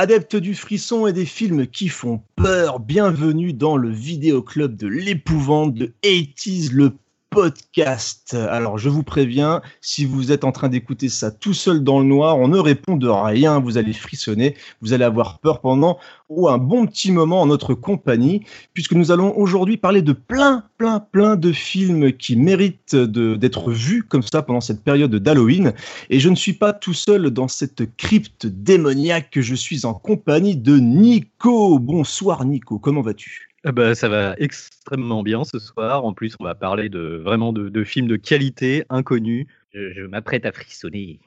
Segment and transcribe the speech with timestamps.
[0.00, 5.74] Adeptes du frisson et des films qui font peur, bienvenue dans le vidéoclub de l'épouvante
[5.74, 6.92] de 80s, le
[7.40, 8.34] podcast.
[8.34, 12.04] Alors je vous préviens, si vous êtes en train d'écouter ça tout seul dans le
[12.04, 15.98] noir, on ne répond de rien, vous allez frissonner, vous allez avoir peur pendant
[16.28, 20.64] ou un bon petit moment en notre compagnie, puisque nous allons aujourd'hui parler de plein,
[20.78, 25.74] plein, plein de films qui méritent d'être vus comme ça pendant cette période d'Halloween.
[26.10, 30.56] Et je ne suis pas tout seul dans cette crypte démoniaque, je suis en compagnie
[30.56, 31.78] de Nico.
[31.78, 33.47] Bonsoir Nico, comment vas-tu?
[33.72, 36.04] Bah, ça va extrêmement bien ce soir.
[36.04, 39.46] En plus, on va parler de vraiment de, films de qualité, inconnus.
[39.72, 41.20] Je, m'apprête à frissonner.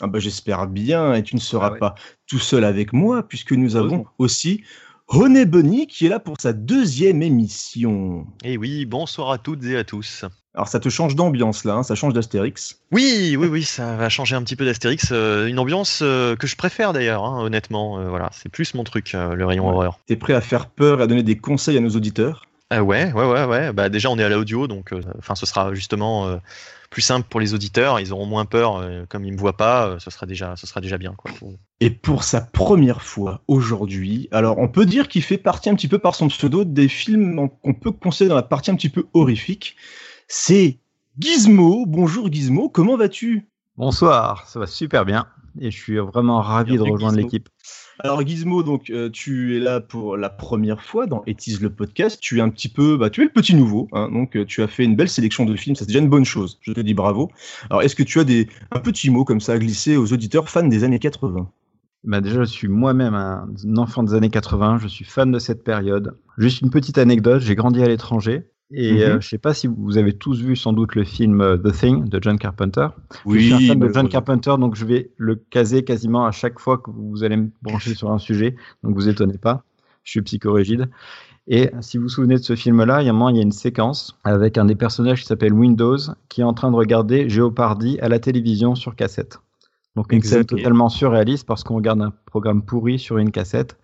[0.00, 1.94] ah bah, J'espère bien, et tu ne seras ah pas
[2.26, 4.64] tout seul avec moi, puisque nous avons aussi
[5.08, 8.26] René Bunny qui est là pour sa deuxième émission.
[8.42, 10.24] Et eh oui, bonsoir à toutes et à tous.
[10.52, 12.80] Alors ça te change d'ambiance là, hein, ça change d'Astérix.
[12.90, 15.10] Oui, oui, oui, ça va changer un petit peu d'Astérix.
[15.12, 18.00] Euh, une ambiance euh, que je préfère d'ailleurs, hein, honnêtement.
[18.00, 20.00] Euh, voilà, c'est plus mon truc, le rayon horreur.
[20.06, 22.46] T'es prêt à faire peur et à donner des conseils à nos auditeurs?
[22.72, 23.72] Ouais, ouais, ouais, ouais.
[23.72, 26.40] Bah déjà on est à l'audio, donc enfin ce sera justement
[26.90, 28.00] plus simple pour les auditeurs.
[28.00, 30.98] Ils auront moins peur, comme ils me voient pas, ce sera déjà, ce sera déjà
[30.98, 31.30] bien quoi.
[31.80, 35.88] Et pour sa première fois aujourd'hui, alors on peut dire qu'il fait partie un petit
[35.88, 39.06] peu par son pseudo des films qu'on peut conseiller dans la partie un petit peu
[39.14, 39.76] horrifique
[40.28, 40.80] c'est
[41.20, 41.86] Gizmo.
[41.86, 43.48] Bonjour Gizmo, comment vas-tu?
[43.76, 45.28] Bonsoir, ça va super bien
[45.60, 47.48] et je suis vraiment ravi de rejoindre l'équipe.
[48.00, 52.18] Alors Gizmo, donc euh, tu es là pour la première fois dans Etis le podcast.
[52.20, 54.10] Tu es un petit peu, bah tu es le petit nouveau, hein.
[54.12, 56.58] donc euh, tu as fait une belle sélection de films, c'est déjà une bonne chose.
[56.60, 57.30] Je te dis bravo.
[57.70, 60.50] Alors est-ce que tu as des un petit mot comme ça à glisser aux auditeurs
[60.50, 61.50] fans des années 80
[62.04, 63.48] bah déjà, je suis moi-même un
[63.78, 66.16] enfant des années 80, je suis fan de cette période.
[66.38, 69.68] Juste une petite anecdote, j'ai grandi à l'étranger et euh, je ne sais pas si
[69.68, 72.88] vous avez tous vu sans doute le film euh, The Thing de John Carpenter.
[73.24, 76.32] Oui, je suis un fan de John Carpenter, donc je vais le caser quasiment à
[76.32, 78.56] chaque fois que vous allez me brancher sur un sujet.
[78.82, 79.62] Donc vous étonnez pas,
[80.02, 80.88] je suis psychorigide.
[81.48, 83.38] Et si vous vous souvenez de ce film-là, il y a un moment, il y
[83.38, 86.76] a une séquence avec un des personnages qui s'appelle Windows qui est en train de
[86.76, 89.38] regarder Jeopardy à la télévision sur cassette.
[89.94, 93.78] Donc une scène totalement surréaliste parce qu'on regarde un programme pourri sur une cassette.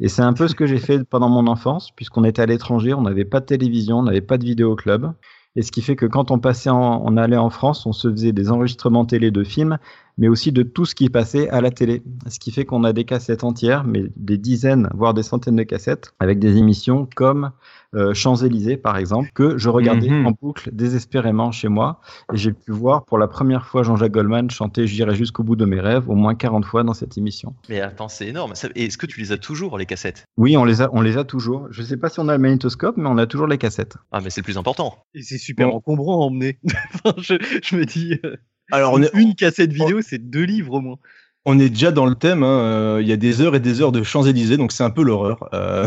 [0.00, 2.92] Et c'est un peu ce que j'ai fait pendant mon enfance, puisqu'on était à l'étranger,
[2.92, 5.12] on n'avait pas de télévision, on n'avait pas de vidéo club.
[5.56, 8.32] Et ce qui fait que quand on passait, on allait en France, on se faisait
[8.32, 9.78] des enregistrements télé de films,
[10.18, 12.02] mais aussi de tout ce qui passait à la télé.
[12.28, 15.62] Ce qui fait qu'on a des cassettes entières, mais des dizaines, voire des centaines de
[15.62, 17.50] cassettes, avec des émissions comme
[17.94, 20.26] euh, Champs-Élysées, par exemple, que je regardais mhm.
[20.26, 22.00] en boucle désespérément chez moi.
[22.32, 25.64] Et j'ai pu voir pour la première fois Jean-Jacques Goldman chanter J'irai jusqu'au bout de
[25.64, 27.54] mes rêves au moins 40 fois dans cette émission.
[27.68, 28.52] Mais attends, c'est énorme.
[28.74, 30.24] Est-ce que tu les as toujours, les cassettes?
[30.36, 31.66] Oui, on les a, on les a toujours.
[31.70, 33.96] Je ne sais pas si on a le magnétoscope, mais on a toujours les cassettes.
[34.12, 34.98] Ah, mais c'est le plus important.
[35.14, 36.58] Et c'est super encombrant à emmener.
[37.18, 38.18] je, me dis.
[38.24, 38.36] Euh,
[38.72, 39.10] Alors, on est...
[39.14, 40.98] une cassette vidéo, c'est deux livres au moins
[41.46, 42.42] on est déjà dans le thème.
[42.42, 44.90] Hein, euh, il y a des heures et des heures de Champs-Élysées, donc c'est un
[44.90, 45.48] peu l'horreur.
[45.54, 45.86] Euh.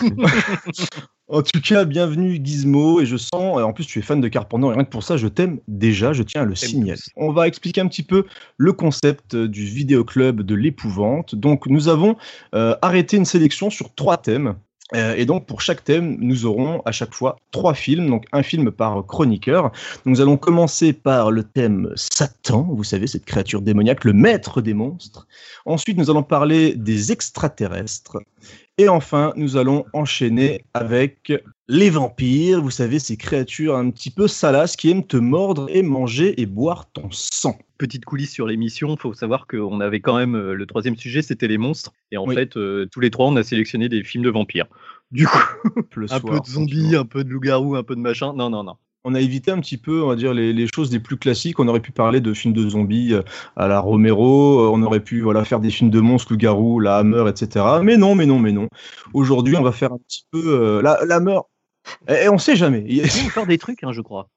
[1.28, 3.00] en tout cas, bienvenue Gizmo.
[3.00, 5.16] Et je sens, en plus, tu es fan de Carpenter, et rien que pour ça,
[5.16, 6.12] je t'aime déjà.
[6.12, 7.00] Je tiens à le signaler.
[7.16, 8.26] On va expliquer un petit peu
[8.56, 11.36] le concept du vidéoclub de l'épouvante.
[11.36, 12.16] Donc, nous avons
[12.56, 14.56] euh, arrêté une sélection sur trois thèmes.
[14.94, 18.42] Euh, et donc pour chaque thème, nous aurons à chaque fois trois films, donc un
[18.42, 19.72] film par chroniqueur.
[20.04, 24.74] Nous allons commencer par le thème Satan, vous savez, cette créature démoniaque, le maître des
[24.74, 25.26] monstres.
[25.64, 28.18] Ensuite, nous allons parler des extraterrestres.
[28.78, 31.32] Et enfin, nous allons enchaîner avec
[31.68, 35.82] les vampires, vous savez, ces créatures un petit peu salaces qui aiment te mordre et
[35.82, 37.58] manger et boire ton sang.
[37.76, 41.20] Petite coulisse sur l'émission, il faut savoir qu'on avait quand même euh, le troisième sujet,
[41.20, 41.92] c'était les monstres.
[42.12, 44.66] Et en fait, euh, tous les trois, on a sélectionné des films de vampires.
[45.10, 45.38] Du coup,
[46.10, 48.32] un peu de zombies, un peu de loup-garou, un peu de machin.
[48.34, 51.00] Non, non, non on a évité un petit peu, on va dire, les, choses les
[51.00, 51.58] plus classiques.
[51.58, 53.22] On aurait pu parler de films de zombies euh,
[53.56, 56.98] à la Romero, euh, on aurait pu voilà, faire des films de monstres, loup-garou, la
[56.98, 57.64] Hammer, etc.
[57.82, 58.68] Mais non, mais non, mais non.
[59.12, 61.20] Aujourd'hui, on va faire un petit peu euh, la, la.
[62.08, 62.84] Et, on sait jamais.
[62.86, 64.28] Il y a encore des trucs, hein, je crois.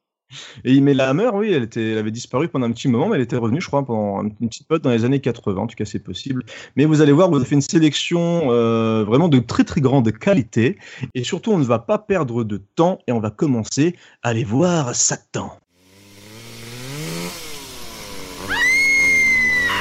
[0.63, 3.15] Et mais la Hammer, oui, elle, était, elle avait disparu pendant un petit moment, mais
[3.15, 5.75] elle était revenue, je crois, pendant une petite pote dans les années 80, en tout
[5.75, 6.43] cas c'est possible.
[6.75, 10.11] Mais vous allez voir, vous avez fait une sélection euh, vraiment de très très grande
[10.11, 10.77] qualité,
[11.13, 14.43] et surtout on ne va pas perdre de temps, et on va commencer à aller
[14.43, 15.51] voir Satan.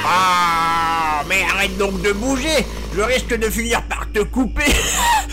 [0.07, 2.65] Ah, mais arrête donc de bouger,
[2.95, 4.63] je risque de finir par te couper.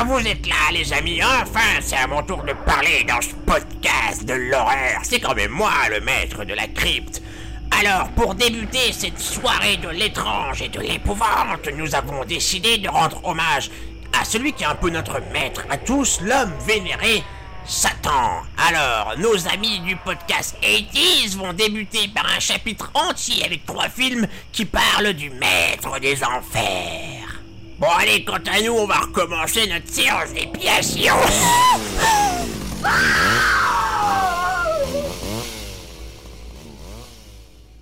[0.00, 1.20] Ah, vous êtes là, les amis.
[1.24, 5.00] Enfin, c'est à mon tour de parler dans ce podcast de l'horreur.
[5.02, 7.20] C'est quand même moi, le maître de la crypte.
[7.80, 13.20] Alors, pour débuter cette soirée de l'étrange et de l'épouvante, nous avons décidé de rendre
[13.24, 13.72] hommage
[14.16, 17.24] à celui qui est un peu notre maître à tous, l'homme vénéré,
[17.66, 18.42] Satan.
[18.68, 24.28] Alors, nos amis du podcast 80 vont débuter par un chapitre entier avec trois films
[24.52, 27.37] qui parlent du maître des enfers.
[27.78, 31.14] Bon allez, quant à nous, on va recommencer notre séance d'épiation.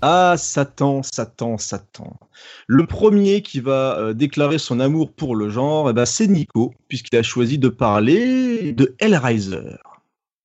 [0.03, 2.19] Ah, Satan, Satan, Satan.
[2.67, 6.75] Le premier qui va euh, déclarer son amour pour le genre, eh ben, c'est Nico,
[6.89, 9.77] puisqu'il a choisi de parler de Hellraiser.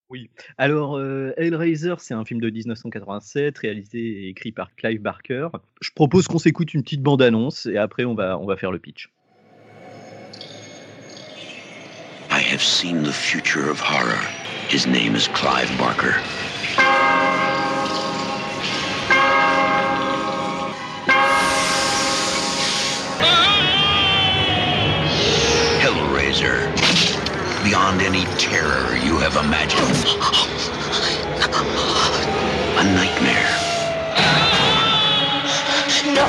[0.09, 5.49] Oui, alors euh, Hellraiser, c'est un film de 1987, réalisé et écrit par Clive Barker.
[5.83, 8.79] Je propose qu'on s'écoute une petite bande-annonce et après on va, on va faire le
[8.79, 9.11] pitch.
[12.33, 14.27] I have seen the future of horror.
[14.67, 16.13] His name is Clive Barker.
[25.85, 26.73] Hellraiser.
[27.65, 29.93] Beyond any terror you have imagined.
[32.79, 33.53] A nightmare.
[36.15, 36.25] No.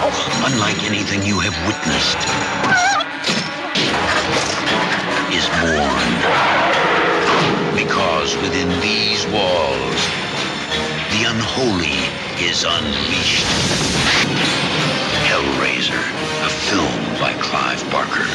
[0.52, 3.03] Unlike anything you have witnessed,
[5.34, 6.14] is born.
[7.76, 10.02] Because within these walls,
[11.14, 12.00] the unholy
[12.40, 13.46] is unleashed.
[15.28, 16.04] Hellraiser,
[16.46, 18.30] a film by Clive Barker.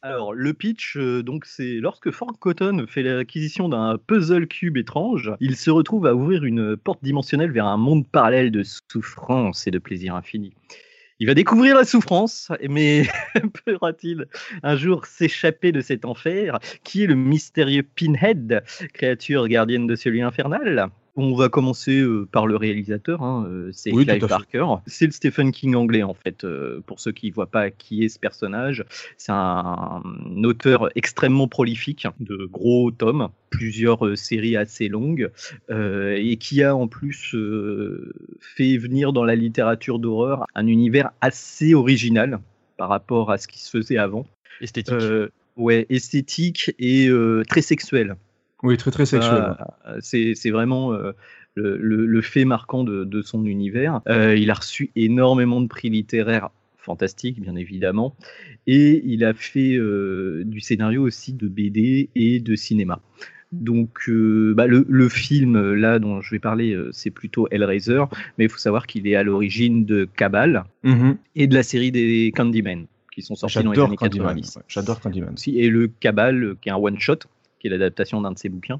[0.00, 5.32] Alors, le pitch, euh, donc, c'est lorsque Frank Cotton fait l'acquisition d'un puzzle cube étrange,
[5.40, 9.70] il se retrouve à ouvrir une porte dimensionnelle vers un monde parallèle de souffrance et
[9.70, 10.54] de plaisir infini.
[11.20, 13.06] Il va découvrir la souffrance, mais
[13.64, 14.26] pourra-t-il
[14.64, 20.22] un jour s'échapper de cet enfer qui est le mystérieux Pinhead, créature gardienne de celui
[20.22, 20.90] infernal?
[21.16, 24.66] On va commencer euh, par le réalisateur, hein, euh, c'est Clive Barker.
[24.86, 26.44] C'est le Stephen King anglais en fait.
[26.44, 28.84] Euh, pour ceux qui ne voient pas qui est ce personnage,
[29.16, 30.02] c'est un,
[30.42, 35.30] auteur extrêmement prolifique de gros tomes, plusieurs séries assez longues,
[35.70, 37.34] et qui a en plus
[38.40, 42.40] fait venir dans la littérature d'horreur un univers assez original
[42.76, 44.26] par rapport à ce qui se faisait avant.
[44.60, 44.94] Esthétique.
[45.56, 47.08] ouais, esthétique et
[47.48, 48.16] très sexuel.
[48.64, 49.54] Oui, très très sexuel.
[49.86, 51.12] Euh, c'est vraiment euh,
[51.54, 54.00] le, fait marquant de, son univers.
[54.08, 58.14] Euh, il a reçu énormément de prix littéraires fantastiques, bien évidemment,
[58.66, 59.78] et il a fait
[60.44, 63.00] du scénario aussi de BD et de cinéma.
[63.52, 68.02] Donc bah, le, film là dont je vais parler, c'est plutôt Hellraiser,
[68.36, 71.16] mais il faut savoir qu'il est à l'origine de Cabal mm-hmm.
[71.36, 74.58] et de la série des Candyman qui sont sortis dans les années 90.
[74.68, 75.34] J'adore Candyman.
[75.46, 77.20] Et le Cabal, qui est un one-shot,
[77.64, 78.78] qui est l'adaptation d'un de ses bouquins.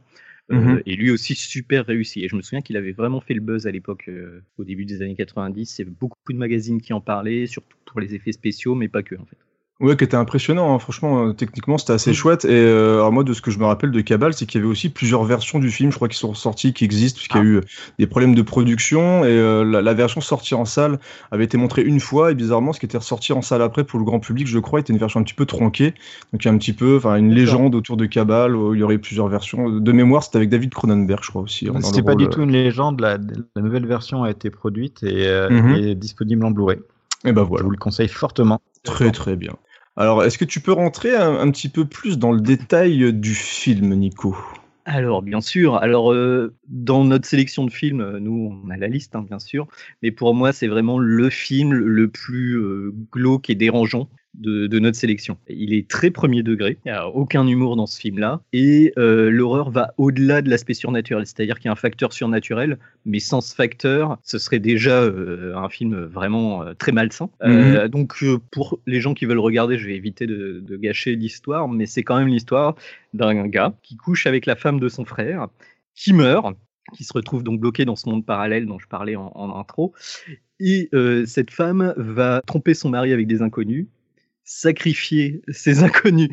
[0.53, 0.83] Euh, mhm.
[0.85, 2.23] et lui aussi super réussi.
[2.23, 4.85] Et je me souviens qu'il avait vraiment fait le buzz à l'époque, euh, au début
[4.85, 5.79] des années 90.
[5.79, 8.89] Il y avait beaucoup de magazines qui en parlaient, surtout pour les effets spéciaux, mais
[8.89, 9.39] pas que en fait.
[9.81, 10.73] Ouais, qui était impressionnant.
[10.73, 10.79] Hein.
[10.79, 12.15] Franchement, euh, techniquement, c'était assez mm.
[12.15, 12.45] chouette.
[12.45, 14.63] Et euh, alors moi, de ce que je me rappelle de Cabal, c'est qu'il y
[14.63, 17.41] avait aussi plusieurs versions du film, je crois, qui sont sorties, qui existent, puisqu'il y
[17.41, 17.47] a ah.
[17.47, 17.61] eu euh,
[17.99, 19.25] des problèmes de production.
[19.25, 21.01] Et la, version sortie en salle
[21.33, 23.99] avait été montrée une fois, et bizarrement, ce qui était ressorti en salle après pour
[23.99, 25.95] le grand public, je crois, était une version un petit peu tronquée.
[26.33, 28.55] Donc, il y a un petit peu, enfin, une légende autour de Cabal.
[28.55, 29.69] Où il y aurait plusieurs versions.
[29.69, 31.69] De mémoire, c'était avec David Cronenberg, je crois aussi.
[31.69, 33.01] Hein, c'était pas du tout une légende.
[33.01, 33.19] La,
[33.57, 36.79] nouvelle version a été produite et est disponible en Blu-ray.
[37.25, 37.63] Et ben voilà.
[37.63, 38.61] Je vous le conseille fortement.
[38.85, 39.57] Très très bien.
[39.97, 43.95] Alors, est-ce que tu peux rentrer un, petit peu plus dans le détail du film,
[43.95, 44.37] Nico?
[44.85, 45.77] Alors, bien sûr.
[45.77, 49.39] Alors, euh, dans notre sélection de films, euh, nous, on a la liste, hein, bien
[49.39, 49.67] sûr.
[50.03, 54.97] Mais pour moi, c'est vraiment le film le plus euh, glauque et dérangeant de, notre
[54.97, 55.39] sélection.
[55.49, 59.31] Il est très premier degré, il n'y a aucun humour dans ce film-là, et euh,
[59.31, 63.41] l'horreur va au-delà de l'aspect surnaturel, c'est-à-dire qu'il y a un facteur surnaturel, mais sans
[63.41, 67.31] ce facteur, ce serait déjà euh, un film vraiment euh, très malsain.
[67.43, 67.89] Mhm.
[67.89, 72.03] donc pour les gens qui veulent regarder, je vais éviter de, gâcher l'histoire, mais c'est
[72.03, 72.75] quand même l'histoire
[73.13, 75.47] d'un gars qui couche avec la femme de son frère,
[75.95, 76.57] qui meurt,
[76.93, 79.95] qui se retrouve donc bloqué dans ce monde parallèle dont je parlais en, intro.
[80.59, 80.91] Et
[81.27, 83.87] cette femme va tromper son mari avec des inconnus
[84.45, 86.31] sacrifier ses inconnus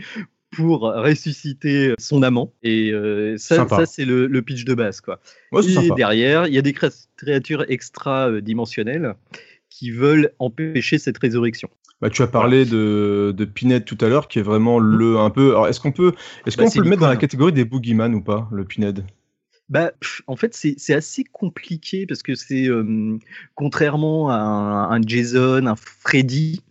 [0.52, 2.54] pour ressusciter son amant.
[2.62, 5.02] Et euh, ça, ça c'est le, pitch de base.
[5.02, 5.20] Quoi.
[5.54, 9.16] et derrière, il y a des créatures extra-dimensionnelles
[9.70, 11.70] qui veulent empêcher cette résurrection.
[12.02, 15.30] Bah, tu as parlé de, de Pinhead tout à l'heure, qui est vraiment le un
[15.30, 15.52] peu.
[15.52, 16.14] Alors, est-ce qu'on peut,
[16.46, 19.06] est-ce bah, qu'on peut le mettre dans la catégorie des boogeyman ou pas, le Pinhead?
[19.70, 19.92] Bah,
[20.28, 23.18] en fait, c'est assez compliqué parce que c'est euh,
[23.56, 26.62] contrairement à un, un, Jason, un Freddy,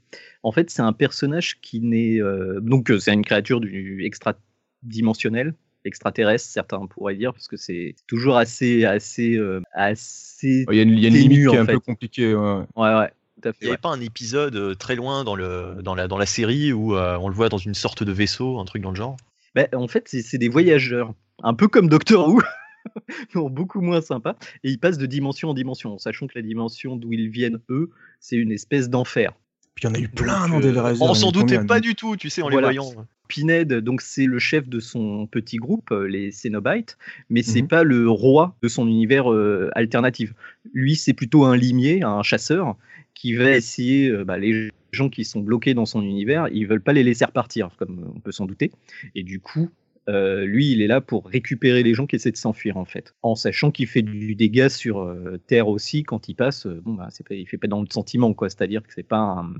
[0.42, 2.20] en fait, c'est un personnage qui n'est.
[2.20, 5.54] Euh, donc, euh, c'est une créature du extra-dimensionnelle,
[5.84, 8.84] extraterrestre, certains pourraient dire, parce que c'est toujours assez.
[8.84, 12.34] assez, euh, assez il y a une, limite qui est un peu compliquée.
[12.34, 13.10] Ouais, ouais.
[13.42, 16.74] Il n'y avait pas un épisode très loin dans, le, dans, la, dans la série
[16.74, 19.16] où on le voit dans une sorte de vaisseau, un truc dans le genre?
[19.54, 22.42] Bah, En fait, c'est des voyageurs, un peu comme Doctor Who.
[23.34, 24.36] beaucoup moins sympa.
[24.62, 27.90] Et ils passent de dimension en dimension, sachant que la dimension d'où ils viennent, eux,
[28.20, 29.32] c'est une espèce d'enfer.
[29.80, 31.94] Puis il y en a eu plein dans des euh, On s'en doutait pas du
[31.94, 32.92] tout, tu sais, en les voyant.
[33.28, 36.98] Pinhead, donc c'est le chef de son petit groupe, euh, les Cenobites,
[37.30, 37.68] mais c'est mhm.
[37.68, 40.34] pas le roi de son univers euh, alternatif.
[40.74, 42.76] Lui, c'est plutôt un limier, un chasseur,
[43.14, 46.92] qui va essayer, bah, les gens qui sont bloqués dans son univers, ils veulent pas
[46.92, 48.72] les laisser repartir, comme on peut s'en douter.
[49.14, 49.70] Et du coup,
[50.10, 53.14] euh, lui, il est là pour récupérer les gens qui essaient de s'enfuir, en fait.
[53.22, 56.66] En sachant qu'il fait du dégât sur euh, Terre aussi quand il passe.
[56.66, 58.50] Euh, bon, bah, pas, il fait pas dans le sentiment, quoi.
[58.50, 59.54] C'est-à-dire que c'est pas un,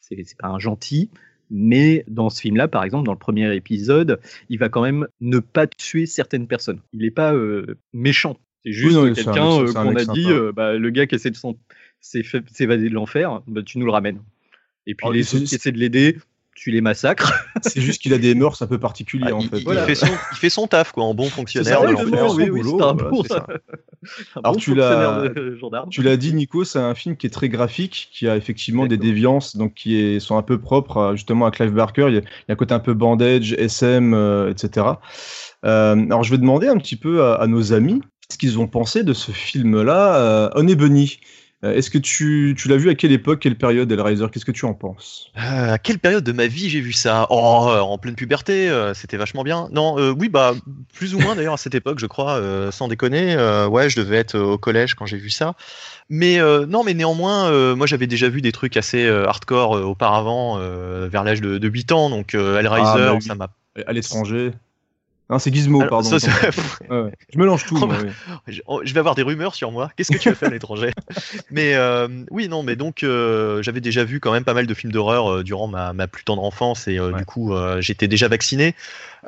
[0.00, 1.10] c'est, pas un gentil.
[1.50, 5.40] Mais dans ce film-là, par exemple, dans le premier épisode, il va quand même ne
[5.40, 6.80] pas tuer certaines personnes.
[6.92, 7.34] Il n'est pas
[7.92, 8.38] méchant.
[8.64, 11.36] C'est juste quelqu'un qu'on a dit, bah, le gars qui essaie de
[12.00, 14.20] s'évader de l'enfer, bah, tu nous le ramènes.
[14.86, 16.16] Et puis oh, les autres qui essaient de l'aider,
[16.54, 17.32] tu les massacres.
[17.62, 19.60] c'est juste qu'il a des mœurs un peu particuliers ah, en fait.
[19.60, 21.80] Il, fait son, il, fait son, taf quoi, en bon fonctionnaire.
[24.36, 25.30] Alors tu l'as,
[25.90, 28.98] tu l'as dit Nico, c'est un film qui est très graphique, qui a effectivement des
[28.98, 32.06] déviances, donc qui est, sont un peu propres justement à Clive Barker.
[32.08, 34.14] Il y, a, un côté un peu bandage, SM,
[34.50, 34.86] etc.
[35.64, 39.02] Euh, alors je vais demander un petit peu à, nos amis ce qu'ils ont pensé
[39.02, 41.18] de ce film-là, euh, On est Bunny.
[41.64, 44.26] Euh, est-ce que tu, l'as vu à quelle époque, quelle période, Hellraiser?
[44.30, 45.30] Qu'est-ce que tu en penses?
[45.36, 47.26] Euh, À quelle période de ma vie j'ai vu ça?
[47.30, 49.68] Oh, euh, en pleine puberté, c'était vachement bien.
[49.72, 50.54] Non, oui, bah,
[50.92, 52.40] plus ou moins d'ailleurs à cette époque, je crois,
[52.70, 53.36] sans déconner.
[53.70, 55.54] ouais, je devais être au collège quand j'ai vu ça.
[56.10, 60.58] Mais non, mais néanmoins, moi j'avais déjà vu des trucs assez hardcore auparavant,
[61.08, 63.48] vers l'âge de, 8 ans, donc Hellraiser, ah, ça m'a.
[63.86, 64.52] À l'étranger
[65.30, 66.18] non, c'est Gizmo, pardon.
[66.18, 67.76] Je mélange tout.
[68.46, 69.90] Je vais avoir des rumeurs sur moi.
[69.96, 70.90] Qu'est-ce que tu as fait à l'étranger
[71.50, 74.74] Mais euh, oui, non, mais donc euh, j'avais déjà vu quand même pas mal de
[74.74, 78.74] films d'horreur euh, durant ma, plus tendre enfance et du coup j'étais déjà vacciné.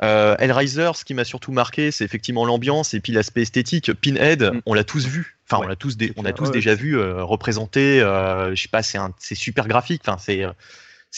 [0.01, 3.91] Hellraiser, ce qui m'a surtout marqué, c'est effectivement l'ambiance et puis l'aspect esthétique.
[3.93, 4.61] Pinhead, mm.
[4.67, 5.37] on l'a tous vu.
[5.49, 7.99] Enfin, on l'a tous, on a tous déjà vu représenté.
[7.99, 10.03] je sais pas, c'est super graphique.
[10.05, 10.45] Enfin, c'est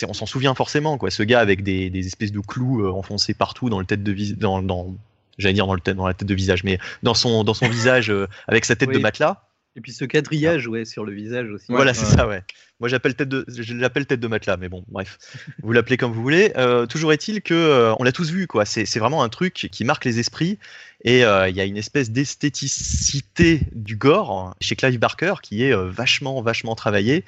[0.08, 1.12] on s'en souvient forcément, quoi.
[1.12, 4.62] Ce gars avec des, espèces de clous euh, enfoncés partout dans le tête de dans,
[4.62, 4.96] dans
[5.38, 7.68] j'allais dire dans le tête, dans la tête de visage, mais dans son dans son
[7.68, 9.49] visage euh, avec sa tête de matelas.
[9.75, 11.67] Et puis ce quadrillage, ouais, sur le visage aussi.
[11.69, 12.43] Voilà, c'est ça, ouais.
[12.79, 15.17] Moi, j'appelle tête de, je l'appelle tête de matelas, mais bon, bref,
[15.63, 16.51] vous l'appelez comme vous voulez.
[16.57, 18.65] Euh, toujours est-il que on l'a tous vu, quoi.
[18.65, 20.57] C'est vraiment un truc qui marque les esprits
[21.05, 25.73] et euh, il y a une espèce d'esthéticité du gore chez Clive Barker qui est
[25.73, 27.23] euh, vachement, vachement travaillé.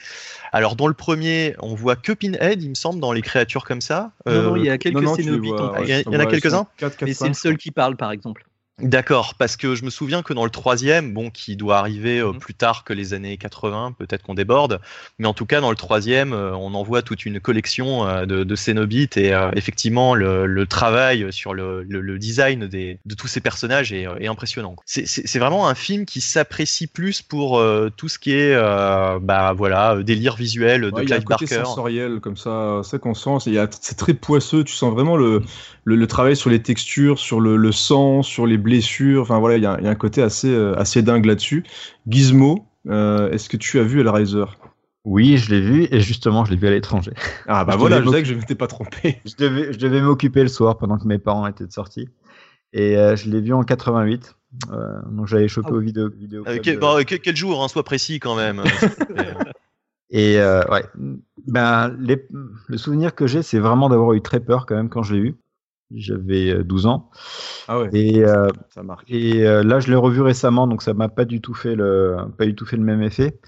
[0.51, 3.81] Alors, dans le premier, on voit que Pinhead, il me semble, dans les créatures comme
[3.81, 4.11] ça.
[4.25, 6.67] non, non, il y a quelques non, il y, en a quelques-uns.
[7.01, 8.45] Mais c'est le seul qui parle, par exemple.
[8.79, 12.31] D'accord, parce que je me souviens que dans le troisième, bon, qui doit arriver euh,
[12.31, 12.39] mhm.
[12.39, 14.79] plus tard que les années 80, peut-être qu'on déborde,
[15.19, 18.25] mais en tout cas dans le troisième, euh, on en voit toute une collection euh,
[18.25, 23.91] de, de Cénobites et effectivement le, travail sur le, design des, de tous ces personnages
[23.93, 24.75] est, impressionnant.
[24.85, 27.61] C'est vraiment un film qui s'apprécie plus pour
[27.97, 31.05] tout ce qui est, bah voilà, délire visuel de Clive Barker.
[31.05, 33.51] Il y a un côté sensoriel comme ça, c'est qu'on sent,
[33.81, 35.41] c'est très poisseux, tu sens vraiment le,
[35.83, 39.21] le, travail sur les textures, sur le, sang, sur les blessures.
[39.21, 41.63] Enfin voilà, il y, a un côté assez, euh, assez dingue là-dessus.
[42.07, 44.45] Gizmo, euh, est-ce que tu as vu Hellraiser?
[45.03, 47.11] Oui, je l'ai vu et justement, je l'ai vu à l'étranger.
[47.47, 49.19] Ah bah voilà, je sais que je ne m'étais pas trompé.
[49.25, 52.07] Je devais, je devais m'occuper le soir pendant que mes parents étaient de sortie.
[52.73, 54.35] Et euh, je l'ai vu en 88.
[55.11, 56.09] donc j'avais chopé ah, au vidéo.
[56.09, 58.63] vidéo quel, bah, quel, jour, hein, sois précis quand même.
[60.09, 60.85] et ouais,
[61.47, 65.15] ben, le souvenir que j'ai, c'est vraiment d'avoir eu très peur quand même quand je
[65.15, 65.35] l'ai eu.
[65.95, 67.09] J'avais 12 euh, ans.
[67.67, 67.89] Ah ouais.
[67.93, 69.09] Et, euh, ça marque.
[69.09, 72.17] Et euh, là, je l'ai revu récemment, donc ça m'a pas du tout fait le,
[72.37, 73.39] pas du tout fait le même effet.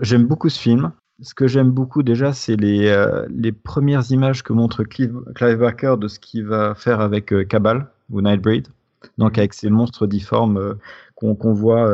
[0.00, 0.92] J'aime beaucoup ce film.
[1.22, 2.94] Ce que j'aime beaucoup déjà, c'est les,
[3.30, 7.88] les premières images que montre Clive, Clive, Barker de ce qu'il va faire avec Cabal
[8.10, 8.68] ou Nightbreed.
[9.16, 9.38] Donc mhm.
[9.38, 10.76] avec ces monstres difformes
[11.14, 11.90] qu'on voit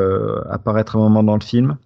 [0.51, 1.77] apparaître un moment dans le film.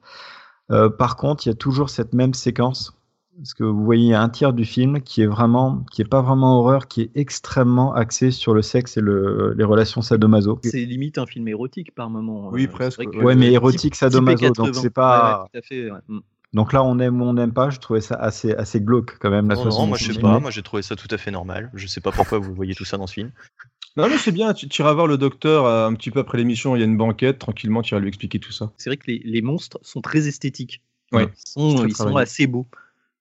[0.98, 2.95] par contre, il y a toujours cette même séquence
[3.38, 6.58] parce que vous voyez un tiers du film qui est vraiment, qui est pas vraiment
[6.58, 10.58] horreur, qui est extrêmement axé sur le sexe et le, les relations sadomaso.
[10.62, 12.48] C'est limite un film érotique par moment.
[12.50, 13.00] Oui, euh, presque.
[13.00, 15.46] ouais, mais érotique sadomaso, donc c'est pas.
[15.52, 16.20] tout à fait, mm.
[16.52, 17.68] Donc là, on aime ou on n'aime pas.
[17.68, 19.48] Je trouvais ça assez, assez glauque quand même.
[19.48, 20.38] La non, non moi je sais pas.
[20.38, 21.70] Moi j'ai trouvé ça tout à fait normal.
[21.74, 23.30] Je sais pas pourquoi vous voyez tout ça dans ce film.
[23.96, 24.54] Non, mais c'est bien.
[24.54, 26.76] Tu, iras voir le docteur euh, un petit peu après l'émission.
[26.76, 27.38] Il y a une banquette.
[27.38, 28.72] Tranquillement, tu iras lui expliquer tout ça.
[28.76, 30.82] C'est vrai que les, les, monstres sont très esthétiques.
[31.12, 32.66] Ouais, ils sont, ils sont assez beaux.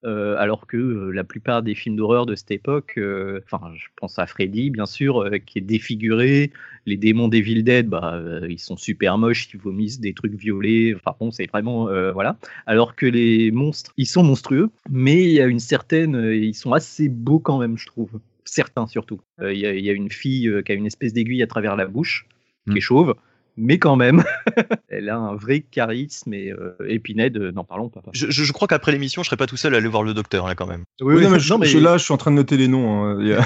[0.06, 3.00] Alors que la plupart des films d'horreur de cette époque,
[3.46, 6.52] enfin, je pense à Freddy, bien sûr, qui est défiguré.
[6.86, 10.94] Les démons des Evil Dead, bah, ils sont super moches, ils vomissent des trucs violets.
[10.96, 12.38] Enfin bon, c'est vraiment voilà.
[12.66, 16.74] Alors que les monstres, ils sont monstrueux, mais il y a une certaine, ils sont
[16.74, 18.20] assez beaux quand même, je trouve.
[18.46, 19.20] Certains surtout.
[19.42, 22.28] Il y, y, a une fille qui a une espèce d'aiguille à travers la bouche,
[22.68, 22.82] qui est mm.
[22.82, 23.16] chauve
[23.58, 24.24] mais quand même,
[24.90, 28.02] elle a un vrai charisme et euh, Épinède, n'en parlons pas.
[28.14, 30.56] Je, crois qu'après l'émission, je serais pas tout seul à aller voir le docteur là
[30.56, 30.84] quand même.
[31.02, 33.06] Oui, non, mais, je, là, je suis en train de noter les noms.
[33.06, 33.40] Hein.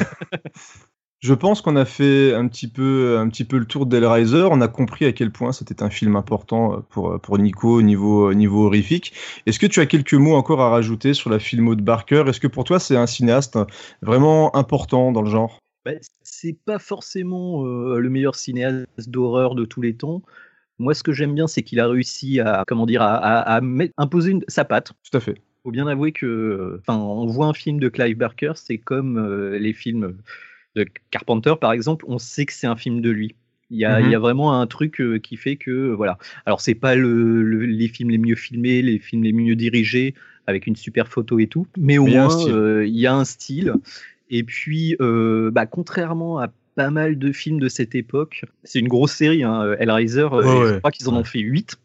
[1.22, 4.48] je pense qu'on a fait un petit peu, un petit peu le tour d'Hellraiser.
[4.50, 8.34] On a compris à quel point c'était un film important pour pour Nico au niveau
[8.34, 9.14] niveau horrifique.
[9.46, 12.24] Est-ce que tu as quelques mots encore à rajouter sur la filmo de Barker?
[12.28, 13.60] Est-ce que pour toi c'est un cinéaste
[14.02, 15.60] vraiment important dans le genre?
[16.24, 20.22] C'est pas forcément le meilleur cinéaste d'horreur de tous les temps.
[20.78, 23.60] Moi, ce que j'aime bien, c'est qu'il a réussi à, comment dire, à,
[23.98, 24.94] imposer sa patte.
[25.10, 25.36] Tout à fait.
[25.64, 29.74] Faut bien avouer que, enfin, on voit un film de Clive Barker, c'est comme les
[29.74, 30.16] films
[30.76, 33.36] de Carpenter, par exemple, on sait que c'est un film de lui.
[33.72, 36.18] Il y, a, il y, a, mmh vraiment un truc qui fait que voilà.
[36.48, 40.16] Alors c'est pas le, les films les mieux filmés, les films les mieux dirigés
[40.48, 42.36] avec une super photo et tout, mais au moins
[42.84, 43.74] il y a un style
[44.30, 48.88] et puis, euh, bah, contrairement à pas mal de films de cette époque, c'est une
[48.88, 51.76] grosse série, hein, Hellraiser, euh, je crois qu'ils en ont fait 8.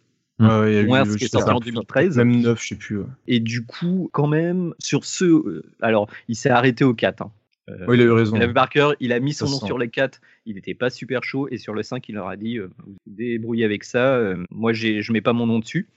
[0.40, 2.16] Ouais, ouais, ce qui est sorti en 2013.
[2.16, 3.00] Même 9, je sais plus.
[3.26, 5.24] Et du coup, quand même, sur ce.
[5.24, 7.22] Euh, alors, il s'est arrêté au 4.
[7.22, 7.32] Hein.
[7.88, 8.36] oui, il a eu raison.
[8.52, 10.20] Barker, il a mis son nom sur les 4.
[10.44, 11.48] Il n'était pas super chaud.
[11.50, 14.20] Et sur le 5, il leur a dit vous vous débrouillez avec ça.
[14.50, 15.88] moi, je mets pas mon nom dessus.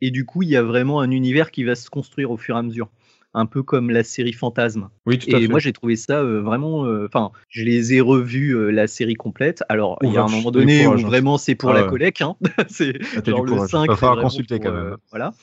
[0.00, 2.56] Et du coup, il y a vraiment un univers qui va se construire au fur
[2.56, 2.90] et à mesure
[3.36, 4.88] un peu comme la série Fantasme.
[5.04, 6.86] Oui, tout à et moi, j'ai trouvé ça euh, vraiment.
[6.86, 9.62] Euh, enfin, je les ai revus euh, la série complète.
[9.68, 10.96] Alors, il y a un moment donné où hein.
[10.96, 12.22] vraiment c'est pour la collecte.
[12.22, 12.34] Hein.
[12.68, 13.86] c'est ah, genre le 5.
[13.90, 14.96] Il falloir consulter quand même.
[15.10, 15.34] voilà.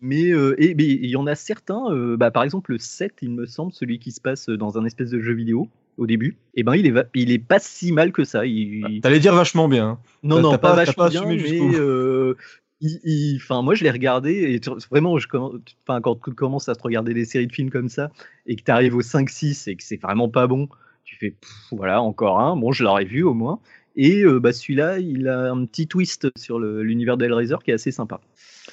[0.00, 1.84] Mais il y en a certains.
[2.16, 5.10] bah, par exemple, le 7, il me semble, celui qui se passe dans un espèce
[5.10, 8.12] de jeu vidéo au début, et eh ben il est, il est pas si mal
[8.12, 8.46] que ça.
[8.46, 9.00] Il...
[9.02, 9.86] T'allais dire vachement bien.
[9.86, 9.98] Hein.
[10.22, 11.36] Non, non, pas, vachement bien, mais
[13.36, 17.14] enfin, moi, je l'ai regardé et vraiment, je, enfin, quand tu commences à te regarder
[17.14, 18.10] des séries de films comme ça
[18.46, 20.68] et que tu arrives au 5-6 et que c'est vraiment pas bon,
[21.04, 21.34] tu fais
[21.70, 22.56] voilà, encore un.
[22.56, 23.60] Bon, je l'aurais vu au moins.
[23.94, 27.90] Et euh, bah, celui-là, il a un petit twist sur l'univers d'Hellraiser qui est assez
[27.90, 28.20] sympa.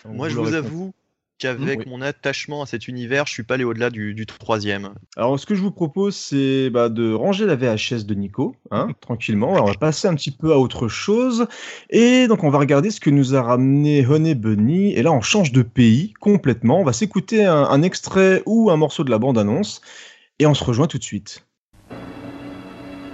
[0.05, 0.93] Moi, je vous avoue,
[1.39, 4.89] qu'avec mon attachement à cet univers, je suis pas allé au-delà du, troisième.
[5.17, 8.89] Alors, ce que je vous propose, c'est bah, de ranger la VHS de Nico, hein,
[9.01, 9.53] tranquillement.
[9.53, 11.47] on va passer un petit peu à autre chose.
[11.89, 14.93] Et donc, on va regarder ce que nous a ramené Honey Bunny.
[14.93, 16.79] Et là, on change de pays complètement.
[16.79, 19.81] On va s'écouter un, un extrait ou un morceau de la bande-annonce.
[20.37, 21.45] Et on se rejoint tout de suite.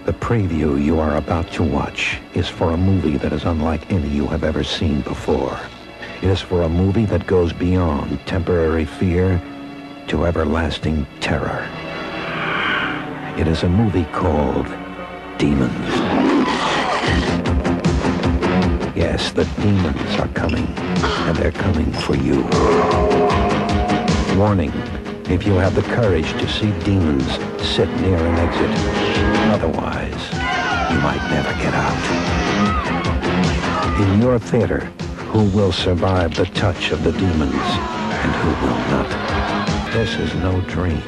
[0.06, 4.08] The preview you are about to watch is for a movie that is unlike any
[4.10, 5.58] you have ever seen before.
[6.22, 9.42] It is for a movie that goes beyond temporary fear
[10.08, 11.68] to everlasting terror.
[13.38, 14.66] It is a movie called
[15.38, 15.96] Demons.
[18.96, 20.66] Yes, the demons are coming,
[21.28, 22.44] and they're coming for you.
[24.40, 24.72] Warning,
[25.30, 27.28] if you have the courage to see demons,
[27.62, 28.72] sit near an exit.
[29.52, 30.32] Otherwise,
[30.92, 32.02] you might never get out.
[34.00, 34.90] In your theater,
[35.36, 39.92] who will survive the touch of the demons and who will not.
[39.92, 41.02] This is no dream.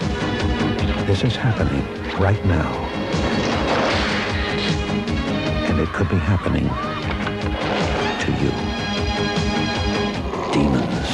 [1.08, 1.82] This is happening
[2.20, 2.70] right now.
[5.70, 6.68] And it could be happening
[8.24, 8.52] to you.
[10.52, 11.10] Demons.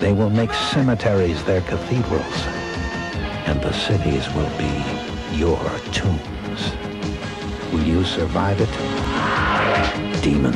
[0.00, 2.46] They will make cemeteries their cathedrals,
[3.48, 4.72] and the cities will be
[5.36, 5.58] your
[5.90, 6.62] tombs.
[7.72, 10.11] Will you survive it?
[10.24, 10.52] Demons.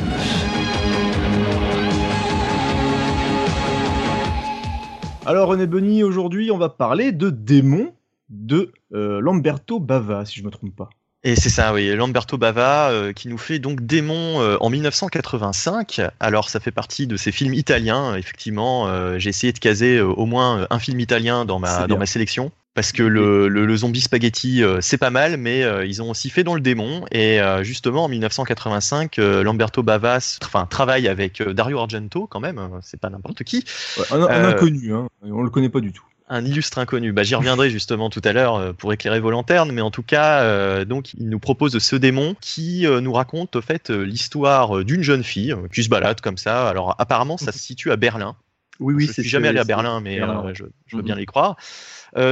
[5.25, 7.93] Alors René Benny, aujourd'hui on va parler de Démons
[8.29, 10.89] de euh, Lamberto Bava, si je ne me trompe pas.
[11.23, 16.01] Et c'est ça, oui, Lamberto Bava euh, qui nous fait donc Démon euh, en 1985.
[16.21, 18.87] Alors ça fait partie de ces films italiens, effectivement.
[19.17, 22.91] J'ai essayé de caser au moins un film italien dans ma, dans ma sélection parce
[22.91, 26.43] que le, le, zombie spaghetti euh, c'est pas mal, mais euh, ils ont aussi fait
[26.43, 27.05] dans le démon.
[27.11, 30.37] Et euh, justement en 1985, Lamberto Bavas,
[30.69, 33.65] travaille avec Dario Argento quand même, c'est pas n'importe qui.
[34.11, 36.03] un, inconnu, hein, on le connaît pas du tout.
[36.29, 37.13] Un illustre inconnu.
[37.13, 40.85] Bah, j'y reviendrai justement tout à l'heure pour éclairer vos lanternes, mais en tout cas,
[40.85, 45.55] donc il nous propose ce démon qui nous raconte au fait l'histoire d'une jeune fille
[45.73, 46.69] qui se balade comme ça.
[46.69, 48.35] Alors apparemment, ça se situe à Berlin.
[48.79, 50.19] Oui, oui, je suis jamais allé à Berlin, mais
[50.53, 50.63] je,
[50.95, 51.21] veux bien mhm.
[51.21, 51.55] les croire.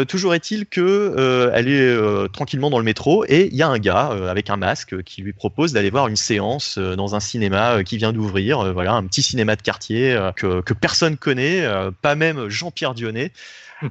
[0.08, 4.08] Toujours est-il que elle est tranquillement dans le métro et il y a un gars
[4.30, 8.14] avec un masque qui lui propose d'aller voir une séance dans un cinéma qui vient
[8.14, 11.68] d'ouvrir, voilà, un petit cinéma de quartier que, personne connaît,
[12.02, 13.32] pas même Jean-Pierre Dionnet.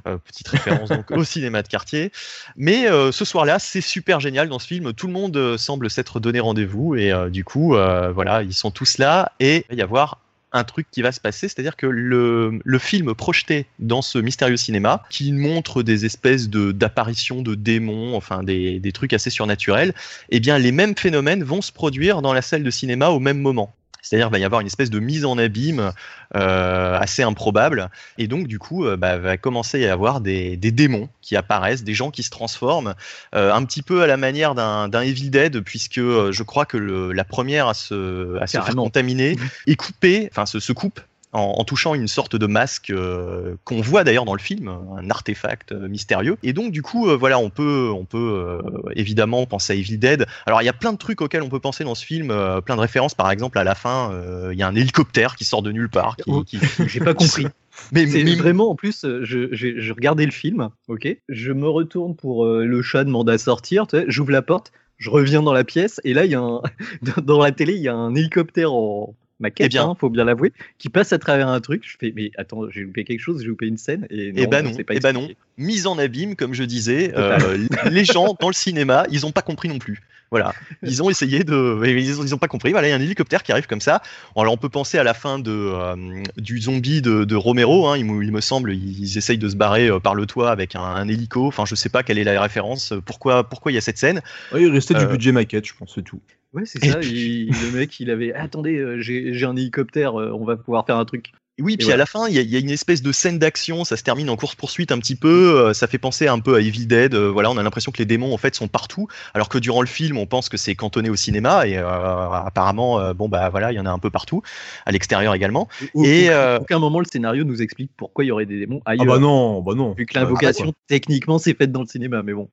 [0.07, 2.11] Euh, petite référence donc au cinéma de quartier.
[2.55, 4.93] Mais euh, ce soir-là, c'est super génial dans ce film.
[4.93, 8.97] Tout le monde euh, semble s'être donné rendez-vous et du coup, voilà, ils sont tous
[8.97, 10.19] là et il va y avoir
[10.55, 15.03] un truc qui va se passer, c'est-à-dire que le, film projeté dans ce mystérieux cinéma,
[15.09, 19.93] qui montre des espèces de d'apparitions de démons, enfin des, des trucs assez surnaturels,
[20.29, 23.39] eh bien les mêmes phénomènes vont se produire dans la salle de cinéma au même
[23.39, 23.73] moment.
[24.05, 25.91] C'est-à-dire va y avoir une espèce de mise en abîme
[26.35, 27.89] euh, assez improbable.
[28.19, 31.83] Et donc, du coup, euh, bah, va commencer à y avoir des, démons qui apparaissent,
[31.83, 32.93] des gens qui se transforment,
[33.33, 37.23] euh, un petit peu à la manière d'un Evil Dead, puisque je crois que la
[37.23, 40.99] première à se, à se faire contaminer est coupée, enfin se, se coupe
[41.35, 45.71] en, touchant une sorte de masque euh, qu'on voit d'ailleurs dans le film, un artefact
[45.71, 46.37] euh, mystérieux.
[46.43, 48.61] Et donc du coup, euh, voilà, on peut, on peut
[48.95, 50.25] évidemment penser à Evil Dead.
[50.45, 52.27] Alors il y a plein de trucs auxquels on peut penser dans ce film,
[52.65, 53.13] plein de références.
[53.13, 54.11] Par exemple, à la fin,
[54.51, 56.15] il y a un hélicoptère qui sort de nulle part.
[56.17, 56.59] Qui, qui...
[56.87, 57.47] J'ai pas compris.
[57.91, 61.07] Mais, vraiment, en plus, je, je, regardais le film, ok.
[61.27, 63.85] Je me retourne pour le chat demande à sortir.
[64.07, 66.61] J'ouvre la porte, je reviens dans la pièce et là, il y a un,
[67.23, 70.23] dans la télé, il y a un hélicoptère en, maquette, eh bien, hein, faut bien
[70.23, 71.83] l'avouer, qui passe à travers un truc.
[71.85, 74.07] Je fais, mais attends, j'ai loupé quelque chose, j'ai loupé une scène.
[74.09, 75.29] Et, eh ben non, et eh ben non.
[75.57, 77.57] Mise en abîme, comme je disais, euh,
[77.89, 80.01] les gens dans le cinéma, ils n'ont pas compris non plus.
[80.31, 82.71] Voilà, ils ont essayé de, ils ont, pas compris.
[82.71, 84.01] Voilà, il y a un hélicoptère qui arrive comme ça.
[84.35, 87.87] Alors on peut penser à la fin de euh, du zombie de, Romero.
[87.87, 91.07] Hein, il, me semble, ils, essayent de se barrer euh, par le toit avec un,
[91.07, 91.47] hélico.
[91.47, 92.93] Enfin, je sais pas quelle est la référence.
[93.05, 94.21] Pourquoi, pourquoi il y a cette scène?
[94.51, 96.21] Oui, il restait du budget maquette, je pense, c'est tout.
[96.55, 96.99] Ouais, c'est ça.
[96.99, 98.33] le mec, il avait.
[98.33, 101.33] attendez, euh, j'ai un hélicoptère, euh, on va pouvoir faire un truc.
[101.61, 104.03] Oui, puis à la fin, il y, a une espèce de scène d'action, ça se
[104.03, 107.15] termine en course-poursuite un petit peu, euh, ça fait penser un peu à Evil Dead,
[107.15, 109.87] voilà, on a l'impression que les démons en fait sont partout, alors que durant le
[109.87, 113.79] film, on pense que c'est cantonné au cinéma, et apparemment, bon bah voilà, il y
[113.79, 114.41] en a un peu partout,
[114.85, 115.69] à l'extérieur également.
[116.03, 119.05] et à aucun moment le scénario nous explique pourquoi il y aurait des démons ailleurs.
[119.07, 119.93] Ah bah non, bah non.
[119.93, 122.49] Vu que l'invocation, techniquement, c'est faite dans le cinéma, mais bon.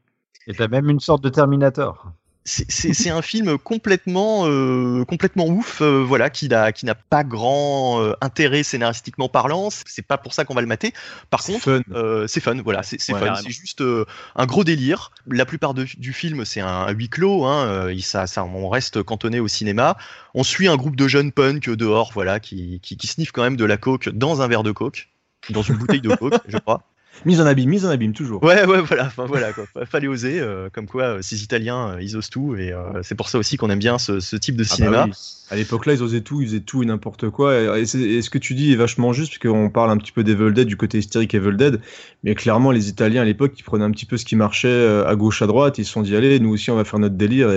[0.46, 2.12] Et t'as même une sorte de Terminator
[2.44, 8.02] c'est un film complètement euh, complètement ouf euh, voilà qui n'a qui n'a pas grand
[8.02, 9.68] euh, intérêt scénaristiquement parlant.
[9.70, 10.92] C'est pas pour ça qu'on va le mater.
[11.30, 11.82] Par contre
[12.26, 13.34] c'est fun voilà c'est fun.
[13.36, 13.82] c'est juste
[14.36, 15.12] un gros délire.
[15.28, 19.48] La plupart du film c'est un, huis clos hein, ça, ça on reste cantonné au
[19.48, 19.96] cinéma.
[20.34, 23.56] On suit un groupe de jeunes punks dehors voilà qui, qui, qui sniffent quand même
[23.56, 25.08] de la coke dans un verre de coke
[25.50, 26.82] dans une bouteille de coke je crois
[27.24, 28.42] Mise en abîme, mise en abîme, toujours.
[28.42, 29.64] Ouais, ouais, voilà, enfin, voilà quoi.
[29.86, 32.72] Fallait oser, euh, comme quoi euh, ces Italiens, euh, ils osent tout, et
[33.02, 35.08] c'est pour ça aussi qu'on aime bien ce, type de ah bah cinéma.
[35.50, 37.78] À l'époque là, ils osaient tout, ils faisaient tout et n'importe quoi.
[37.78, 40.66] Et, ce que tu dis est vachement juste, puisqu'on parle un petit peu d'Evil Dead,
[40.66, 41.80] du côté hystérique Evil Dead,
[42.24, 45.14] mais clairement, les Italiens à l'époque, ils prenaient un petit peu ce qui marchait à
[45.14, 47.50] gauche, à droite, ils se sont dit, allez, nous aussi, on va faire notre délire.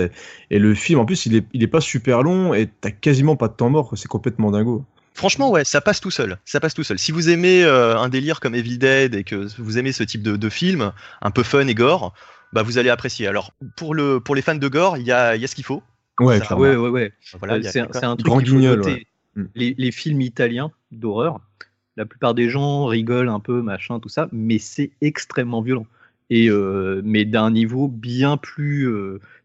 [0.50, 3.36] Et, le film, en plus, il est, il est pas super long, et t'as quasiment
[3.36, 4.84] pas de temps mort, c'est complètement dingo.
[5.16, 6.36] Franchement, ouais, ça passe tout seul.
[6.44, 6.98] Ça passe tout seul.
[6.98, 10.22] Si vous aimez euh, un délire comme Evil Dead et que vous aimez ce type
[10.22, 12.12] de, film, un peu fun et gore,
[12.52, 13.26] bah vous allez apprécier.
[13.26, 15.64] Alors pour le pour les fans de gore, il y a, y a ce qu'il
[15.64, 15.82] faut.
[16.20, 17.12] Ouais, ouais, ouais, ouais.
[17.44, 18.90] Euh, c'est un, truc qu'il faut
[19.36, 19.44] mm.
[19.54, 21.40] Les, les, films italiens d'horreur,
[21.96, 25.86] la plupart des gens rigolent un peu, machin, tout ça, mais c'est extrêmement violent.
[26.28, 28.86] Et euh, mais d'un niveau bien plus,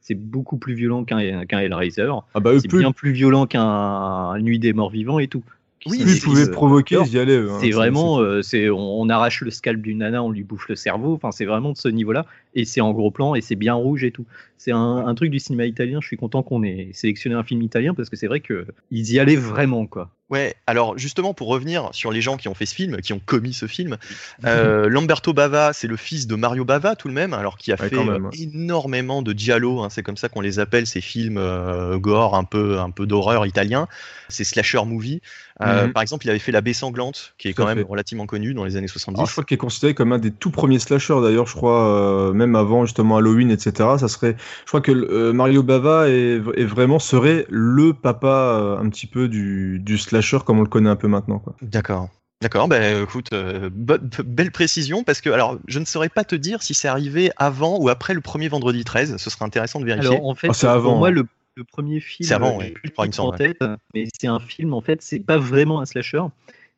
[0.02, 2.12] c'est beaucoup plus violent qu'un qu'un Hellraiser.
[2.34, 5.44] Ah bah, c'est bien plus violent qu'un Nuit des Morts Vivants et tout.
[5.88, 7.38] Oui, ils pouvaient provoquer, ils y allaient.
[7.38, 10.76] Hein, c'est vraiment, euh, c'est, on, arrache le scalp d'une nana, on lui bouffe le
[10.76, 11.14] cerveau.
[11.14, 12.26] Enfin, c'est vraiment de ce niveau-là.
[12.54, 14.26] Et c'est en gros plan et c'est bien rouge et tout.
[14.58, 16.00] C'est un, truc du cinéma italien.
[16.02, 19.12] Je suis content qu'on ait sélectionné un film italien parce que c'est vrai que ils
[19.12, 20.12] y allaient vraiment, quoi.
[20.32, 23.20] Ouais, alors justement pour revenir sur les gens qui ont fait ce film, qui ont
[23.20, 23.98] commis ce film,
[24.46, 27.78] euh, Lamberto Bava, c'est le fils de Mario Bava tout de même, alors qui a
[27.78, 28.30] fait hein.
[28.32, 32.46] énormément de giallo, hein, c'est comme ça qu'on les appelle ces films euh, gore, un
[32.46, 33.90] peu un peu d'horreur italien,
[34.30, 35.20] ces slasher movies.
[35.62, 35.94] Euh, mhm.
[35.94, 38.64] Par exemple, il avait fait La Baie sanglante, qui est quand même relativement connu dans
[38.64, 39.28] les années 70.
[39.28, 42.56] je crois qu'il est considéré comme un des tout premiers slashers d'ailleurs, je crois, même
[42.56, 43.90] avant justement Halloween, etc.
[44.00, 49.28] Ça serait, je crois que Mario Bava est, vraiment serait le papa un petit peu
[49.28, 51.44] du, du slasher comme on le connaît un peu maintenant.
[51.62, 52.10] D'accord.
[52.42, 56.64] D'accord, ben écoute, euh, belle précision parce que alors je ne saurais pas te dire
[56.64, 59.18] si c'est arrivé avant ou après le premier vendredi 13.
[59.18, 60.16] Ce serait intéressant de vérifier.
[60.16, 60.90] Alors en fait, ah, c'est avant.
[60.90, 61.24] Pour moi, hein.
[61.56, 62.74] le, premier film, c'est avant, oui.
[62.98, 66.24] en tête, mais c'est un film en fait, c'est pas vraiment un slasher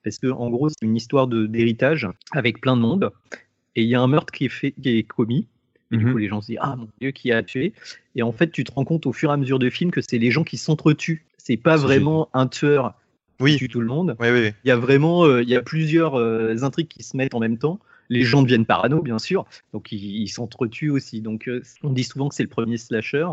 [0.03, 3.13] parce que en gros c'est une histoire de d'héritage avec plein de monde
[3.75, 5.47] et il y a un meurtre qui est fait, qui est commis.
[5.91, 6.11] Et du mhm.
[6.11, 7.73] coup, les gens se disent Ah mon Dieu, qui a tué?
[8.15, 10.01] Et en fait, tu te rends compte au fur et à mesure du film que
[10.01, 11.25] c'est les gens qui s'entretuent.
[11.37, 12.95] C'est pas vraiment un tueur
[13.43, 13.57] oui.
[13.57, 14.15] tue tout le monde.
[14.19, 14.51] Oui, oui.
[14.63, 16.15] Il y a vraiment, il y a plusieurs
[16.63, 17.79] intrigues qui se mettent en même temps
[18.09, 21.21] les gens deviennent parano, bien sûr, donc ils s'entretuent aussi.
[21.21, 21.49] Donc
[21.83, 23.27] on dit souvent que c'est le premier slasher,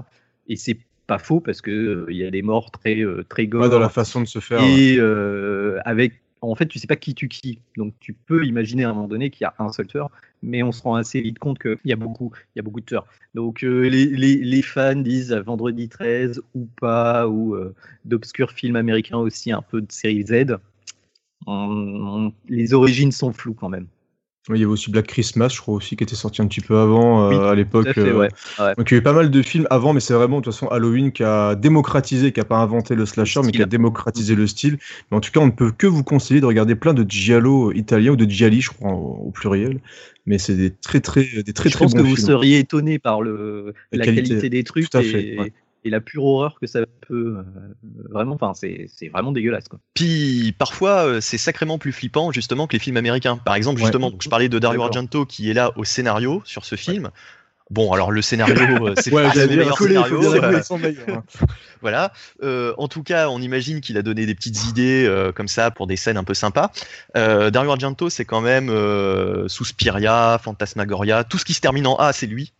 [0.48, 0.78] et c'est
[1.10, 3.80] pas faux parce que euh, il y a des morts très euh, très gore dans
[3.80, 7.28] la façon de se faire et euh, avec en fait tu sais pas qui tue
[7.28, 7.60] qui.
[7.76, 10.10] Donc tu peux imaginer à un moment donné qu'il y a un seul tueur
[10.42, 12.80] mais on se rend assez vite compte qu'il y a beaucoup il y a beaucoup
[12.80, 13.06] de tueurs.
[13.34, 17.56] Donc les, les, les, fans disent vendredi 13 ou pas ou
[18.04, 20.56] d'obscurs films américains aussi un peu de série Z
[22.48, 23.86] les origines sont floues quand même
[24.48, 26.78] il y avait aussi Black Christmas, je crois aussi, qui était sorti un petit peu
[26.78, 27.96] avant, euh, à l'époque.
[27.98, 28.28] Euh,
[28.76, 30.68] donc il y avait pas mal de films avant, mais c'est vraiment de toute façon
[30.68, 34.46] Halloween qui a démocratisé, qui a pas inventé le slasher, mais qui a démocratisé le
[34.46, 34.78] style.
[35.10, 37.72] Mais en tout cas, on ne peut que vous conseiller de regarder plein de giallo
[37.72, 39.80] italiens ou de gialli, je crois, au, pluriel.
[40.26, 43.74] Mais c'est des très très des très je pense que vous seriez étonné par le
[43.92, 44.88] la, qualité, des trucs.
[44.88, 45.52] Tout à fait,
[45.84, 47.42] et la pure horreur que ça peut euh,
[48.10, 49.78] vraiment enfin c'est vraiment dégueulasse quoi.
[49.94, 53.36] Puis parfois euh, c'est sacrément plus flippant justement que les films américains.
[53.36, 56.76] Par exemple justement je parlais de Dario Argento qui est là au scénario sur ce
[56.76, 57.10] film.
[57.70, 60.20] Bon, alors le scénario, euh, c'est ouais, pas le meilleur scénario.
[61.80, 62.12] voilà.
[62.42, 65.94] en tout cas, on imagine qu'il a donné des petites idées comme ça pour des
[65.94, 66.72] scènes un peu sympas.
[67.14, 68.74] Dario Argento, c'est quand même
[69.46, 72.52] Suspiria, Fantasmagoria, tout ce qui se termine en A, c'est lui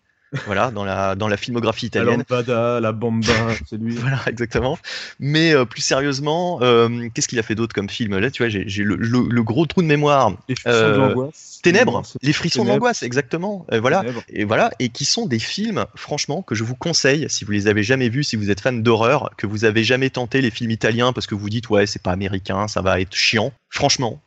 [0.47, 2.25] voilà, dans la, dans la filmographie italienne.
[2.29, 3.33] La Lampada, la Bamba,
[3.69, 3.95] c'est lui.
[3.97, 4.79] voilà, exactement.
[5.19, 8.17] Mais euh, plus sérieusement, euh, qu'est-ce qu'il a fait d'autre comme film?
[8.17, 10.33] Là, tu vois, j'ai le, le, gros trou de mémoire.
[10.49, 11.61] Les frissons de l'angoisse.
[11.63, 13.67] Ténèbres, les frissons de l'angoisse, exactement.
[13.81, 17.53] voilà, et voilà, et qui sont des films, franchement, que je vous conseille si vous
[17.53, 20.51] les avez jamais vus, si vous êtes fan d'horreur, que vous avez jamais tenté les
[20.51, 23.53] films italiens parce que vous dites ouais, c'est pas américain, ça va être chiant.
[23.69, 24.21] Franchement,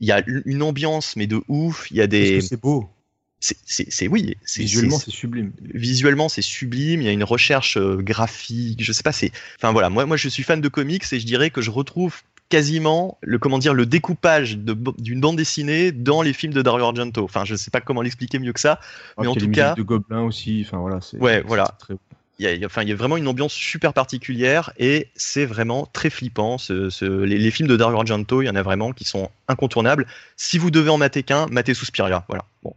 [0.00, 1.90] il y a une ambiance mais de ouf.
[1.90, 2.40] Il y a des.
[2.40, 2.88] C'est beau
[3.40, 8.82] c'est oui visuellement c'est sublime visuellement c'est sublime il y a une recherche euh, graphique
[8.82, 11.26] je sais pas c'est enfin voilà moi moi je suis fan de comics et je
[11.26, 16.32] dirais que je retrouve quasiment le comment dire le découpage d'une bande dessinée dans les
[16.32, 18.80] films de Dario Argento enfin je sais pas comment l'expliquer mieux que ça
[19.18, 21.76] mais en tout cas de Gobelin aussi enfin voilà ouais voilà
[22.38, 25.88] il y, a, enfin, il y a vraiment une ambiance super particulière et c'est vraiment
[25.90, 26.58] très flippant.
[26.58, 30.06] Ce, les, les, films de Dario Argento, il y en a vraiment qui sont incontournables.
[30.36, 32.26] Si vous devez en mater qu'un, matez Suspiria.
[32.28, 32.44] Voilà.
[32.62, 32.74] Bon.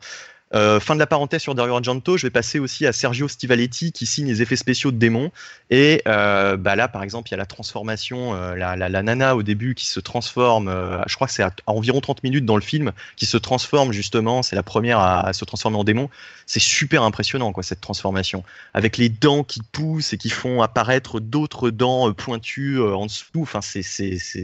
[0.56, 3.92] Euh, fin de la parenthèse sur Dario Argento, je vais passer aussi à Sergio Stivaletti
[3.92, 5.32] qui signe les effets spéciaux de démons.
[5.70, 9.44] Et euh, bah là, par exemple, il y a la transformation, euh, la, nana au
[9.44, 10.70] début qui se transforme,
[11.08, 14.42] je crois que c'est à, environ 30 minutes dans le film, qui se transforme justement,
[14.42, 16.10] c'est la première à, à, se transformer en démon.
[16.48, 18.44] C'est super impressionnant, quoi, cette transformation.
[18.74, 23.42] Avec les dents qui poussent et qui font apparaître d'autres dents pointues en dessous.
[23.42, 23.84] Enfin, c'est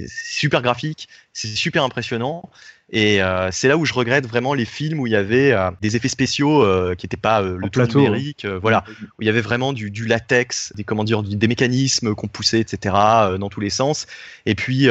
[0.07, 2.49] super graphique, c'est super impressionnant.
[2.91, 5.71] Et euh, c'est là où je regrette vraiment les films où il y avait euh,
[5.81, 8.83] des effets spéciaux euh, qui n'étaient pas le plateau numérique, voilà,
[9.17, 12.59] où il y avait vraiment du, du latex, des comment dire, des mécanismes qu'on poussait,
[12.59, 12.95] etc.
[13.39, 14.05] dans tous les sens.
[14.45, 14.87] Et puis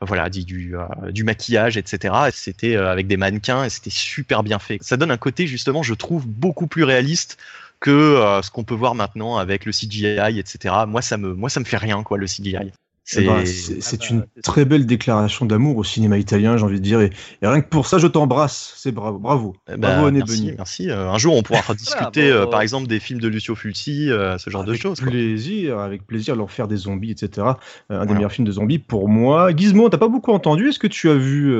[0.00, 0.74] voilà, du, du,
[1.10, 2.14] du, maquillage, etc.
[2.32, 4.78] C'était avec des mannequins et c'était super bien fait.
[4.80, 7.36] Ça donne un côté justement, je trouve, beaucoup plus réaliste
[7.80, 10.74] que ce qu'on peut voir maintenant avec le CGI, etc.
[10.86, 12.72] Moi, ça me, moi, ça me fait rien, quoi, le CGI.
[13.08, 17.00] C'est une très belle déclaration d'amour au cinéma italien, j'ai envie de dire.
[17.00, 17.10] Et,
[17.42, 18.74] rien que pour ça, je t'embrasse.
[18.76, 19.18] C'est bravo.
[19.18, 20.90] Bravo, eh ben, merci, merci.
[20.90, 24.36] Euh, un jour, on pourra discuter, euh, par exemple, des films de Lucio Fulci, euh,
[24.36, 25.00] ce genre de choses.
[25.00, 27.46] Avec plaisir, avec plaisir, leur faire des zombies, etc.
[27.88, 29.56] un des meilleurs films de zombies pour moi.
[29.56, 30.68] Gizmo, t'as pas beaucoup entendu?
[30.68, 31.56] Est-ce que tu as vu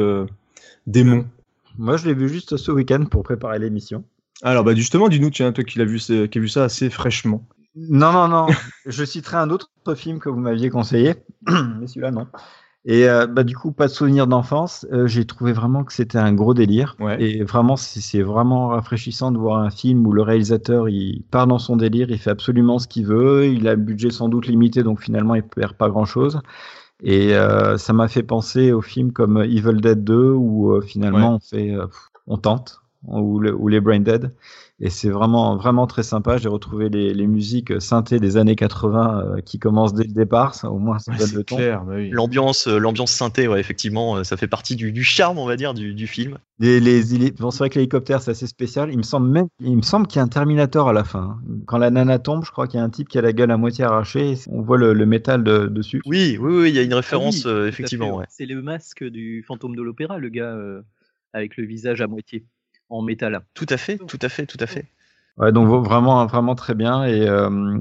[0.87, 1.27] Démon?
[1.79, 4.05] Moi, je l'ai vu juste ce week-end pour préparer l'émission.
[4.43, 7.43] Alors, bah justement, dis-nous, tiens, toi qui vu, qui a vu ça assez fraîchement.
[7.75, 8.47] Non, non, non.
[8.87, 11.15] je citerai un autre film que vous m'aviez conseillé,
[11.47, 12.27] mais celui-là, non.
[12.85, 14.87] Et euh, bah, du coup, pas de souvenir d'enfance.
[14.93, 16.97] Euh, j'ai trouvé vraiment que c'était un gros délire.
[17.19, 21.59] Et vraiment, c'est vraiment rafraîchissant de voir un film où le réalisateur, il part dans
[21.59, 23.47] son délire, il fait absolument ce qu'il veut.
[23.47, 26.41] Il a un budget sans doute limité, donc finalement, il perd pas grand-chose.
[27.03, 31.41] Et euh, ça m'a fait penser aux films comme Evil Dead 2, où finalement, on,
[31.41, 31.77] fait,
[32.27, 34.33] on tente, ou, ou les Brain Dead.
[34.81, 36.37] Et c'est vraiment, vraiment très sympa.
[36.37, 40.55] J'ai retrouvé les, les, musiques synthées des années 80 euh, qui commencent dès le départ.
[40.55, 41.57] Ça, au moins, ça donne le ton.
[41.57, 45.47] Bah l'ambiance, euh, l'ambiance synthé, ouais, effectivement, euh, ça fait partie du, du charme, on
[45.47, 46.39] va dire, du, du film.
[46.61, 48.91] Les, les, bon, c'est vrai que l'hélicoptère, c'est assez spécial.
[48.93, 51.39] Il me semble même, il me semble qu'il y a un Terminator à la fin.
[51.41, 51.59] Hein.
[51.67, 53.51] Quand la nana tombe, je crois qu'il y a un type qui a la gueule
[53.51, 54.35] à moitié arrachée.
[54.49, 56.03] On voit le, le métal de, dessus.
[56.07, 58.19] Oui, oui, oui, il y a une référence, ah effectivement.
[58.19, 58.27] Ouais.
[58.29, 60.57] C'est le masque du fantôme de l'opéra, le gars
[61.33, 62.45] avec le visage à moitié
[62.91, 63.45] en métal.
[63.55, 64.87] Tout à fait, tout à fait, tout à fait.
[65.39, 67.29] Ouais, donc vraiment, vraiment très bien et.
[67.29, 67.79] Euh...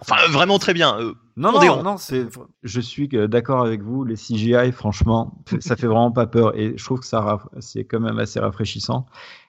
[0.00, 0.96] Enfin, vraiment très bien.
[1.00, 2.26] Euh, non, non, non, c'est.
[2.62, 4.04] Je suis d'accord avec vous.
[4.04, 7.98] Les CGI, franchement, ça fait vraiment pas peur et je trouve que ça, c'est quand
[7.98, 9.06] même assez rafraîchissant.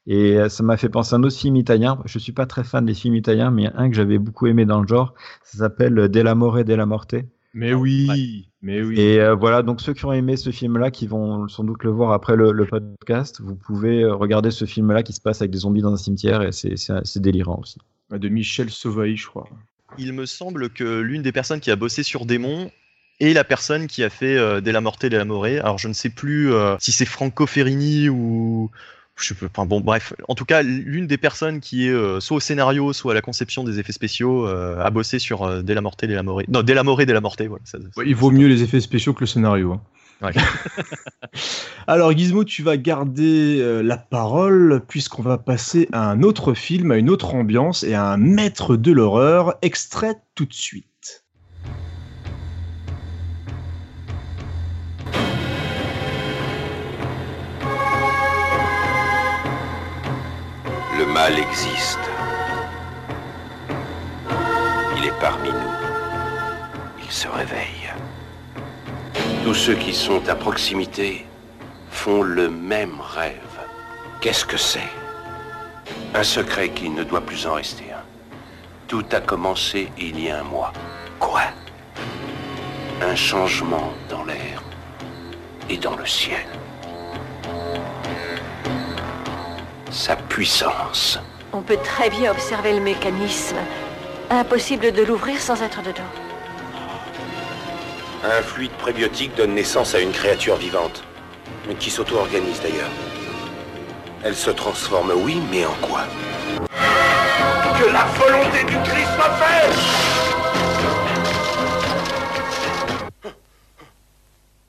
[0.07, 1.99] Et euh, ça m'a fait penser à un autre film italien.
[2.05, 4.81] Je suis pas très fan des films italiens, mais un que j'avais beaucoup aimé dans
[4.81, 5.13] le genre.
[5.43, 7.15] Ça s'appelle Della More Della Morte.
[7.53, 8.50] Mais oui.
[8.61, 8.99] Mais oui.
[8.99, 11.89] Et euh, voilà, donc ceux qui ont aimé ce film-là, qui vont sans doute le
[11.89, 15.59] voir après le, podcast, vous pouvez euh, regarder ce film-là qui se passe avec des
[15.59, 17.79] zombies dans un cimetière et c'est délirant aussi.
[18.11, 19.47] De Michel Sauvaille, je crois.
[19.97, 22.71] Il me semble que l'une des personnes qui a bossé sur Démon
[23.19, 25.45] est la personne qui a fait euh, Della Morte Della More.
[25.45, 28.69] Alors je ne sais plus si c'est Franco Ferrini ou
[29.23, 32.37] je peux, enfin bon, bref, en tout cas, l'une des personnes qui est euh, soit
[32.37, 35.61] au scénario, soit à la conception des effets spéciaux, euh, a bossé sur euh,
[36.23, 36.41] More.
[36.47, 36.61] Non,
[37.47, 37.61] voilà.
[38.05, 39.73] il vaut mieux les effets spéciaux que le scénario.
[39.73, 39.81] Hein.
[41.87, 46.97] Alors, Gizmo, tu vas garder la parole puisqu'on va passer à un autre film, à
[46.97, 50.90] une autre ambiance et à un maître de l'horreur, extrait tout de suite.
[61.21, 61.99] Mal existe.
[64.97, 65.75] Il est parmi nous.
[67.03, 67.85] Il se réveille.
[69.43, 71.27] Tous ceux qui sont à proximité
[71.91, 73.55] font le même rêve.
[74.19, 74.91] Qu'est-ce que c'est?
[76.15, 78.05] Un secret qui ne doit plus en rester un.
[78.87, 80.73] Tout a commencé il y a un mois.
[81.19, 81.43] Quoi?
[83.03, 84.63] Un changement dans l'air
[85.69, 86.47] et dans le ciel.
[89.91, 91.19] Sa puissance.
[91.53, 93.57] On peut très bien observer le mécanisme.
[94.29, 96.01] Impossible de l'ouvrir sans être dedans.
[98.23, 101.03] Un fluide prébiotique donne naissance à une créature vivante,
[101.79, 102.91] qui s'auto-organise d'ailleurs.
[104.23, 106.01] Elle se transforme, oui, mais en quoi?
[107.79, 109.29] Que la volonté du Christ soit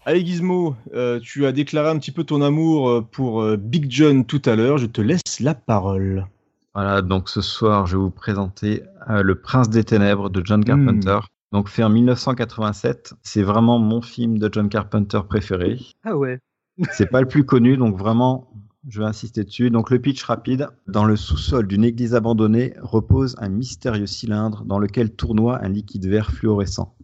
[0.05, 3.87] Allez Gizmo, euh, tu as déclaré un petit peu ton amour euh, pour euh, Big
[3.88, 4.77] John tout à l'heure.
[4.77, 6.27] Je te laisse la parole.
[6.75, 11.19] Voilà, donc ce soir, je vais vous présenter Le Prince des Ténèbres de John Carpenter.
[11.19, 11.57] Hmm.
[11.57, 13.15] Donc fait en 1987.
[13.23, 15.79] C'est vraiment mon film de John Carpenter préféré.
[16.03, 16.41] Ah ouais.
[16.93, 18.51] C'est pas le plus connu, donc vraiment,
[18.88, 19.71] je vais insister dessus.
[19.71, 20.67] Donc le pitch rapide.
[20.88, 26.09] Dans le sous-sol d'une église abandonnée repose un mystérieux cylindre dans lequel tournoie un liquide
[26.09, 26.97] vert fluorescent.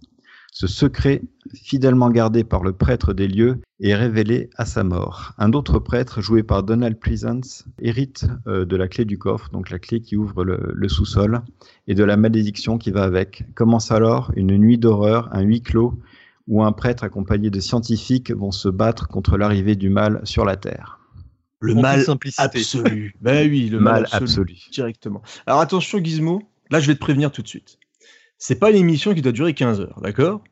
[0.61, 1.23] Ce secret,
[1.55, 5.33] fidèlement gardé par le prêtre des lieux, est révélé à sa mort.
[5.39, 9.71] Un autre prêtre, joué par Donald Pleasance, hérite euh, de la clé du coffre, donc
[9.71, 11.43] la clé qui ouvre le, sous-sol,
[11.87, 13.45] et de la malédiction qui va avec.
[13.55, 15.97] Commence alors une nuit d'horreur, un huis clos,
[16.49, 20.57] où un prêtre accompagné de scientifiques vont se battre contre l'arrivée du mal sur la
[20.57, 20.99] Terre.
[21.61, 22.05] Le mal
[22.37, 23.15] absolu.
[23.21, 25.23] ben oui, le mal, absolu, Directement.
[25.47, 26.43] Alors attention Gizmo,
[26.73, 27.79] là je vais te prévenir tout de suite
[28.39, 30.43] c'est pas une émission qui doit durer 15 heures, d'accord?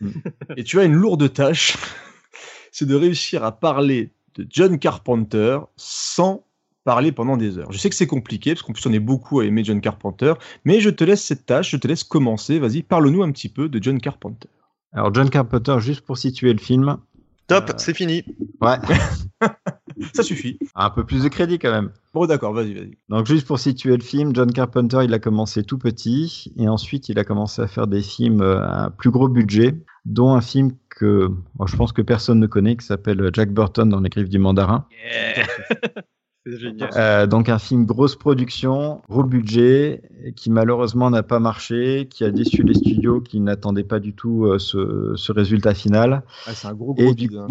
[0.00, 0.10] Mm.
[0.56, 1.76] Et tu as une lourde tâche,
[2.72, 6.46] c'est de réussir à parler de John Carpenter sans
[6.84, 7.70] parler pendant des heures.
[7.70, 10.34] Je sais que c'est compliqué, parce qu'en plus on est beaucoup à aimer John Carpenter,
[10.64, 12.58] mais je te laisse cette tâche, je te laisse commencer.
[12.58, 14.48] Vas-y, parle-nous un petit peu de John Carpenter.
[14.92, 16.98] Alors John Carpenter, juste pour situer le film.
[17.46, 18.24] Top, euh, c'est fini.
[18.60, 18.76] Ouais.
[20.14, 20.58] Ça suffit.
[20.74, 21.90] Un peu plus de crédit quand même.
[22.14, 22.96] Bon, d'accord, vas-y, vas-y.
[23.08, 27.08] Donc, juste pour situer le film, John Carpenter, il a commencé tout petit et ensuite
[27.08, 30.72] il a commencé à faire des films euh, à plus gros budget, dont un film
[30.88, 31.30] que
[31.66, 34.86] je pense que personne ne connaît qui s'appelle Jack Burton dans Les Griffes du Mandarin.
[36.44, 36.90] C'est génial.
[36.96, 40.02] Euh, donc un film grosse production, gros budget,
[40.34, 44.46] qui malheureusement n'a pas marché, qui a déçu les studios qui n'attendaient pas du tout
[44.46, 46.24] euh, ce, résultat final.
[46.46, 47.46] Ah, c'est un gros gros et hein.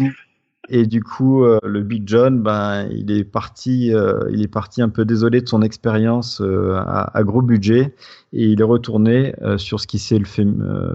[0.68, 4.80] Et du coup, euh, le Big John, ben, il est parti, euh, il est parti
[4.80, 7.94] un peu désolé de son expérience euh, à, gros budget,
[8.32, 10.24] et il est retourné sur ce qu'il sait le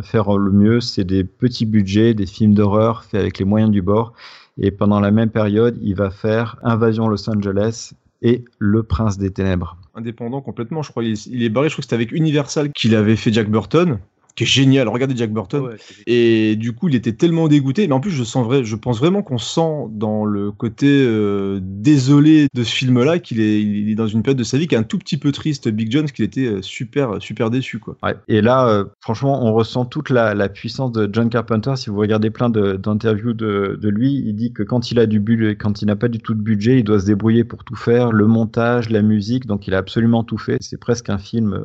[0.01, 3.81] faire le mieux, c'est des petits budgets, des films d'horreur faits avec les moyens du
[3.81, 4.13] bord.
[4.59, 7.91] Et pendant la même période, il va faire Invasion Los Angeles
[8.23, 9.77] et Le Prince des Ténèbres.
[9.93, 11.03] Indépendant complètement, je crois.
[11.03, 11.69] Il est, il est barré.
[11.69, 13.99] Je crois que c'était avec Universal qu'il avait fait Jack Burton
[14.37, 14.87] qui est génial.
[14.87, 15.71] Regardez Jack Burton.
[16.05, 17.87] et du coup, il était tellement dégoûté.
[17.87, 21.59] Mais en plus, je sens vrai, je pense vraiment qu'on sent dans le côté euh,
[21.61, 24.75] désolé de ce film-là qu'il est, il est dans une période de sa vie qui
[24.75, 25.67] est un tout petit peu triste.
[25.69, 27.97] Big John, qu'il était euh, super, super déçu, quoi.
[28.27, 31.73] Et là, euh, franchement, on ressent toute la, puissance de John Carpenter.
[31.75, 35.19] Si vous regardez plein d'interviews de, de, lui, il dit que quand il a du
[35.19, 37.75] budget, quand il n'a pas du tout de budget, il doit se débrouiller pour tout
[37.75, 39.47] faire, le montage, la musique.
[39.47, 40.57] Donc, il a absolument tout fait.
[40.61, 41.59] C'est presque un film,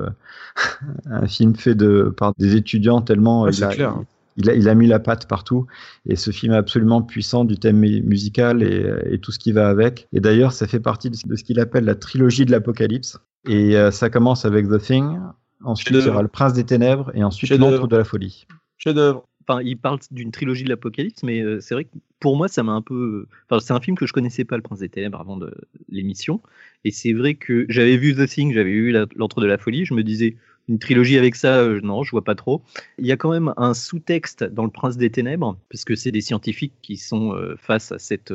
[1.06, 5.28] un film fait de par des étudiant tellement il, a, Il, a, mis la patte
[5.28, 5.66] partout.
[6.06, 10.08] Et ce film est absolument puissant du thème musical et, tout ce qui va avec.
[10.12, 13.18] Et d'ailleurs, ça fait partie de, ce qu'il appelle la trilogie de l'Apocalypse.
[13.48, 15.18] Et euh, ça commence avec The Thing.
[15.64, 17.10] Ensuite, il y aura Le Prince des Ténèbres.
[17.14, 18.46] Et ensuite, L'Antre de la Folie.
[18.78, 19.24] Chef-d'œuvre.
[19.46, 21.90] Enfin, il parle d'une trilogie de l'Apocalypse, mais euh, c'est vrai que
[22.20, 23.26] pour moi, ça m'a un peu.
[23.48, 25.52] Enfin, c'est un film que je connaissais pas, Le Prince des Ténèbres, avant de
[25.88, 26.40] l'émission.
[26.84, 29.84] Et c'est vrai que j'avais vu The Thing, j'avais vu L'Antre de la Folie.
[29.84, 30.36] Je me disais,
[30.72, 32.62] une trilogie avec ça, non, je vois pas trop.
[32.98, 36.10] Il y a quand même un sous-texte dans Le Prince des Ténèbres, parce que c'est
[36.10, 38.32] des scientifiques qui sont face à cette,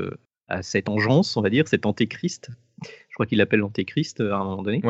[0.47, 2.51] à cette engeance, on va dire, cet antéchrist.
[2.83, 4.81] Je crois qu'il l'appelle l'antéchrist à un moment donné.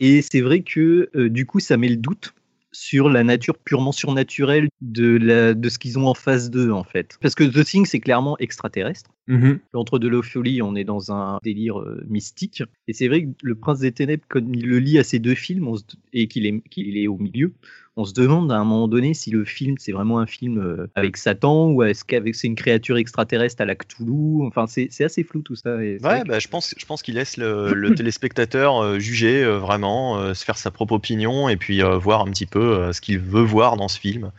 [0.00, 2.34] Et c'est vrai que du coup, ça met le doute
[2.78, 6.84] sur la nature purement surnaturelle de, la, de ce qu'ils ont en face d'eux, en
[6.84, 7.16] fait.
[7.22, 9.10] Parce que The Thing, c'est clairement extraterrestre.
[9.28, 9.58] Mm-hmm.
[9.72, 12.62] Entre de l'euphorie, on est dans un délire euh, mystique.
[12.86, 15.34] Et c'est vrai que Le Prince des Ténèbres, quand il le lit à ces deux
[15.34, 15.74] films,
[16.12, 17.54] et qu'il est, qu'il est au milieu,
[17.96, 20.86] on se demande à un moment donné si le film c'est vraiment un film euh,
[20.94, 24.46] avec Satan ou est-ce qu'avec c'est une créature extraterrestre à la Cthulhu?
[24.46, 25.76] Enfin, c'est, assez flou tout ça.
[25.76, 30.58] ouais, bah, je pense, je pense qu'il laisse le, téléspectateur euh, juger vraiment, se faire
[30.58, 33.98] sa propre opinion et puis voir un petit peu ce qu'il veut voir dans ce
[33.98, 34.30] film.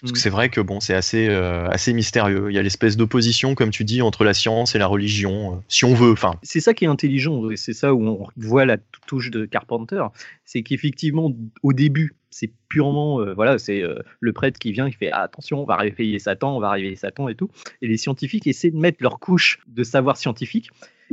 [0.00, 0.20] Parce que mm.
[0.20, 2.50] c'est vrai que bon, c'est assez, euh, assez mystérieux.
[2.50, 5.56] Il y a l'espèce d'opposition, comme tu dis, entre la science et la religion, euh,
[5.68, 6.12] si on veut.
[6.12, 6.34] Enfin.
[6.42, 10.02] C'est ça qui est intelligent, et c'est ça où on voit la touche de Carpenter,
[10.44, 13.82] c'est qu'effectivement, au début, c'est purement, euh, voilà, c'est
[14.20, 16.96] le prêtre qui vient, qui fait ah, attention, on va réveiller Satan, on va réveiller
[16.96, 17.50] Satan et tout.
[17.80, 20.70] Et les scientifiques essaient de mettre leur couche de savoir scientifique.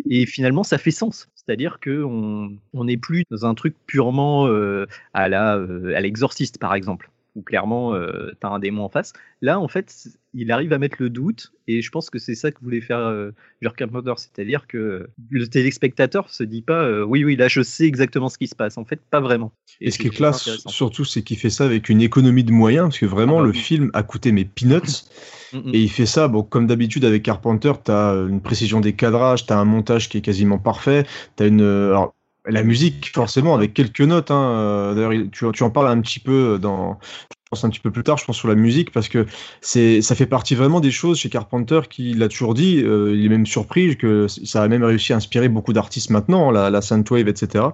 [0.09, 1.30] Et finalement, ça fait sens.
[1.36, 7.93] C'est-à-dire qu'on n'est plus dans un truc purement la à l'exorciste, par exemple où clairement
[7.93, 9.13] euh, tu as un démon en face.
[9.41, 12.51] Là, en fait, il arrive à mettre le doute, et je pense que c'est ça
[12.51, 13.31] que voulait faire euh,
[13.75, 18.29] Carpenter, c'est-à-dire que le téléspectateur se dit pas euh, oui, oui, là je sais exactement
[18.29, 18.77] ce qui se passe.
[18.77, 19.51] En fait, pas vraiment.
[19.81, 22.88] Et, ce qui est classe, surtout, c'est qu'il fait ça avec une économie de moyens,
[22.88, 25.05] parce que vraiment, ah bah le film a coûté mes peanuts.
[25.53, 25.71] Mm, mm.
[25.73, 29.45] Et il fait ça, bon, comme d'habitude avec Carpenter, tu as une précision des cadrages,
[29.45, 31.05] tu as un montage qui est quasiment parfait,
[31.38, 31.61] tu as une.
[31.61, 32.13] Alors,
[32.45, 34.31] la musique, forcément, avec quelques notes.
[34.31, 34.55] Hein.
[34.57, 38.03] Euh, d'ailleurs, tu, en parles un petit peu dans, je pense un petit peu plus
[38.03, 39.25] tard, je pense sur la musique, parce que
[39.61, 42.81] c'est, ça fait partie vraiment des choses chez Carpenter qui l'a toujours dit.
[42.83, 46.51] Euh, il est même surpris que ça a même réussi à inspirer beaucoup d'artistes maintenant,
[46.51, 47.65] la, la synthwave, etc.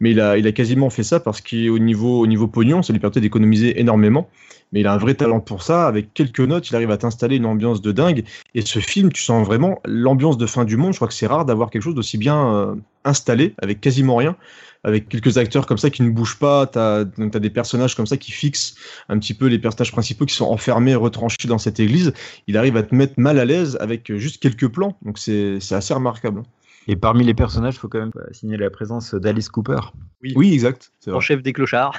[0.00, 2.92] Mais il a, il a quasiment fait ça parce qu'au niveau, au niveau pognon, ça
[2.92, 4.28] lui permettait d'économiser énormément
[4.72, 5.86] mais il a un vrai talent pour ça.
[5.86, 8.24] Avec quelques notes, il arrive à t'installer une ambiance de dingue.
[8.54, 10.92] Et ce film, tu sens vraiment l'ambiance de fin du monde.
[10.92, 14.36] Je crois que c'est rare d'avoir quelque chose d'aussi bien euh, installé, avec quasiment rien,
[14.84, 16.66] avec quelques acteurs comme ça qui ne bougent pas.
[16.66, 18.74] Tu as, des personnages comme ça qui fixent
[19.08, 22.12] un petit peu les personnages principaux qui sont enfermés, retranchés dans cette église.
[22.46, 24.96] Il arrive à te mettre mal à l'aise avec juste quelques plans.
[25.02, 26.42] Donc c'est assez remarquable.
[26.88, 29.80] Et parmi les personnages, il faut quand même signaler la présence d'Alice Cooper.
[30.22, 30.92] Oui, oui exact.
[31.08, 31.98] En chef des clochards.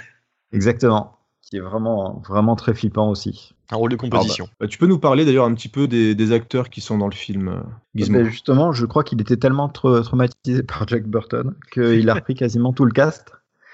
[0.54, 1.17] Exactement
[1.50, 3.54] qui est vraiment, vraiment très flippant aussi.
[3.72, 4.50] Un rôle de composition.
[4.60, 7.14] Bah, tu peux nous parler d'ailleurs un petit peu des, acteurs qui sont dans le
[7.14, 7.60] film euh,
[7.96, 8.20] Gizmo.
[8.20, 12.74] Bah, justement, je crois qu'il était tellement traumatisé par Jack Burton qu'il a repris quasiment
[12.74, 13.32] tout le cast.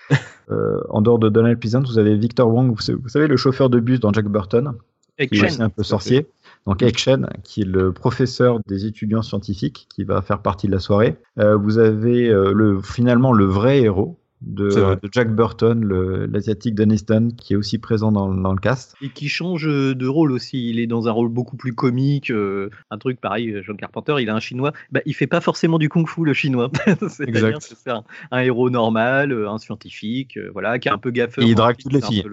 [0.52, 3.80] Euh, en dehors de Donald Pleasant, vous avez Victor Wong, vous, savez, le chauffeur de
[3.80, 4.74] bus dans Jack Burton,
[5.18, 6.28] qui est aussi un peu sorcier.
[6.68, 10.80] Donc Action, qui est le professeur des étudiants scientifiques, qui va faire partie de la
[10.80, 11.16] soirée.
[11.40, 15.84] Euh, vous avez le, finalement le vrai héros, de, Jack Burton,
[16.32, 18.96] l'asiatique Duniston, qui est aussi présent dans, le cast.
[19.02, 20.70] Et qui change de rôle aussi.
[20.70, 22.30] Il est dans un rôle beaucoup plus comique.
[22.32, 24.74] Euh, un truc pareil, John Carpenter, il a un chinois.
[24.92, 26.70] Bah, il fait pas forcément du kung-fu, le chinois.
[27.10, 31.44] c'est un, un, héros normal, euh, un scientifique, euh, voilà, qui est un peu gaffeur.
[31.44, 32.26] il drague toutes les filles.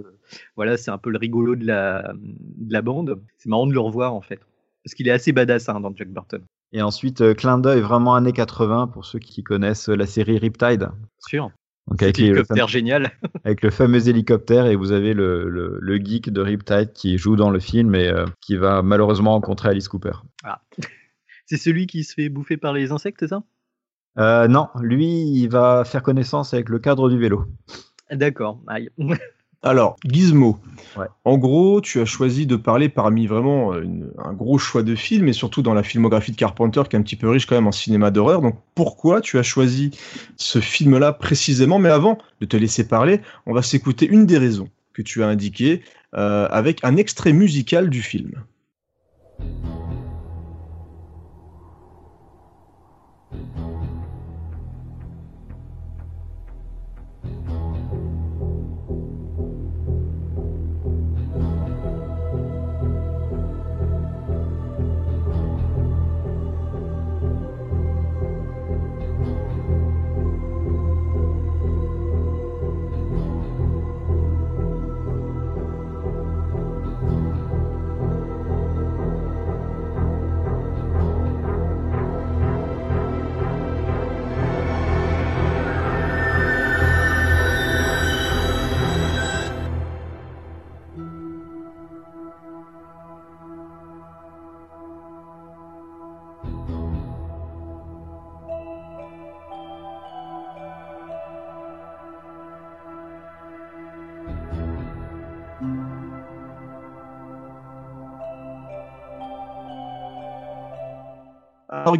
[0.56, 3.20] voilà, c'est un peu le rigolo de la, de la bande.
[3.38, 4.40] C'est marrant de le revoir, en fait.
[4.84, 6.42] Parce qu'il est assez badass hein, dans Jack Burton.
[6.72, 10.88] Et ensuite, clin d'œil vraiment années 80 pour ceux qui connaissent la série Riptide.
[11.18, 11.50] Sûr.
[11.90, 13.10] Donc avec l'hélicoptère génial.
[13.44, 17.50] avec le fameux hélicoptère et vous avez le, le, geek de Riptide qui joue dans
[17.50, 20.12] le film et euh, qui va malheureusement rencontrer Alice Cooper.
[20.44, 20.62] Ah.
[21.46, 23.42] C'est celui qui se fait bouffer par les insectes, c'est ça?
[24.18, 27.46] Euh, Non, lui, il va faire connaissance avec le cadre du vélo.
[28.12, 28.62] D'accord.
[29.62, 30.58] Alors, Gizmo.
[31.24, 33.84] En gros, tu as choisi de parler parmi vraiment euh,
[34.18, 37.02] un gros choix de films, et surtout dans la filmographie de Carpenter, qui est un
[37.02, 38.40] petit peu riche quand même en cinéma d'horreur.
[38.40, 39.90] Donc, pourquoi tu as choisi
[40.36, 41.78] ce film-là précisément?
[41.78, 45.28] Mais avant de te laisser parler, on va s'écouter une des raisons que tu as
[45.28, 45.82] indiquées
[46.14, 48.32] euh, avec un extrait musical du film.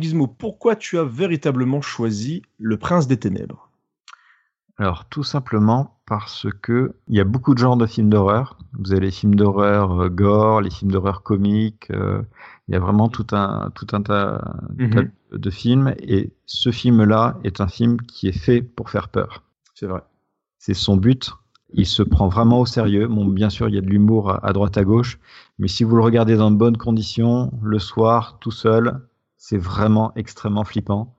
[0.00, 3.70] Gizmo, pourquoi tu as véritablement choisi Le Prince des Ténèbres?
[4.80, 8.56] Alors tout simplement parce que il y a beaucoup de genres de films d'horreur.
[8.78, 11.90] Vous avez les films d'horreur euh, gore, les films d'horreur comiques.
[11.90, 12.22] Euh,
[12.66, 14.40] il y a vraiment tout un tout un tas,
[14.78, 15.10] mhm.
[15.32, 19.42] de films et ce film-là est un film qui est fait pour faire peur.
[19.74, 20.00] C'est vrai.
[20.58, 21.30] C'est son but.
[21.74, 23.06] Il se prend vraiment au sérieux.
[23.06, 25.18] Bon, bien sûr, il y a de l'humour à droite à gauche,
[25.58, 29.00] mais si vous le regardez dans de bonnes conditions, le soir, tout seul,
[29.40, 31.16] c'est vraiment extrêmement flippant.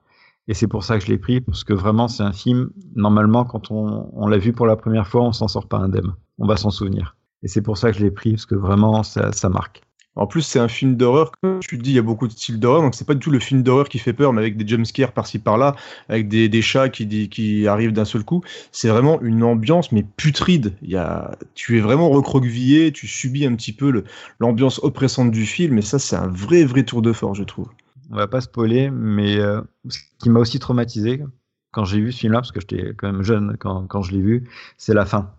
[0.48, 3.44] Et c'est pour ça que je l'ai pris, parce que vraiment, c'est un film, normalement,
[3.44, 6.14] quand on, l'a vu pour la première fois, on s'en sort pas indemne.
[6.38, 7.16] On va s'en souvenir.
[7.42, 9.82] Et c'est pour ça que je l'ai pris, parce que vraiment, ça, marque.
[10.14, 11.32] En plus, c'est un film d'horreur.
[11.42, 13.30] Comme tu dis, il y a beaucoup de styles d'horreur, donc c'est pas du tout
[13.30, 15.74] le film d'horreur qui fait peur, mais avec des jumpscares par-ci par-là,
[16.08, 18.42] avec des, chats qui, qui arrivent d'un seul coup.
[18.70, 20.74] C'est vraiment une ambiance, mais putride.
[20.82, 24.04] Il y a, tu es vraiment recroquevillé, tu subis un petit peu
[24.38, 27.68] l'ambiance oppressante du film, et ça, c'est un vrai, vrai tour de force, je trouve
[28.12, 31.24] on va pas spoiler, mais euh, ce qui m'a aussi traumatisé
[31.72, 34.20] quand j'ai vu ce film-là, parce que j'étais quand même jeune quand, quand je l'ai
[34.20, 35.34] vu, c'est la fin.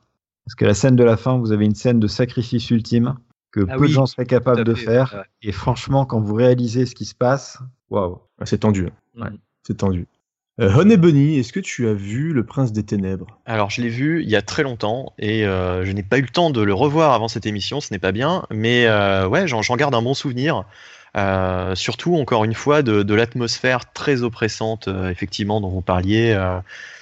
[0.45, 3.15] Parce que la scène de la fin, vous avez une scène de sacrifice ultime
[3.51, 5.23] que ah peu de gens seraient capables de faire.
[5.43, 7.59] Et franchement, quand vous réalisez ce qui se passe,
[7.91, 8.19] waouh.
[8.39, 8.87] Ah, c'est tendu.
[8.87, 9.21] Hein.
[9.21, 9.29] Ouais.
[9.61, 10.07] C'est tendu.
[10.59, 13.39] Euh, Honey Bunny, est-ce que tu as vu Le Prince des Ténèbres?
[13.45, 16.23] Alors, je l'ai vu il y a très longtemps et euh, je n'ai pas eu
[16.23, 18.87] le temps de le revoir avant cette émission, ce n'est pas bien, mais
[19.27, 20.65] ouais, j'en garde un bon souvenir.
[21.15, 26.31] Euh, surtout, encore une fois, de, l'atmosphère très oppressante, euh, effectivement, dont vous parliez.
[26.31, 26.59] Euh,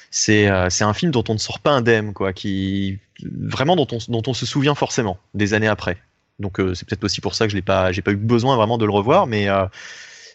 [0.09, 3.87] c'est un film dont on ne sort pas indemne, quoi, qui vraiment dont
[4.27, 5.97] on, se souvient forcément des années après.
[6.39, 8.91] Donc c'est peut-être aussi pour ça que je n'ai pas eu besoin vraiment de le
[8.91, 9.47] revoir, mais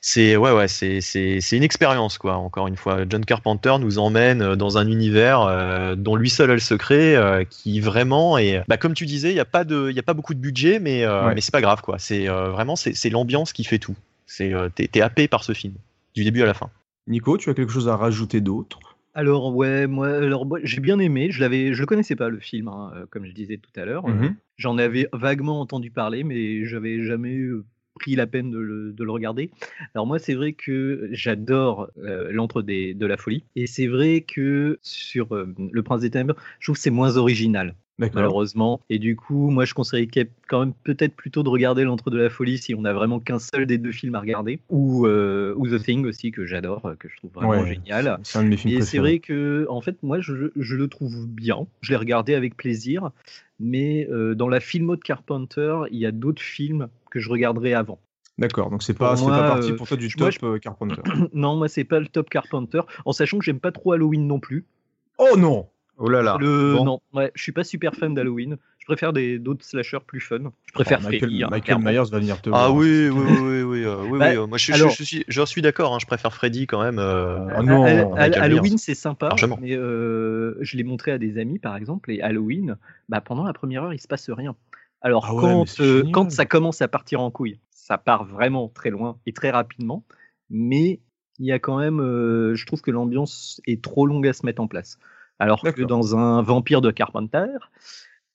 [0.09, 4.41] c'est ouais ouais c'est c'est une expérience quoi encore une fois John Carpenter nous emmène
[4.41, 8.63] euh, dans un univers euh, dont lui seul a le secret euh, qui vraiment est
[8.69, 10.39] bah comme tu disais il y a pas de il y a pas beaucoup de
[10.39, 11.05] budget mais
[11.35, 13.97] mais c'est pas grave quoi c'est vraiment c'est l'ambiance qui fait tout
[14.27, 15.75] c'est t'es es happé par ce film
[16.15, 16.71] du début à la fin
[17.09, 18.79] Nico tu as quelque chose à rajouter d'autre?
[19.15, 21.31] Alors ouais, moi, alors j'ai bien aimé.
[21.31, 24.07] Je l'avais, je le connaissais pas le film, hein, comme je disais tout à l'heure.
[24.07, 24.35] Mm-hmm.
[24.59, 27.39] J'en avais vaguement entendu parler, mais j'avais jamais
[27.99, 29.51] pris la peine de le, regarder.
[29.95, 34.79] Alors moi, c'est vrai que j'adore euh, l'entre de la folie, et c'est vrai que
[34.83, 38.81] sur euh, Le Prince des Ténèbres, je trouve que c'est moins original malheureusement.
[38.91, 42.31] Et du coup, moi, je conseillerais quand même peut-être plutôt de regarder l'entre de la
[42.31, 45.69] folie si on a vraiment qu'un seul des deux films à regarder, ou, euh, ou
[45.69, 48.19] The Thing aussi que j'adore, que je trouve vraiment génial.
[48.23, 50.89] C'est un de mes films Et c'est vrai que, en fait, moi, je, je, le
[50.89, 51.67] trouve bien.
[51.81, 53.11] Je l'ai regardé avec plaisir,
[53.61, 57.99] mais dans la filmo de Carpenter, il y a d'autres films que je regarderai avant.
[58.39, 61.01] D'accord, donc c'est pas, pas parti pour toi du top euh, Carpenter.
[61.33, 64.41] non, moi c'est pas le top Carpenter, en sachant que j'aime pas trop Halloween non
[64.41, 64.67] plus.
[65.19, 65.69] Oh non
[65.99, 66.37] Oh là là.
[66.39, 66.75] Le...
[66.75, 68.57] Non, ouais, je suis pas super fan d'Halloween.
[68.79, 70.53] Je préfère des d'autres slashers plus fun.
[70.67, 72.65] Je préfère oh, Michael, Freddy, Michael Myers va venir te ah voir.
[72.65, 75.45] Ah oui, oui, oui, oui, oui, oui, bah, oui, Moi, je, alors, je, suis, je
[75.45, 75.95] suis d'accord.
[75.95, 76.99] Hein, je préfère Freddy quand même.
[76.99, 79.31] Euh, ah non, Halloween, c'est sympa.
[79.61, 82.77] Mais euh, je l'ai montré à des amis, par exemple, et Halloween,
[83.09, 84.55] bah, pendant la première heure, il se passe rien.
[85.03, 88.91] Alors ah quand, euh, quand ça commence à partir en couille, ça part vraiment très
[88.91, 90.05] loin et très rapidement,
[90.51, 91.01] mais
[91.39, 94.45] il y a quand même, euh, je trouve que l'ambiance est trop longue à se
[94.45, 94.99] mettre en place.
[95.39, 97.47] Alors que dans un vampire de Carpenter,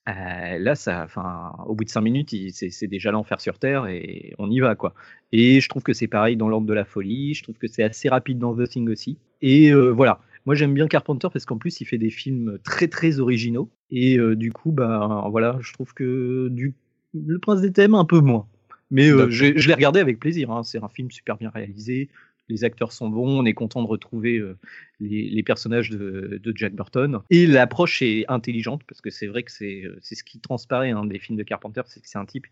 [0.08, 4.34] euh, là, ça, enfin, au bout de cinq minutes, c'est déjà l'enfer sur terre et
[4.38, 4.94] on y va quoi.
[5.32, 7.34] Et je trouve que c'est pareil dans l'ordre de la folie.
[7.34, 9.18] Je trouve que c'est assez rapide dans The Thing aussi.
[9.40, 13.20] Et voilà, moi, j'aime bien Carpenter parce qu'en plus, il fait des films très très
[13.20, 13.70] originaux.
[13.90, 16.74] Et euh, du coup, bah voilà, je trouve que du
[17.14, 18.46] Le Prince des Thèmes un peu moins.
[18.90, 20.50] Mais euh, je, l'ai regardé avec plaisir.
[20.50, 20.62] Hein.
[20.64, 22.10] C'est un film super bien réalisé.
[22.52, 23.40] Les acteurs sont bons.
[23.40, 24.58] On est content de retrouver euh,
[25.00, 27.20] les, personnages de, Jack Burton.
[27.30, 31.18] Et l'approche est intelligente parce que c'est vrai que c'est ce qui transparaît hein, des
[31.18, 32.46] films de Carpenter, c'est que c'est un type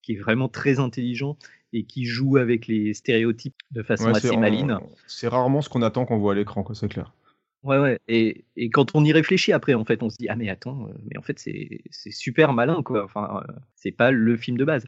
[0.00, 1.36] qui est vraiment très intelligent
[1.72, 4.78] et qui joue avec les stéréotypes de façon assez maline.
[5.06, 7.12] C'est rarement ce qu'on attend quand on voit à l'écran, c'est clair.
[7.62, 8.00] Ouais, ouais.
[8.08, 10.88] Et, et, quand on y réfléchit après, en fait, on se dit ah mais attends,
[10.88, 13.04] euh, mais en fait c'est super malin quoi.
[13.04, 14.84] Enfin, euh, c'est pas le film de base.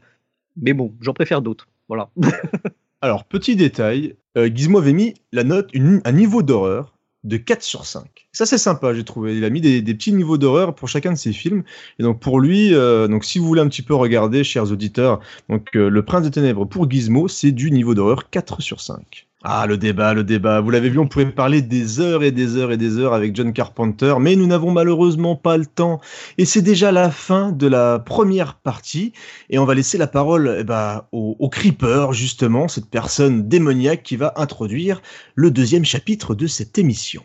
[0.57, 1.69] Mais bon, j'en préfère d'autres.
[1.87, 2.09] Voilà.
[3.01, 6.93] Alors petit détail, euh, Gizmo avait mis la note, un niveau d'horreur
[7.23, 8.27] de 4 sur 5.
[8.31, 9.35] Ça c'est sympa, j'ai trouvé.
[9.35, 11.63] Il a mis des, petits niveaux d'horreur pour chacun de ses films.
[11.99, 15.19] Et donc pour lui, donc si vous voulez un petit peu regarder, chers auditeurs,
[15.49, 19.25] donc Le Prince des Ténèbres pour Gizmo, c'est du niveau d'horreur 4 sur 5.
[19.47, 20.59] Ah, le débat, le débat.
[20.59, 23.35] Vous l'avez vu, on pouvait parler des heures et des heures et des heures avec
[23.35, 26.01] John Carpenter, mais nous n'avons malheureusement pas le temps.
[26.39, 29.13] Et c'est déjà la fin de la première partie.
[29.51, 34.15] Et on va laisser la parole eh ben, au, Creeper, justement, cette personne démoniaque qui
[34.15, 34.99] va introduire
[35.35, 37.23] le deuxième chapitre de cette émission.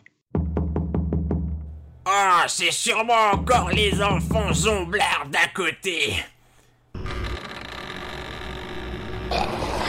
[2.04, 6.16] Ah, c'est sûrement encore les enfants zomblards d'à côté.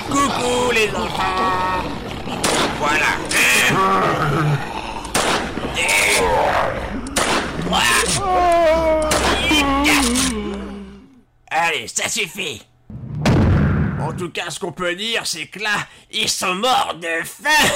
[0.08, 2.01] Coucou les enfants
[2.80, 3.06] Voilà.
[11.50, 12.62] Allez, ça suffit.
[14.02, 17.70] En tout cas, ce qu'on peut dire, c'est que là, ils sont morts de faim.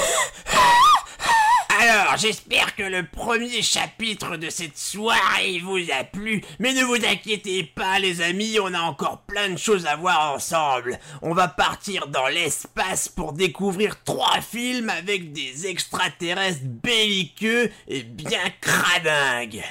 [1.80, 6.96] Alors, j'espère que le premier chapitre de cette soirée vous a plu, mais ne vous
[6.96, 10.98] inquiétez pas les amis, on a encore plein de choses à voir ensemble.
[11.22, 18.50] On va partir dans l'espace pour découvrir trois films avec des extraterrestres belliqueux et bien
[18.60, 19.62] cradingues.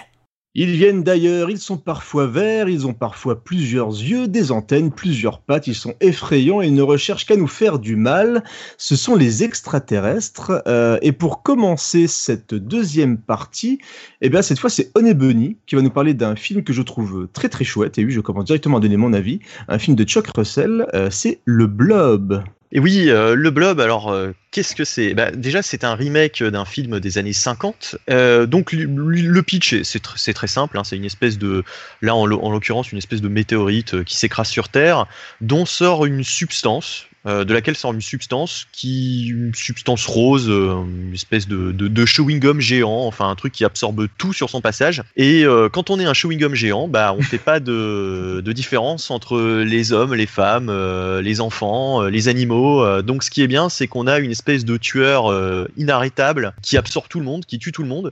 [0.58, 5.42] Ils viennent d'ailleurs, ils sont parfois verts, ils ont parfois plusieurs yeux, des antennes, plusieurs
[5.42, 8.42] pattes, ils sont effrayants et ils ne recherchent qu'à nous faire du mal.
[8.78, 10.64] Ce sont les extraterrestres.
[10.66, 13.80] Euh, et pour commencer cette deuxième partie,
[14.22, 17.28] eh bien cette fois c'est Bunny qui va nous parler d'un film que je trouve
[17.34, 17.98] très très chouette.
[17.98, 19.40] Et oui, je commence directement à donner mon avis.
[19.68, 22.44] Un film de Chuck Russell, euh, c'est Le Blob.
[22.76, 25.14] Et oui, euh, le blob, alors euh, qu'est-ce que c'est?
[25.14, 27.96] Bah, Déjà, c'est un remake d'un film des années 50.
[28.10, 30.78] Euh, donc le pitch, c'est très simple.
[30.78, 31.64] Hein, c'est une espèce de,
[32.02, 35.06] là en l'occurrence, une espèce de météorite qui s'écrase sur Terre,
[35.40, 41.14] dont sort une substance, de laquelle sort une substance qui une substance rose, euh, une
[41.14, 45.04] espèce de, de, chewing gum géant, enfin un truc qui absorbe tout sur son passage.
[45.16, 48.52] Et euh, quand on est un chewing gum géant, bah on fait pas de, de
[48.54, 50.72] différence entre les hommes, les femmes,
[51.22, 53.02] les enfants, les animaux.
[53.02, 55.34] donc ce qui est bien, c'est qu'on a une espèce de tueur
[55.78, 58.12] inarrêtable qui absorbe tout le monde, qui tue tout le monde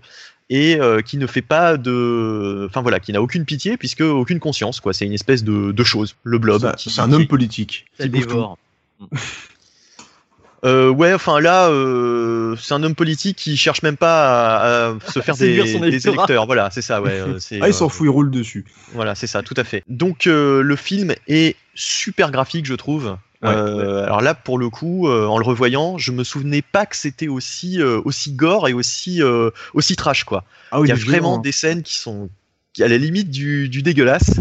[0.49, 4.79] et qui ne fait pas de, enfin voilà, qui n'a aucune pitié puisque aucune conscience
[4.79, 4.93] quoi.
[4.93, 6.71] C'est une espèce de, de chose, le blob.
[6.77, 7.85] C'est un homme politique.
[7.97, 8.57] Ça dévore.
[10.65, 15.19] Euh, ouais, enfin là, euh, c'est un homme politique qui cherche même pas à, se
[15.19, 16.45] faire des, des, électeurs.
[16.45, 17.01] Voilà, c'est ça.
[17.01, 18.65] Ouais, euh, ah, il s'en fout, il roule dessus.
[18.93, 19.83] Voilà, c'est ça, tout à fait.
[19.89, 23.17] Donc le film est super graphique, je trouve.
[23.41, 27.81] Alors là, pour le coup, en le revoyant, je me souvenais pas que c'était aussi
[27.83, 29.21] aussi gore et aussi
[29.73, 30.45] aussi trash quoi.
[30.71, 32.29] Ah il y a vraiment des scènes qui sont
[32.79, 34.39] à la limite du, du dégueulasse.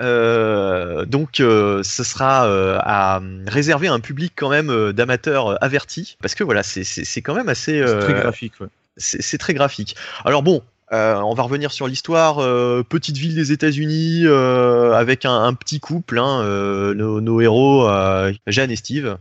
[0.00, 6.34] Euh, donc, euh, ce sera euh, à réserver un public quand même d'amateurs avertis, parce
[6.34, 7.82] que voilà, c'est quand même assez.
[7.86, 8.54] c'est très graphique.
[8.98, 9.94] C'est très graphique.
[10.24, 12.36] Alors bon, on va revenir sur l'histoire.
[12.84, 16.42] petite ville des États-Unis avec un, petit couple, hein,
[16.94, 17.88] nos, nos, héros,
[18.46, 19.18] Jeanne et Steve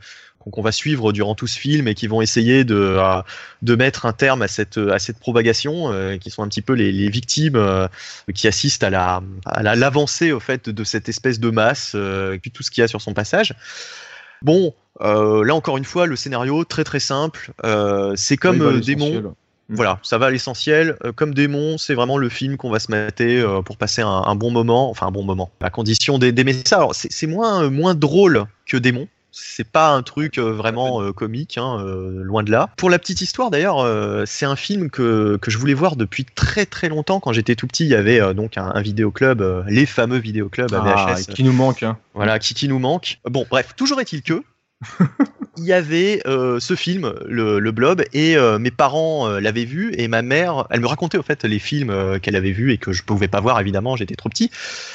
[0.51, 3.21] qu'on va suivre durant tout ce film et qui vont essayer de, euh,
[3.61, 6.73] de mettre un terme à cette, à cette propagation, euh, qui sont un petit peu
[6.73, 7.87] les, les victimes euh,
[8.33, 12.63] qui assistent à la à l'avancée au fait de cette espèce de masse, euh, tout
[12.63, 13.53] ce qu'il y a sur son passage.
[14.41, 17.51] Bon, là encore une fois, le scénario très très simple.
[18.15, 19.33] c'est comme Démon.
[19.67, 19.75] Mm.
[19.77, 20.95] Voilà, ça va à l'essentiel.
[21.15, 24.51] comme Démon, c'est vraiment le film qu'on va se mettre pour passer un, un, bon
[24.51, 26.77] moment, enfin un bon moment, à condition d'aimer ça.
[26.77, 31.57] Alors c'est moins moins drôle que Démon, c'est pas un truc euh, vraiment euh, comique,
[31.57, 32.69] hein, euh, loin de là.
[32.77, 33.85] Pour la petite histoire d'ailleurs,
[34.25, 37.19] c'est un film que, que je voulais voir depuis très très longtemps.
[37.19, 41.25] Quand j'étais tout petit, il y avait donc un, vidéoclub, les fameux vidéoclubs à VHS.
[41.29, 41.83] Ah, qui nous manque.
[41.83, 41.97] Hein.
[42.13, 43.19] Voilà, qui, qui nous manque.
[43.25, 44.43] Bon, bref, toujours est-il que
[45.57, 49.93] il y avait euh, ce film, le, Blob, et euh, mes parents euh, l'avaient vu,
[49.97, 52.91] et ma mère, elle me racontait au fait les films qu'elle avait vus et que
[52.91, 54.49] je pouvais pas voir évidemment, j'étais trop petit.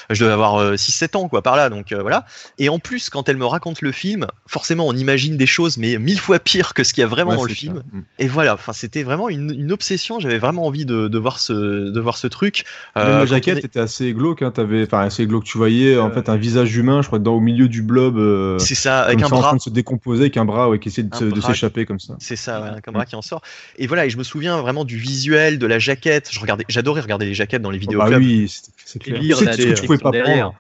[0.09, 2.26] Je devais avoir 6-7 ans, quoi, par là, donc voilà.
[2.59, 5.99] Et en plus, quand elle me raconte le film, forcément, on imagine des choses, mais
[5.99, 7.82] mille fois pire que ce qu'il y a vraiment dans le film.
[7.93, 8.01] Mm.
[8.18, 10.18] Et voilà, enfin, c'était vraiment une, obsession.
[10.18, 11.53] J'avais vraiment envie de, voir ce,
[11.91, 12.64] de voir ce truc.
[12.97, 15.45] la jaquette était assez glauque, hein, avais, enfin, assez glauque.
[15.45, 18.59] Tu voyais en fait un visage humain, je crois, dans au milieu du blob.
[18.59, 22.01] C'est ça, avec un bras décomposer avec un bras ouais, qui essaie de, s'échapper comme
[22.01, 22.16] ça.
[22.18, 23.43] C'est ça, un bras qui en sort.
[23.76, 26.28] Et voilà, et je me souviens vraiment du visuel, de la jaquette.
[26.31, 28.01] Je regardais, j'adorais regarder les jaquettes dans les vidéos.
[28.05, 28.53] Oh bah oui,
[28.85, 29.37] c'est clair.
[29.37, 30.55] C'est ce que tu pouvais pas prendre.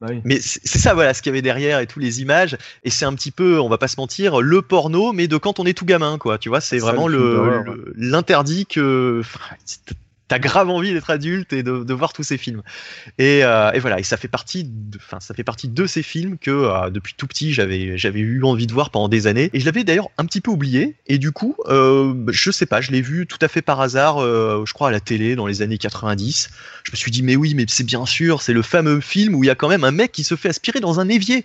[0.00, 2.56] Bah mais c'est ça, voilà, ce qu'il y avait derrière et tous les images.
[2.84, 5.60] Et c'est un petit peu, on va pas se mentir, le porno, mais de quand
[5.60, 6.38] on est tout gamin, quoi.
[6.38, 9.22] Tu vois, c'est vraiment le l'interdit que
[10.30, 12.62] t'as grave envie d'être adulte et de, de, voir tous ces films.
[13.18, 16.04] Et, euh, et, voilà, et ça fait partie, de, enfin ça fait partie de ces
[16.04, 19.50] films que euh, depuis tout petit j'avais j'avais eu envie de voir pendant des années.
[19.52, 20.94] Et je l'avais d'ailleurs un petit peu oublié.
[21.08, 24.18] Et du coup, euh, je sais pas, je l'ai vu tout à fait par hasard,
[24.18, 26.50] euh, je crois à la télé dans les années 90.
[26.84, 29.42] Je me suis dit mais oui, mais c'est bien sûr, c'est le fameux film où
[29.42, 31.44] il y a quand même un mec qui se fait aspirer dans un évier.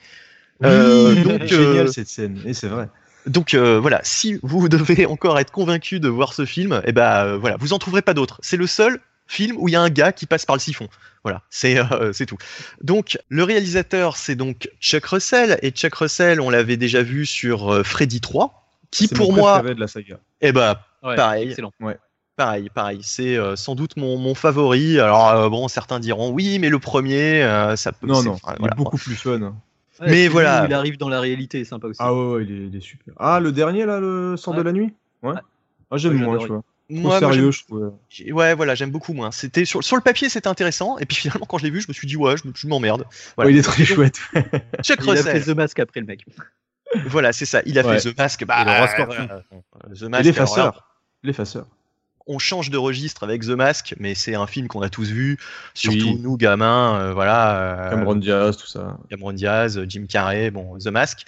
[0.62, 2.40] Oui, donc génial cette scène.
[2.46, 2.88] Et c'est vrai.
[3.28, 7.26] Donc euh, voilà, si vous devez encore être convaincu de voir ce film, eh ben
[7.26, 8.40] euh, voilà, vous en trouverez pas d'autres.
[8.42, 10.88] C'est le seul film où il y a un gars qui passe par le siphon.
[11.24, 12.38] Voilà, c'est euh, c'est tout.
[12.82, 17.86] Donc le réalisateur, c'est donc Chuck Russell et Chuck Russell, on l'avait déjà vu sur
[17.86, 20.20] Freddy 3, qui pour moi, de la saga.
[20.42, 21.72] eh ben pareil, excellent.
[21.80, 21.98] Ouais.
[22.36, 25.00] Pareil, pareil, c'est sans doute mon, mon favori.
[25.00, 27.42] Alors bon, certains diront oui, mais le premier,
[27.78, 28.08] ça peut.
[28.08, 29.56] Non, non, il est beaucoup plus fun
[30.02, 30.66] mais voilà.
[30.68, 32.00] Il arrive dans la réalité, sympa aussi.
[32.02, 33.14] Ah ouais, il, est, super.
[33.18, 34.94] Ah, le dernier là, le sort de la nuit?
[35.24, 35.36] Ouais.
[35.92, 36.64] Ah, j'aime moins, tu vois.
[36.88, 37.94] Moi, sérieux, je trouve.
[38.32, 39.32] Ouais, voilà, j'aime beaucoup moins.
[39.32, 41.88] C'était sur, sur le papier, c'était intéressant, et puis finalement, quand je l'ai vu, je
[41.88, 43.06] me suis dit ouais, je, m'emmerde.
[43.36, 43.52] Voilà.
[43.52, 44.20] il est très chouette.
[44.84, 46.26] Chuck il a fait The Mask après le mec.
[47.08, 47.62] Voilà, c'est ça.
[47.66, 48.46] Il a fait The Mask.
[48.46, 48.64] Bah,
[49.94, 50.26] The Mask.
[50.26, 50.88] L'effaceur.
[51.24, 51.66] L'effaceur
[52.28, 55.38] on change de registre avec The Mask, mais c'est un film qu'on a tous vu,
[55.74, 57.58] surtout nous gamins, euh, voilà.
[57.58, 58.98] Euh, Cameron Diaz, tout ça.
[59.10, 61.26] Cameron Diaz, Jim Carrey, bon, The Mask.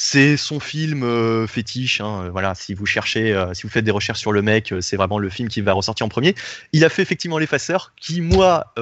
[0.00, 2.54] C'est son film euh, fétiche, hein, voilà.
[2.54, 5.48] Si vous cherchez, si vous faites des recherches sur le mec, c'est vraiment le film
[5.48, 6.36] qui va ressortir en premier.
[6.72, 8.72] Il a fait effectivement l'effaceur, qui moi,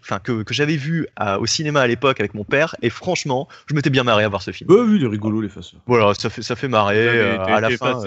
[0.00, 1.06] enfin que, que j'avais vu
[1.38, 4.40] au cinéma à l'époque avec mon père, et franchement, je m'étais bien marré à voir
[4.40, 4.68] ce film.
[4.68, 5.78] Bah oui, il est rigolo l'effaceur.
[5.86, 8.02] Voilà, ça fait ça fait marrer à la fin.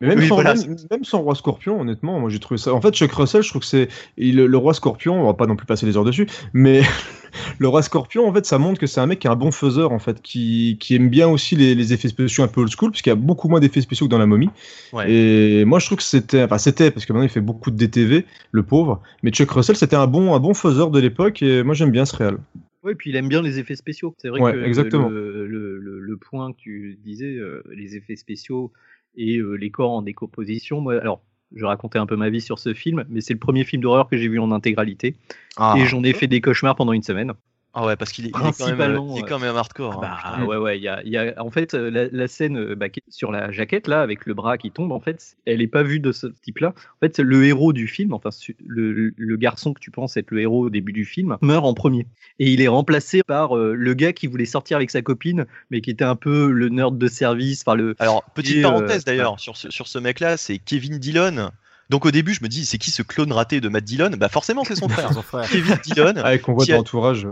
[0.00, 2.74] Mais même, sans, Roi Scorpion, honnêtement, moi j'ai trouvé ça.
[2.74, 3.88] En fait, Chuck Russell, je trouve que c'est
[4.18, 5.20] le, Roi Scorpion.
[5.20, 6.82] On va pas non plus passer des heures dessus, mais
[7.58, 9.52] le Roi Scorpion, en fait, ça montre que c'est un mec qui est un bon
[9.52, 12.90] faiseur, en fait, qui, qui aime bien aussi les, effets spéciaux un peu old school,
[12.90, 14.50] puisqu'il y a beaucoup moins d'effets spéciaux que dans la momie.
[15.06, 17.76] Et moi, je trouve que c'était, enfin, c'était parce que maintenant il fait beaucoup de
[17.76, 19.00] DTV, le pauvre.
[19.22, 22.04] Mais Chuck Russell, c'était un bon, un bon faiseur de l'époque, et moi j'aime bien
[22.04, 22.38] ce réel.
[22.82, 24.14] Oui, puis il aime bien les effets spéciaux.
[24.18, 25.08] C'est vrai que exactement.
[25.08, 28.72] Le, le, le, point que tu disais, euh, les effets spéciaux
[29.16, 30.80] et les corps en décomposition.
[30.80, 31.22] Moi, alors,
[31.54, 34.08] je racontais un peu ma vie sur ce film, mais c'est le premier film d'horreur
[34.08, 35.16] que j'ai vu en intégralité.
[35.56, 35.74] Ah.
[35.78, 37.32] Et j'en ai fait des cauchemars pendant une semaine.
[37.76, 38.44] Ah ouais, parce qu'il est, quand,
[39.40, 40.04] même, hardcore.
[40.04, 40.16] Hein.
[40.38, 43.50] Bah, ouais, ouais, il y a, en fait euh, la, scène euh, bah, sur la
[43.50, 46.28] jaquette là, avec le bras qui tombe, en fait, elle est pas vue de ce
[46.28, 46.68] type-là.
[46.68, 48.30] En fait, le héros du film, enfin
[48.64, 52.06] le, garçon que tu penses être le héros au début du film, meurt en premier,
[52.38, 55.80] et il est remplacé par euh, le gars qui voulait sortir avec sa copine, mais
[55.80, 57.62] qui était un peu le nerd de service.
[57.66, 57.96] Enfin le.
[57.98, 61.50] Alors petite parenthèse d'ailleurs sur ce, sur ce mec-là, c'est Kevin Dillon.
[61.90, 64.10] Donc au début, je me dis, c'est qui ce clone raté de Matt Dillon?
[64.16, 64.88] Bah forcément, c'est son
[65.22, 65.50] frère.
[65.50, 66.16] Kevin Dillon.
[66.16, 67.26] Avec on voit dans l'entourage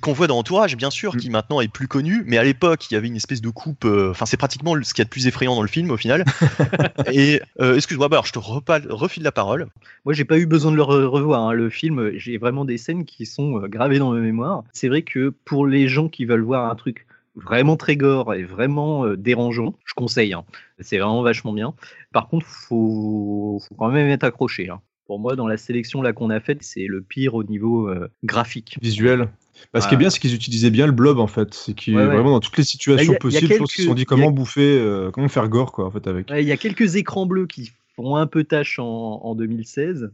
[0.00, 1.18] qu'on voit dans Entourage, bien sûr, mm.
[1.18, 3.84] qui maintenant est plus connu, mais à l'époque, il y avait une espèce de coupe.
[3.84, 5.96] Euh, enfin, c'est pratiquement ce qu'il y a de plus effrayant dans le film au
[5.96, 6.24] final.
[7.12, 9.68] et euh, excuse-moi, bah, je te refile la parole.
[10.04, 11.42] Moi, j'ai pas eu besoin de le revoir.
[11.42, 11.52] Hein.
[11.52, 14.64] Le film, j'ai vraiment des scènes qui sont euh, gravées dans ma mémoire.
[14.72, 17.06] C'est vrai que pour les gens qui veulent voir un truc
[17.36, 20.32] vraiment très gore et vraiment dérangeant, je conseille.
[20.32, 20.44] Hein.
[20.80, 21.74] C'est vraiment vachement bien.
[22.12, 24.68] Par contre, faut, faut quand même être accroché.
[24.70, 24.80] Hein.
[25.06, 27.90] Pour moi, dans la sélection là qu'on a faite, c'est le pire au niveau
[28.24, 28.76] graphique.
[28.82, 29.28] Visuel.
[29.72, 31.52] Bah, ce qui est bien, c'est qu'ils utilisaient bien le blob en fait.
[31.54, 35.10] C'est qu'ils vraiment dans toutes les situations possibles, ils se sont dit comment bouffer, euh,
[35.10, 36.30] comment faire gore quoi en fait avec.
[36.30, 40.10] Il y a quelques écrans bleus qui font un peu tâche en, 2016,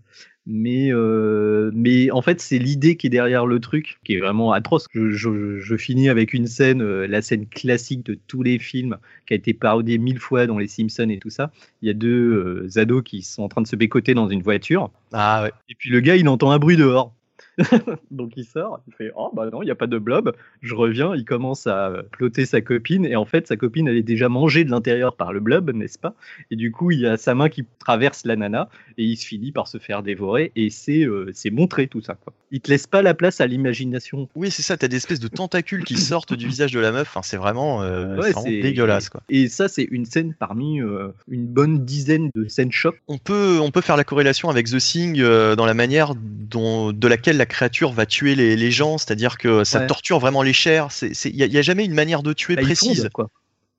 [0.47, 4.53] mais euh, mais en fait c'est l'idée qui est derrière le truc qui est vraiment
[4.53, 4.89] atroce.
[4.95, 9.37] Je, finis avec une scène, euh, la scène classique de tous les films qui a
[9.37, 11.53] été parodiée mille fois dans les Simpsons et tout ça.
[11.83, 14.91] Il y a deux ados qui sont en train de se bécoter dans une voiture.
[15.13, 15.53] Ah ouais.
[15.69, 17.13] Et puis le gars il entend un bruit dehors.
[18.11, 20.35] Donc il sort, il fait Oh bah non, il n'y a pas de blob.
[20.61, 24.03] Je reviens, il commence à plotter sa copine, et en fait, sa copine, elle est
[24.03, 26.15] déjà mangée de l'intérieur par le blob, n'est-ce pas?
[26.51, 29.27] Et du coup, il y a sa main qui traverse la nana, et il se
[29.27, 32.15] finit par se faire dévorer, et c'est euh, montré tout ça.
[32.15, 32.33] Quoi.
[32.51, 34.29] Il te laisse pas la place à l'imagination.
[34.35, 37.09] Oui, c'est ça, t'as des espèces de tentacules qui sortent du visage de la meuf,
[37.09, 39.09] enfin, c'est vraiment, euh, dégueulasse.
[39.09, 39.23] Quoi.
[39.29, 43.01] Et ça, c'est une scène parmi euh, une bonne dizaine de scènes choc.
[43.09, 47.09] On peut, on peut faire la corrélation avec The Thing dans la manière dont, de
[47.09, 50.89] laquelle la créature va tuer les, gens, c'est-à-dire que ça torture vraiment les chairs.
[51.25, 53.09] Il n'y a, jamais une manière de tuer bah, précise.
[53.13, 53.31] quoi.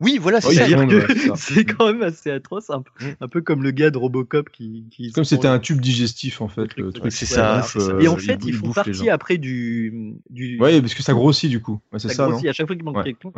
[0.02, 0.56] Oui, voilà, c'est
[1.36, 3.16] c'est quand même assez atroce, un peu, mm.
[3.22, 4.86] un peu comme le gars de Robocop qui.
[5.14, 6.76] comme c'était un tube digestif en fait.
[6.76, 7.12] Le truc.
[7.14, 10.60] C'est ça, euh, Et en fait, ils, font partie après du, du.
[10.60, 11.80] Ouais, parce que ça grossit du coup.
[11.98, 12.28] c'est ça.
[12.28, 12.48] Grossit.
[12.48, 13.32] à chaque fois qu'il manque quelqu'un.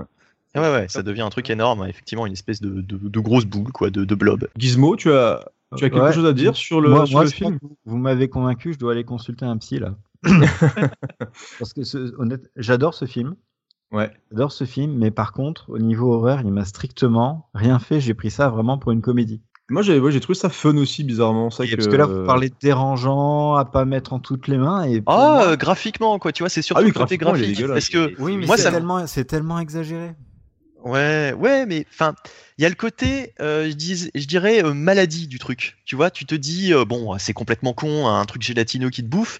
[0.53, 3.71] Ah ouais, ouais, ça devient un truc énorme, effectivement, une espèce de, de, grosse boule,
[3.71, 4.47] quoi, de, de blob.
[4.57, 7.97] Gizmo, tu as, tu as quelque chose à dire sur le, sur le film Vous
[7.97, 9.95] m'avez convaincu, je dois aller consulter un psy là.
[11.59, 11.81] Parce que
[12.55, 13.35] j'adore ce film.
[13.91, 14.11] Ouais.
[14.31, 18.01] J'adore ce film, mais par contre, au niveau horreur, il m'a strictement rien fait.
[18.01, 19.41] J'ai pris ça vraiment pour une comédie.
[19.69, 21.49] Moi, j'ai ouais, trouvé ça fun aussi, bizarrement.
[21.49, 21.75] Ça que...
[21.75, 24.83] Parce que là, vous parlez de dérangeant, à pas mettre en toutes les mains.
[24.85, 27.65] Et ah, euh, graphiquement, quoi, tu vois, c'est surtout ah oui, côté graphique.
[27.67, 30.15] Parce que oui, mais moi, c'est tellement, tellement exagéré.
[30.85, 32.15] Ouais, ouais, mais enfin,
[32.57, 35.75] il y a le côté, euh, je, dis, je dirais, euh, maladie du truc.
[35.83, 39.37] Tu vois, tu te dis, bon, c'est complètement con, un truc gélatineux qui te bouffe.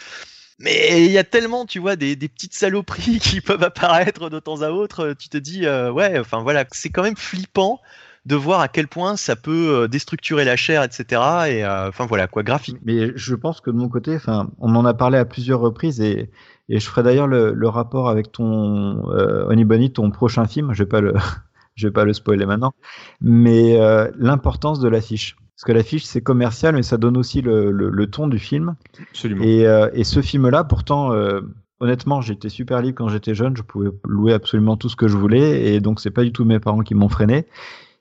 [0.59, 4.61] Mais il y a tellement, tu vois, des, petites saloperies qui peuvent apparaître de temps
[4.61, 5.13] à autre.
[5.19, 7.79] Tu te dis, euh, ouais, enfin voilà, c'est quand même flippant
[8.27, 11.05] de voir à quel point ça peut euh, déstructurer la chair, etc.
[11.47, 12.77] Et euh, enfin voilà quoi, graphique.
[12.83, 16.01] Mais je pense que de mon côté, enfin, on en a parlé à plusieurs reprises
[16.01, 16.29] et,
[16.69, 20.73] je ferai d'ailleurs le, rapport avec ton euh, Honey Bunny, ton prochain film.
[20.73, 20.99] Je vais pas
[21.81, 22.73] vais pas le spoiler maintenant,
[23.21, 23.79] mais
[24.17, 25.37] l'importance de l'affiche.
[25.57, 28.75] Parce que l'affiche, c'est commercial, mais ça donne aussi le, le, ton du film.
[29.09, 29.43] Absolument.
[29.43, 31.41] Et, euh, et ce film-là, pourtant, euh,
[31.79, 33.57] honnêtement, j'étais super libre quand j'étais jeune.
[33.57, 35.73] Je pouvais louer absolument tout ce que je voulais.
[35.73, 37.47] Et donc, c'est pas du tout mes parents qui m'ont freiné.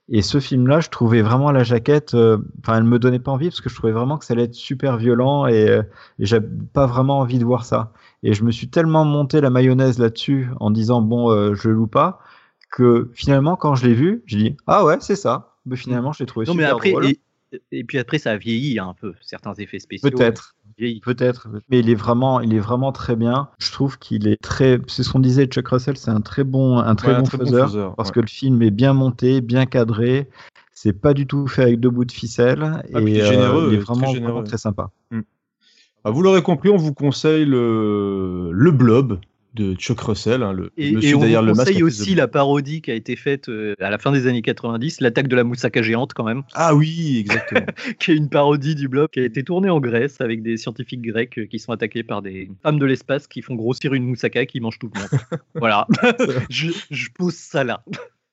[0.08, 3.48] Et ce film-là, je trouvais vraiment la jaquette, euh, enfin, elle me donnait pas envie
[3.48, 5.82] parce que je trouvais vraiment que ça allait être super violent et, euh,
[6.20, 7.92] et j'avais pas vraiment envie de voir ça.
[8.22, 11.88] Et je me suis tellement monté la mayonnaise là-dessus en disant bon, euh, je loue
[11.88, 12.20] pas,
[12.70, 15.54] que finalement, quand je l'ai vu, j'ai dit ah ouais, c'est ça.
[15.66, 17.06] Mais finalement, je l'ai trouvé non, super mais après, drôle.
[17.06, 17.20] Et,
[17.72, 20.10] et, puis après, ça a vieilli un peu certains effets spéciaux.
[20.10, 20.54] Peut-être.
[21.02, 23.48] Peut-être, mais il est vraiment, il est vraiment très bien.
[23.58, 26.78] Je trouve qu'il est très, c'est ce qu'on disait, Chuck Russell, c'est un très bon,
[26.78, 30.28] un très, bon, faiseur, parce que le film est bien monté, bien cadré.
[30.72, 33.74] C'est pas du tout fait avec deux bouts de ficelle ah, et généreux, euh, il
[33.76, 34.90] est vraiment, très, vraiment très sympa.
[35.10, 35.20] Mm.
[36.04, 39.18] Ah, vous l'aurez compris, on vous conseille le, le Blob
[39.56, 41.68] de Chuck Russell, hein, le et, monsieur derrière le masque.
[41.68, 45.00] conseille aussi la parodie qui a été faite euh, à la fin des années 90,
[45.00, 46.42] l'attaque de la moussaka géante quand même.
[46.54, 47.66] Ah oui, exactement.
[47.98, 51.02] qui est une parodie du blob qui a été tournée en Grèce avec des scientifiques
[51.02, 54.44] grecs euh, qui sont attaqués par des femmes de l'espace qui font grossir une moussaka
[54.44, 55.08] qui mange tout le monde.
[55.54, 55.86] voilà,
[56.50, 57.82] je, je pose ça là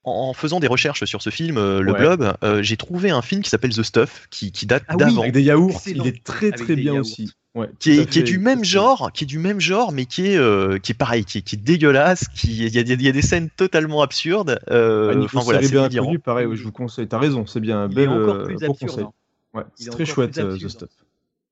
[0.04, 3.50] en faisant des recherches sur ce film, euh, Le Blob, j'ai trouvé un film qui
[3.50, 5.22] s'appelle The Stuff, qui, qui date ah d'avant.
[5.22, 7.34] avec des yaourts, il est très très bien aussi
[7.80, 10.38] qui, est, qui est, du même genre, qui est du même genre, mais qui est,
[10.38, 13.22] euh, qui est pareil, qui est, qui est dégueulasse, qui il y, y, a des
[13.22, 14.60] scènes totalement absurdes.
[14.72, 17.08] Euh, ah, enfin voilà, c'est bien connu, pareil, je vous conseille.
[17.08, 19.04] T'as raison, c'est bien un bel euh, conseil.
[19.04, 19.14] Hein.
[19.54, 20.90] Ouais, c'est très chouette euh, The Stuff.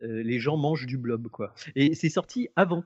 [0.01, 1.53] Euh, les gens mangent du blob, quoi.
[1.75, 2.83] Et c'est sorti avant.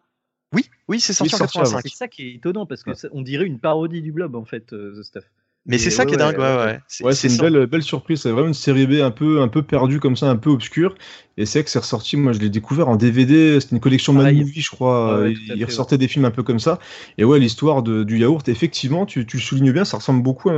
[0.53, 1.81] Oui, oui, c'est sorti, en 85.
[1.83, 4.67] C'est ça qui est étonnant parce que on dirait une parodie du blob en fait,
[4.67, 5.23] The Stuff.
[5.65, 6.79] Mais c'est ça qui est dingue, ouais, ouais.
[7.01, 8.21] Ouais, c'est une belle, belle surprise.
[8.21, 10.95] C'est vraiment une série B un peu, un peu perdue comme ça, un peu obscure.
[11.37, 12.17] Et c'est que c'est ressorti.
[12.17, 13.59] Moi, je l'ai découvert en DVD.
[13.59, 15.25] C'était une collection Mad Movie, je crois.
[15.27, 16.79] il ressortait des films un peu comme ça.
[17.17, 20.51] Et ouais, l'histoire du yaourt, effectivement, tu, tu le soulignes bien, ça ressemble beaucoup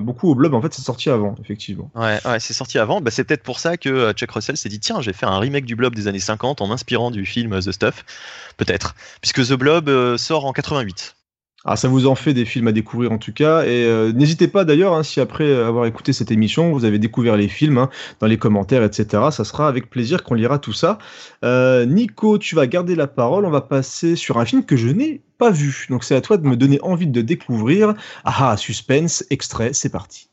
[0.00, 3.10] beaucoup au blob en fait c'est sorti avant effectivement ouais, ouais c'est sorti avant bah,
[3.10, 5.64] c'est peut-être pour ça que euh, Chuck Russell s'est dit tiens j'ai fait un remake
[5.64, 8.04] du blob des années 50 en m'inspirant du film The Stuff
[8.56, 11.14] peut-être puisque The Blob euh, sort en 88
[11.64, 13.64] ah, ça vous en fait des films à découvrir en tout cas.
[13.64, 17.36] Et euh, n'hésitez pas d'ailleurs, hein, si après avoir écouté cette émission, vous avez découvert
[17.36, 17.90] les films hein,
[18.20, 19.24] dans les commentaires, etc.
[19.30, 20.98] Ça sera avec plaisir qu'on lira tout ça.
[21.44, 23.44] Euh, Nico, tu vas garder la parole.
[23.44, 25.86] On va passer sur un film que je n'ai pas vu.
[25.90, 27.94] Donc c'est à toi de me donner envie de découvrir.
[28.24, 30.28] Ah, ah suspense, extrait, c'est parti.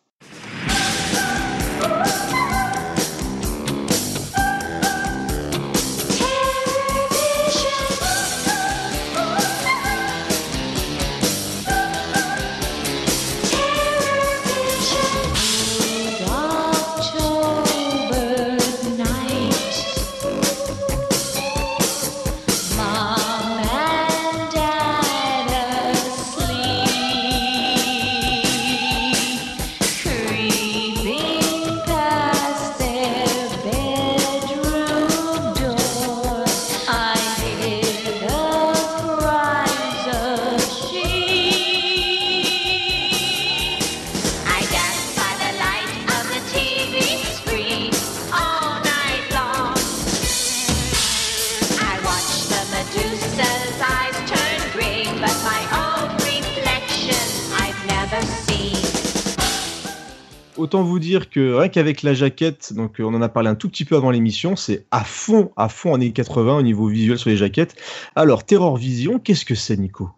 [60.84, 63.86] Vous dire que rien qu'avec la jaquette, donc on en a parlé un tout petit
[63.86, 67.38] peu avant l'émission, c'est à fond, à fond années 80 au niveau visuel sur les
[67.38, 67.76] jaquettes.
[68.15, 70.09] Alors, Terror Vision, qu'est-ce que c'est, Nico?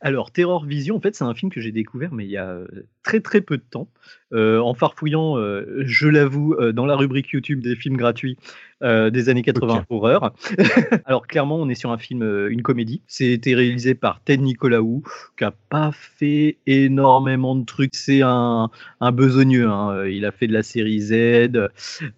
[0.00, 2.48] Alors, Terror Vision, en fait, c'est un film que j'ai découvert, mais il y a
[2.48, 2.66] euh,
[3.02, 3.88] très très peu de temps.
[4.32, 8.36] Euh, en farfouillant, euh, je l'avoue, euh, dans la rubrique YouTube des films gratuits
[8.82, 10.32] des années 80 horreur.
[11.04, 13.02] Alors clairement, on est sur un film, une comédie.
[13.06, 15.02] C'était réalisé par Ted Nicolaou,
[15.36, 17.94] qui a pas fait énormément de trucs.
[17.94, 18.70] C'est un,
[19.02, 19.68] un besogneux.
[19.68, 20.06] Hein.
[20.06, 21.68] Il a fait de la série Z.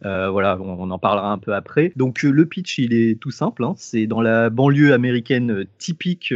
[0.02, 1.92] voilà, on, en parlera un peu après.
[1.96, 3.64] Donc le pitch, il est tout simple.
[3.64, 3.74] Hein.
[3.76, 6.32] C'est dans la banlieue américaine typique,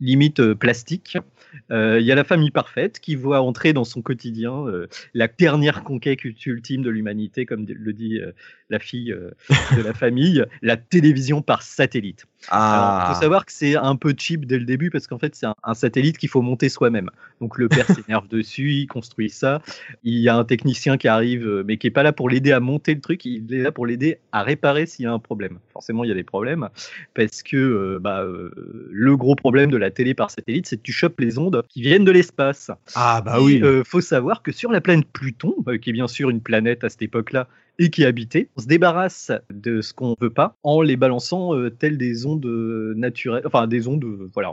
[0.00, 1.16] limite plastique.
[1.70, 4.64] Il y a la famille parfaite qui voit entrer dans son quotidien
[5.14, 8.20] la dernière conquête ultime de l'humanité, comme le dit
[8.68, 9.14] la fille
[9.76, 12.26] de la famille, la télévision par satellite.
[12.42, 13.18] Il faut ah.
[13.20, 16.16] savoir que c'est un peu cheap dès le début parce qu'en fait, c'est un, satellite
[16.16, 17.10] qu'il faut monter soi-même.
[17.40, 19.60] Donc le père s'énerve dessus, il construit ça.
[20.04, 22.52] Il y a un technicien qui arrive, euh, mais qui est pas là pour l'aider
[22.52, 25.18] à monter le truc, il est là pour l'aider à réparer s'il y a un
[25.18, 25.58] problème.
[25.72, 26.68] Forcément, il y a des problèmes
[27.14, 28.50] parce que euh, bah, euh,
[28.90, 31.82] le gros problème de la télé par satellite, c'est que tu chopes les ondes qui
[31.82, 32.70] viennent de l'espace.
[32.94, 33.60] Ah bah oui.
[33.62, 36.88] Il faut savoir que sur la planète Pluton, qui est bien sûr une planète à
[36.88, 37.48] cette époque-là
[37.80, 38.48] et qui habitait.
[38.56, 42.44] On se débarrasse de ce qu'on veut pas en les balançant euh, telles des ondes
[42.44, 44.52] euh, naturelles, enfin des ondes, euh, voilà,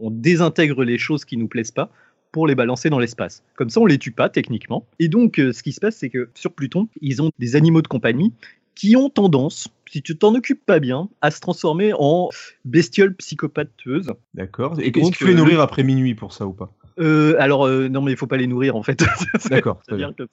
[0.00, 1.90] on, désintègre les choses qui nous plaisent pas
[2.30, 3.42] pour les balancer dans l'espace.
[3.56, 4.86] Comme ça, on les tue pas techniquement.
[5.00, 7.88] Et donc, ce qui se passe, c'est que sur Pluton, ils ont des animaux de
[7.88, 8.32] compagnie
[8.74, 12.28] qui ont tendance, si tu t'en occupes pas bien, à se transformer en
[12.64, 14.12] bestioles psychopateuses.
[14.34, 14.78] D'accord.
[14.78, 16.72] Et, est-ce qu'il faut les nourrir après minuit pour ça ou pas?
[16.98, 19.04] Euh, alors euh, non mais il faut pas les nourrir en fait.
[19.50, 19.80] D'accord.
[19.86, 20.24] C'est-à-dire que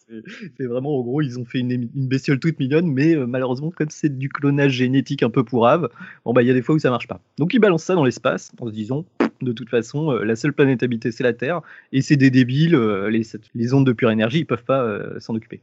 [0.57, 3.72] c'est vraiment en gros ils ont fait une, une bestiole toute mignonne mais euh, malheureusement
[3.72, 5.89] comme c'est du clonage génétique un peu pourrave,
[6.24, 7.20] bon bah il y a des fois où ça marche pas.
[7.38, 9.05] Donc ils balancent ça dans l'espace en se disant
[9.41, 11.61] de toute façon la seule planète habitée c'est la Terre
[11.91, 15.61] et c'est des débiles les, les ondes de pure énergie ils peuvent pas s'en occuper.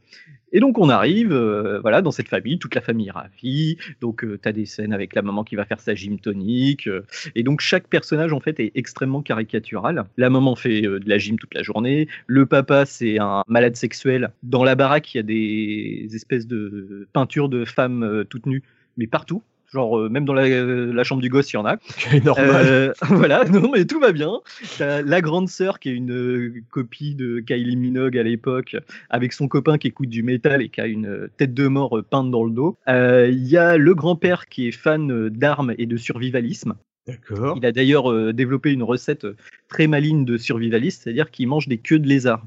[0.55, 1.33] Et donc on arrive,
[1.81, 3.77] voilà, dans cette famille, toute la famille est ravie.
[4.01, 6.87] Donc tu as des scènes avec la maman qui va faire sa gym tonique.
[7.33, 10.05] et donc chaque personnage en fait est extrêmement caricatural.
[10.17, 12.07] La maman fait de la gym toute la journée.
[12.27, 14.31] Le papa, c'est un malade sexuel.
[14.43, 18.63] Dans la baraque, il y a des espèces de peintures de femmes euh, toutes nues,
[18.97, 19.41] mais partout.
[19.71, 21.77] Genre, euh, même dans la, chambre du gosse, il y en a.
[22.23, 22.65] normal.
[22.67, 24.39] Euh, voilà, non, mais tout va bien.
[24.79, 28.75] la grande sœur qui est une copie de Kylie Minogue à l'époque,
[29.09, 32.29] avec son copain qui écoute du métal et qui a une tête de mort peinte
[32.29, 32.77] dans le dos.
[32.87, 36.75] Il y a le grand-père qui est fan d'armes et de survivalisme.
[37.07, 37.57] D'accord.
[37.57, 39.35] Il a d'ailleurs euh, développé une recette euh,
[39.67, 42.45] très maligne de survivaliste, c'est-à-dire qu'il mange des queues de lézard.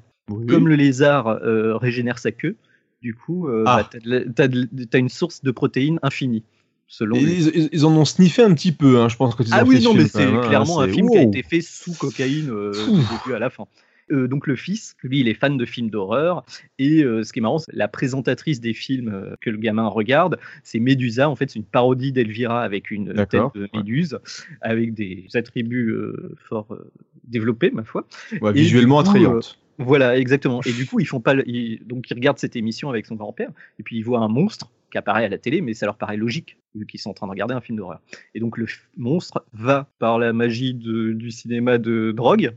[0.49, 2.57] Comme le lézard euh, régénère sa queue,
[3.01, 3.89] du coup, ah.
[3.93, 6.43] bah, tu as, une source de protéines infinie.
[6.89, 9.37] Selon ils, en ont sniffé un petit peu, hein, je pense.
[9.37, 11.93] que ah oui, non, mais c'est hein, clairement un film qui a été fait sous
[11.93, 13.67] cocaïne du début à la fin.
[14.13, 16.45] Euh, donc le fils, lui, il est fan de films d'horreur.
[16.79, 19.87] Et euh, ce qui est marrant, c'est la présentatrice des films euh, que le gamin
[19.89, 21.29] regarde, c'est Médusa.
[21.29, 24.19] En fait, c'est une parodie d'Elvira avec une tête de méduse,
[24.61, 25.95] avec des attributs
[26.37, 26.77] fort
[27.25, 28.07] développés, ma foi.
[28.53, 29.59] visuellement attrayante.
[29.79, 30.63] Voilà, exactement.
[30.63, 31.35] Et du coup, ils font pas.
[31.35, 34.99] Donc, ils regardent cette émission avec son grand-père, et puis ils voient un monstre qui
[34.99, 37.33] apparaît à la télé, mais ça leur paraît logique, vu qu'ils sont en train de
[37.33, 38.01] regarder un film d'horreur.
[38.35, 42.55] Et donc, le monstre va, par la magie du cinéma de drogue,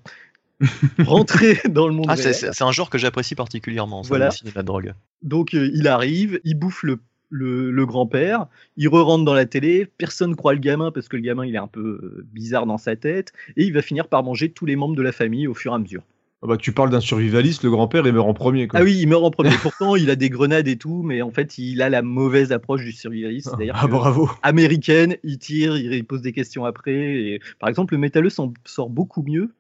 [1.00, 4.30] rentrer dans le monde ah, C'est un genre que j'apprécie particulièrement, ça, voilà.
[4.56, 4.94] la drogue.
[5.22, 7.00] Donc euh, il arrive, il bouffe le,
[7.30, 8.48] le, grand-père,
[8.78, 11.60] il re-rentre dans la télé, personne croit le gamin parce que le gamin il est
[11.60, 14.76] un peu euh, bizarre dans sa tête, et il va finir par manger tous les
[14.76, 16.04] membres de la famille au fur et à mesure.
[16.42, 18.70] Ah bah, tu parles d'un survivaliste, le grand-père il meurt en premier.
[18.74, 19.52] Ah oui, il meurt en premier.
[19.62, 22.86] Pourtant, il a des grenades et tout, mais en fait, il a la mauvaise approche
[22.86, 23.54] du survivaliste.
[23.74, 24.30] Ah, bravo.
[24.42, 26.94] Américaine, il tire, il pose des questions après.
[26.94, 27.42] Et...
[27.60, 29.52] Par exemple, le métalleux s'en sort beaucoup mieux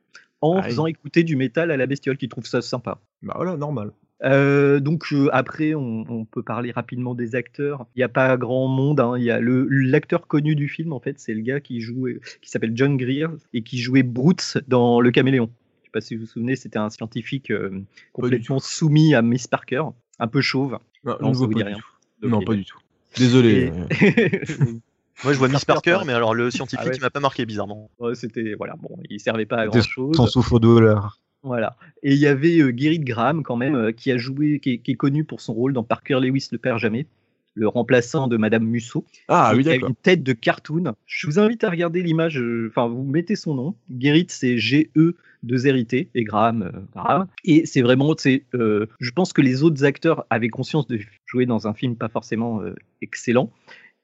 [0.41, 2.99] en ah faisant écouter du métal à la bestiole qui trouve ça sympa.
[3.21, 3.91] Bah voilà, normal.
[4.23, 7.85] Euh, donc euh, après, on, peut parler rapidement des acteurs.
[7.95, 8.99] Il n'y a pas grand monde.
[8.99, 9.15] Hein.
[9.17, 12.07] Il y a le l'acteur connu du film en fait, c'est le gars qui joue,
[12.41, 15.49] qui s'appelle John Greer et qui jouait Broots dans Le Caméléon.
[15.81, 17.81] Je sais pas si vous vous souvenez, c'était un scientifique euh,
[18.13, 19.83] complètement soumis à Miss Parker,
[20.19, 20.77] un peu chauve.
[21.03, 21.77] Non, non, vous pas rien.
[22.21, 22.79] non, pas du tout.
[23.17, 23.71] Désolé.
[25.23, 27.89] Moi, je vois Miss Parker, mais alors le scientifique, ah il m'a pas marqué bizarrement.
[28.13, 30.15] C'était voilà, bon, il servait pas à grand chose.
[30.15, 31.19] Son souffre-douleur.
[31.43, 31.77] Voilà.
[32.03, 34.95] Et il y avait euh, Gerrit Graham quand même, euh, qui a joué, qui est,
[34.95, 37.05] connu pour son rôle dans Parker Lewis ne perd jamais,
[37.53, 39.05] le remplaçant de Madame Musso.
[39.27, 39.89] Ah oui, d'accord.
[39.89, 40.93] Une tête de cartoon.
[41.05, 42.37] Je vous invite à regarder l'image.
[42.39, 43.75] Euh, enfin, vous mettez son nom.
[43.97, 47.27] Gerrit, c'est G E de Zérité et Graham, Graham.
[47.45, 51.65] Et c'est vraiment, c'est, je pense que les autres acteurs avaient conscience de jouer dans
[51.65, 52.61] un film pas forcément
[53.01, 53.49] excellent,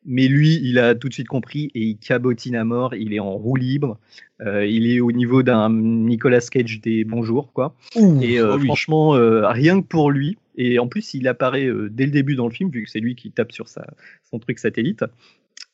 [0.05, 2.93] mais lui, il a tout de suite compris et il cabotine à mort.
[2.95, 3.97] Il est en roue libre.
[4.41, 7.75] Euh, il est au niveau d'un Nicolas Cage des bonjours, quoi.
[7.95, 10.37] et euh, oh, franchement, euh, rien que pour lui.
[10.57, 13.15] Et en plus, il apparaît dès le début dans le film, vu que c'est lui
[13.15, 13.85] qui tape sur sa,
[14.29, 15.03] son truc satellite.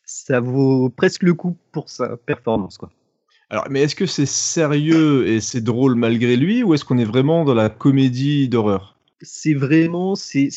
[0.06, 2.92] Ça vaut presque le coup pour sa performance, quoi.
[3.52, 7.06] Alors, mais est-ce que c'est sérieux et c'est drôle malgré lui, ou est-ce qu'on est
[7.06, 8.98] vraiment dans la comédie d'horreur?
[9.22, 10.50] C'est vraiment, c'est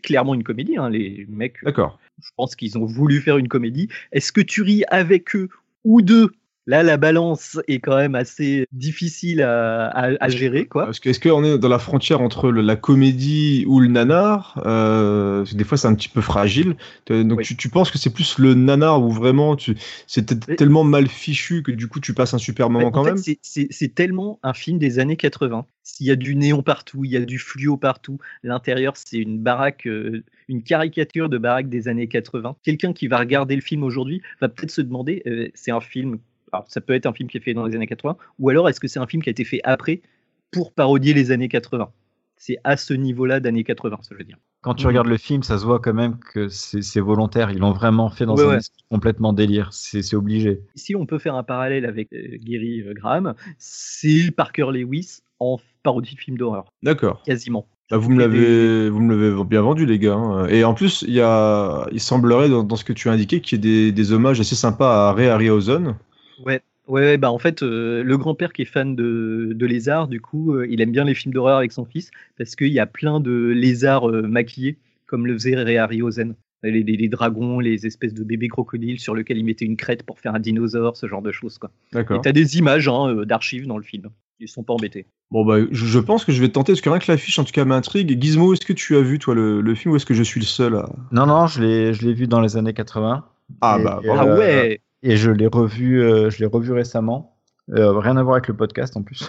[0.00, 0.76] clairement une comédie.
[0.76, 3.88] Hein, les mecs, D'accord je pense qu'ils ont voulu faire une comédie.
[4.12, 5.48] Est-ce que tu ris avec eux
[5.84, 6.32] ou d'eux?
[6.66, 10.84] Là, la balance est quand même assez difficile à, gérer, quoi.
[10.84, 14.60] Parce que est-ce qu'on est dans la frontière entre la comédie ou le nanar?
[14.64, 16.76] Euh, Des fois, c'est un petit peu fragile.
[17.08, 21.62] Donc, tu, penses que c'est plus le nanar où vraiment tu, c'est tellement mal fichu
[21.62, 23.18] que du coup, tu passes un super moment quand même?
[23.42, 25.66] C'est tellement un film des années 80.
[25.82, 28.18] S'il y a du néon partout, il y a du fluo partout.
[28.44, 32.56] L'intérieur, c'est une baraque, euh, une caricature de baraque des années 80.
[32.62, 36.18] Quelqu'un qui va regarder le film aujourd'hui va peut-être se demander, euh, c'est un film
[36.52, 38.68] alors, ça peut être un film qui est fait dans les années 80, ou alors
[38.68, 40.02] est-ce que c'est un film qui a été fait après
[40.50, 41.90] pour parodier les années 80
[42.36, 44.36] C'est à ce niveau-là d'années 80, ça veut dire.
[44.60, 47.50] Quand tu regardes le film, ça se voit quand même que c'est volontaire.
[47.50, 49.70] Ils l'ont vraiment fait dans un esprit complètement délire.
[49.72, 50.60] C'est obligé.
[50.76, 56.14] Si on peut faire un parallèle avec euh, Gary Graham, c'est Parker Lewis en parodie
[56.14, 56.66] de film d'horreur.
[56.84, 57.24] D'accord.
[57.24, 57.66] Quasiment.
[57.90, 60.14] Bah, vous me l'avez, vous me l'avez bien vendu, les gars.
[60.14, 60.46] Hein.
[60.46, 63.56] Et en plus, il y a, il semblerait dans, ce que tu as indiqué qu'il
[63.56, 65.96] y ait des, des hommages assez sympas à Ray Harryhausen.
[66.44, 66.62] Ouais.
[66.88, 70.54] Ouais, bah en fait, euh, le grand-père qui est fan de, de lézards, du coup,
[70.54, 73.20] euh, il aime bien les films d'horreur avec son fils parce qu'il y a plein
[73.20, 76.34] de lézards euh, maquillés, comme le faisait Ray Harryhausen.
[76.64, 80.20] Les, les, dragons, les espèces de bébés crocodiles sur lesquels il mettait une crête pour
[80.20, 81.58] faire un dinosaure, ce genre de choses.
[81.58, 81.72] Quoi.
[81.92, 82.18] D'accord.
[82.18, 84.10] Et t'as des images hein, d'archives dans le film.
[84.38, 85.06] Ils sont pas embêtés.
[85.32, 87.50] Bon bah je, pense que je vais tenter parce que rien que l'affiche en tout
[87.50, 88.16] cas m'intrigue.
[88.22, 90.46] Gizmo, est-ce que tu as vu toi le, film ou est-ce que je suis le
[90.46, 90.88] seul à...
[91.10, 93.24] Non non, je l'ai je l'ai vu dans les années 80.
[93.60, 94.80] Ah bah ah ouais.
[95.02, 97.36] Et je l'ai revu je l'ai revu récemment.
[97.68, 99.28] rien à voir avec le podcast en plus.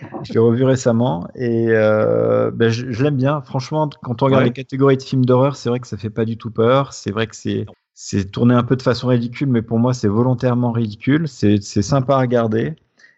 [0.22, 3.40] je l'ai revu récemment et euh, ben, je, l'aime bien.
[3.42, 6.24] Franchement, quand on regarde les catégories de films d'horreur, c'est vrai que ça fait pas
[6.24, 6.92] du tout peur.
[6.92, 10.08] C'est vrai que c'est c'est tourné un peu de façon ridicule, mais pour moi, c'est
[10.08, 11.28] volontairement ridicule.
[11.28, 12.74] C'est sympa à regarder.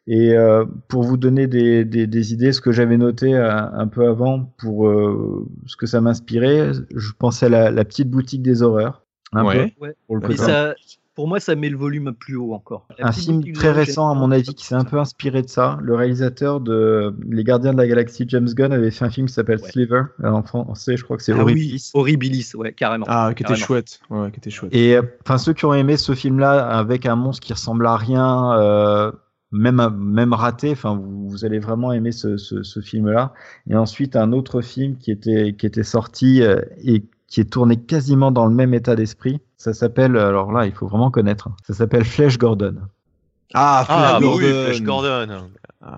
[0.09, 3.87] Et euh, pour vous donner des, des, des idées, ce que j'avais noté euh, un
[3.87, 8.43] peu avant pour euh, ce que ça m'inspirait, je pensais à la, la, petite boutique
[8.43, 9.07] des horreurs.
[9.33, 9.95] Un peu, ouais.
[10.09, 10.75] Pour le ça,
[11.15, 12.89] pour moi, ça met le volume plus haut encore.
[12.99, 15.79] un film très récent, à mon avis, qui s'est un peu inspiré de ça.
[15.83, 19.35] Le réalisateur de Les Gardiens de la Galaxie, James Gunn, avait fait un film qui
[19.35, 20.03] s'appelle Sliver.
[20.25, 21.91] En français, je crois que c'est ah Horribilis.
[21.95, 23.05] Oui, Horribilis, ouais, carrément.
[23.09, 24.01] Ah, qui était chouette.
[24.09, 24.75] Ouais, qui était chouette.
[24.75, 28.55] Et enfin, ceux qui ont aimé ce film-là, avec un monstre qui ressemble à rien,
[28.59, 29.13] euh,
[29.51, 33.35] même même raté, enfin, vous, vous, allez vraiment aimer ce, ce, ce film-là.
[33.69, 37.79] Et ensuite, un autre film qui était qui était sorti euh, et qui est tourné
[37.79, 39.41] quasiment dans le même état d'esprit.
[39.57, 41.49] Ça s'appelle, alors là, il faut vraiment connaître.
[41.67, 42.77] Ça s'appelle Flash Gordon.
[43.55, 44.37] Ah, ah Flash, Gordon.
[44.37, 45.51] Oui, Flash Gordon.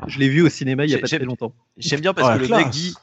[0.06, 1.52] Je l'ai vu au cinéma il y a pas très longtemps.
[1.76, 2.94] J'aime bien parce que le mec dit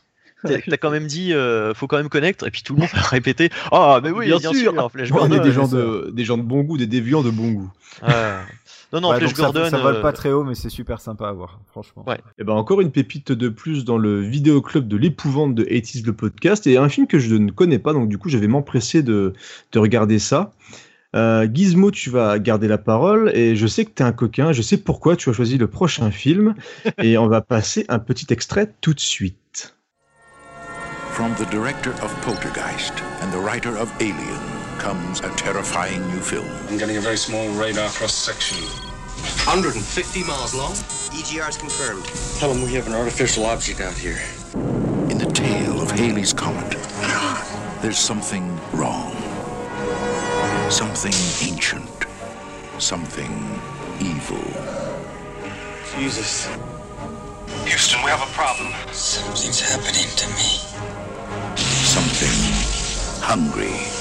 [0.44, 3.02] T'as quand même dit, euh, faut quand même connecter, et puis tout le monde a
[3.02, 5.36] répété, ah, mais oui, bien, sûr, Flash Gordon.
[5.36, 7.72] On est des gens, de, des gens de bon goût, des déviants de bon goût.
[8.94, 9.70] Non, non, Flash Gordon.
[9.70, 12.04] Ça, vole euh, pas très haut, mais c'est super sympa à voir, franchement.
[12.08, 12.18] Ouais.
[12.18, 15.64] Et eh ben encore une pépite de plus dans le vidéo club de l'épouvante de
[15.64, 18.38] 80 le podcast, et un film que je ne connais pas, donc du coup, je
[18.38, 19.34] vais m'empresser de,
[19.72, 20.52] de regarder ça.
[21.16, 24.54] Euh, Gizmo, tu vas garder la parole et je sais que tu es un coquin,
[24.54, 26.56] je sais pourquoi tu as choisi le prochain film
[27.02, 29.76] et on va passer un petit extrait tout de suite.
[31.12, 34.51] From the director of Poltergeist and the writer of Alien
[34.82, 36.50] comes a terrifying new film.
[36.68, 38.58] I'm getting a very small radar cross section.
[38.58, 40.72] 150 miles long.
[41.14, 42.04] EGR's confirmed.
[42.40, 44.20] Tell them we have an artificial object out here.
[45.12, 46.72] In the tail of Haley's Comet,
[47.84, 49.14] there's something wrong.
[50.72, 51.14] Something
[51.48, 52.08] ancient.
[52.80, 53.62] Something
[54.00, 54.42] evil.
[55.96, 56.50] Jesus.
[57.66, 58.74] Houston, we have a problem.
[58.92, 60.58] Something's happening to me.
[61.56, 64.01] Something hungry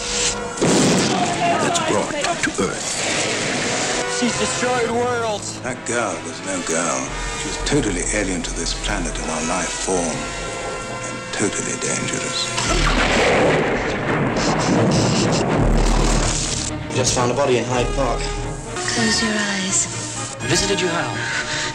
[1.62, 2.10] that's brought
[2.44, 4.18] to Earth.
[4.20, 5.60] She's destroyed worlds.
[5.62, 6.98] That girl was no girl.
[7.40, 10.16] She was totally alien to this planet and our life form.
[11.08, 12.44] And totally dangerous.
[16.94, 18.20] Just found a body in Hyde Park.
[18.76, 19.86] Close your eyes.
[20.52, 21.08] Visited you how?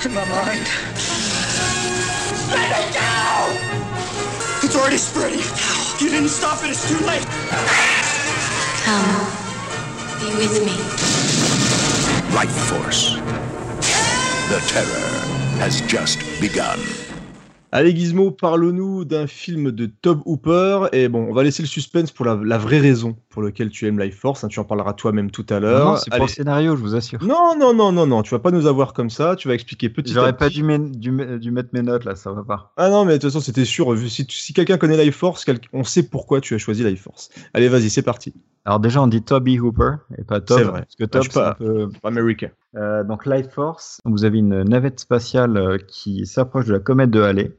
[0.06, 0.68] In my mind.
[2.52, 3.56] Let it go!
[4.62, 5.40] It's already spreading.
[6.00, 8.15] You didn't stop it, it's too late.
[8.86, 9.02] Come,
[10.20, 10.78] be with me.
[12.36, 13.16] Life Force.
[14.48, 15.10] The terror
[15.58, 16.78] has just begun.
[17.72, 20.90] Allez Gizmo, parle-nous d'un film de Tob Hooper.
[20.92, 24.00] Et bon, on va laisser le suspense pour la, vraie raison pour laquelle tu aimes
[24.00, 24.44] Life Force.
[24.44, 25.94] Hein, tu en parleras toi-même tout à l'heure.
[25.94, 27.24] Non, c'est pour le scénario, je vous assure.
[27.24, 28.22] Non, non, non, non, non.
[28.22, 29.36] Tu vas pas nous avoir comme ça.
[29.36, 32.72] Tu vas expliquer petit J'aurais pas dû, dû, mettre mes notes là, ça va pas.
[32.78, 33.98] Ah non, mais de toute façon, c'était sûr.
[34.08, 37.32] Si, si quelqu'un connaît Life Force, on sait pourquoi tu as choisi Life Force.
[37.56, 38.36] Allez, vas-y, c'est parti.
[38.66, 40.58] Alors déjà, on dit Toby Hooper et pas Tob.
[40.58, 40.82] C'est vrai.
[40.82, 42.50] Parce que Tob, c'est un peu américain.
[42.76, 47.12] Euh, donc Life Force, vous avez une navette spatiale euh, qui s'approche de la comète
[47.12, 47.56] de Halley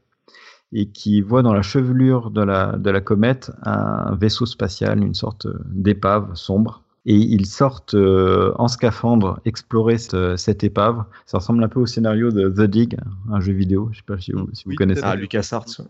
[0.73, 5.15] et qui voit dans la chevelure de la, de la comète un vaisseau spatial, une
[5.15, 6.83] sorte d'épave sombre.
[7.09, 11.05] Et ils sortent euh, en scaphandre explorer cette, épave.
[11.25, 12.99] Ça ressemble un peu au scénario de The Dig,
[13.31, 13.91] un jeu vidéo.
[13.93, 15.03] Je sais pas si vous, si vous connaissez.
[15.05, 15.83] Ah, Lucas Arts.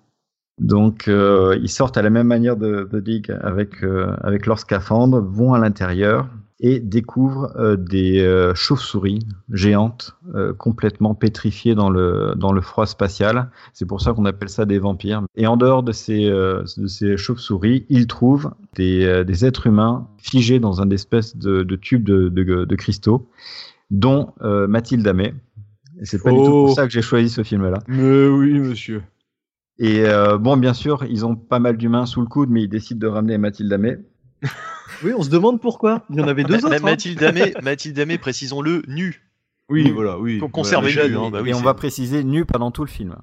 [0.58, 4.58] Donc euh, ils sortent à la même manière de The Dig avec, euh, avec leur
[4.58, 6.28] scaphandre, vont à l'intérieur,
[6.58, 9.20] et découvre euh, des euh, chauves-souris
[9.52, 13.50] géantes euh, complètement pétrifiées dans le, dans le froid spatial.
[13.74, 15.22] C'est pour ça qu'on appelle ça des vampires.
[15.36, 20.58] Et en dehors de ces, de ces chauves-souris, ils trouvent des, des, êtres humains figés
[20.58, 23.28] dans un espèce de, de tube de, de, de, cristaux,
[23.90, 25.06] dont Mathilde.
[26.00, 26.74] Et c'est pas du tout pour oh.
[26.74, 27.78] ça que j'ai choisi ce film-là.
[27.86, 29.02] Mais oui, monsieur.
[29.78, 30.04] Et
[30.40, 33.06] bon, bien sûr, ils ont pas mal d'humains sous le coude, mais ils décident de
[33.06, 33.98] ramener Mathilde Amet.
[35.02, 36.04] Oui, on se demande pourquoi.
[36.10, 36.72] Il y en avait deux autres.
[36.72, 36.78] Hein.
[36.82, 39.22] Mathilde Amé, Mathilde Amé, précisons-le, nu.
[39.68, 40.38] Oui, voilà, oui.
[40.38, 41.16] Pour conserver nu.
[41.16, 43.16] Hein, bah et on va préciser nu pendant tout le film.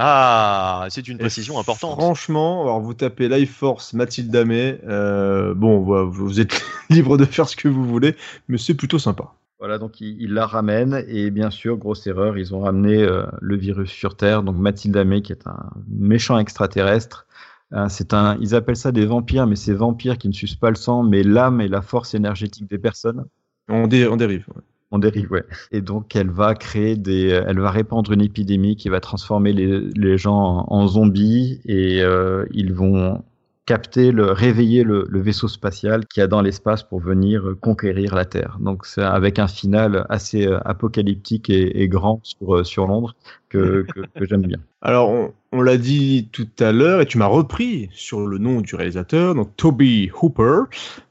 [0.00, 1.98] Ah, c'est une précision importante.
[1.98, 7.48] Franchement, alors vous tapez Life Force Mathilde Amé, euh, bon, vous êtes libre de faire
[7.48, 8.14] ce que vous voulez,
[8.46, 9.34] mais c'est plutôt sympa.
[9.58, 13.56] Voilà, donc ils, la ramènent et bien sûr, grosse erreur, ils ont ramené euh, le
[13.56, 14.42] virus sur Terre.
[14.44, 17.26] Donc Mathilde Amé, qui est un méchant extraterrestre,
[17.70, 20.70] Hein, c'est un, ils appellent ça des vampires, mais c'est vampires qui ne sucent pas
[20.70, 23.26] le sang, mais l'âme et la force énergétique des personnes.
[23.68, 24.46] On, dérive.
[24.90, 25.44] On dérive, ouais.
[25.70, 29.80] Et donc, elle va créer des, elle va répandre une épidémie qui va transformer les,
[29.80, 33.22] les gens en, zombies et euh, ils vont
[33.68, 38.56] capter, le, réveiller le, vaisseau spatial qui a dans l'espace pour venir conquérir la Terre.
[38.60, 43.14] Donc c'est avec un final assez euh, apocalyptique et, grand sur, euh, sur Londres
[43.50, 43.84] que,
[44.16, 44.56] que, j'aime bien.
[44.80, 45.12] Alors
[45.52, 49.34] on, l'a dit tout à l'heure et tu m'as repris sur le nom du réalisateur,
[49.34, 50.62] donc Toby Hooper.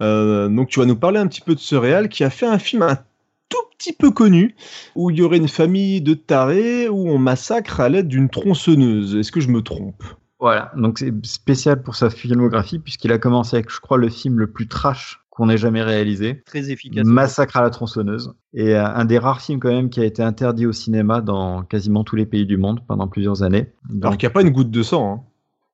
[0.01, 2.47] Euh, donc tu vas nous parler un petit peu de ce réal qui a fait
[2.47, 2.97] un film un
[3.49, 4.55] tout petit peu connu,
[4.95, 9.15] où il y aurait une famille de tarés où on massacre à l'aide d'une tronçonneuse.
[9.15, 10.03] Est-ce que je me trompe?
[10.39, 14.37] Voilà, donc c'est spécial pour sa filmographie, puisqu'il a commencé avec, je crois, le film
[14.39, 16.41] le plus trash qu'on ait jamais réalisé.
[16.45, 17.05] Très efficace.
[17.05, 18.33] Massacre à la tronçonneuse.
[18.53, 21.61] Et euh, un des rares films quand même qui a été interdit au cinéma dans
[21.63, 23.71] quasiment tous les pays du monde pendant plusieurs années.
[24.01, 25.13] Alors qu'il n'y a pas une goutte de sang.
[25.13, 25.23] Hein.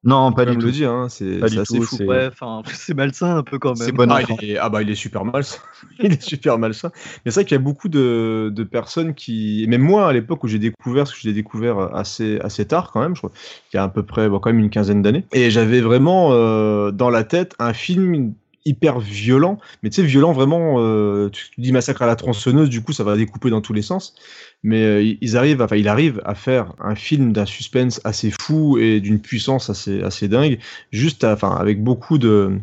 [0.06, 0.66] Non, pas du tout.
[0.66, 1.98] le dire, hein, c'est assez fou.
[2.74, 3.92] C'est malsain un peu quand même.
[3.92, 5.60] Bon ah, il est, ah, bah il est super malsain.
[6.00, 6.92] il est super malsain.
[7.24, 10.44] Mais c'est vrai qu'il y a beaucoup de, de, personnes qui, même moi à l'époque
[10.44, 13.32] où j'ai découvert, parce que je l'ai découvert assez assez tard quand même, je crois,
[13.72, 16.30] il y a à peu près bon, quand même une quinzaine d'années, et j'avais vraiment
[16.32, 18.34] euh, dans la tête un film
[18.66, 22.82] hyper violent, mais tu sais, violent vraiment, euh, tu dis massacre à la tronçonneuse, du
[22.82, 24.16] coup ça va découper dans tous les sens,
[24.64, 28.78] mais euh, ils arrivent, enfin il arrive à faire un film d'un suspense assez fou
[28.78, 30.60] et d'une puissance assez, assez dingue,
[30.92, 32.58] juste enfin avec beaucoup de,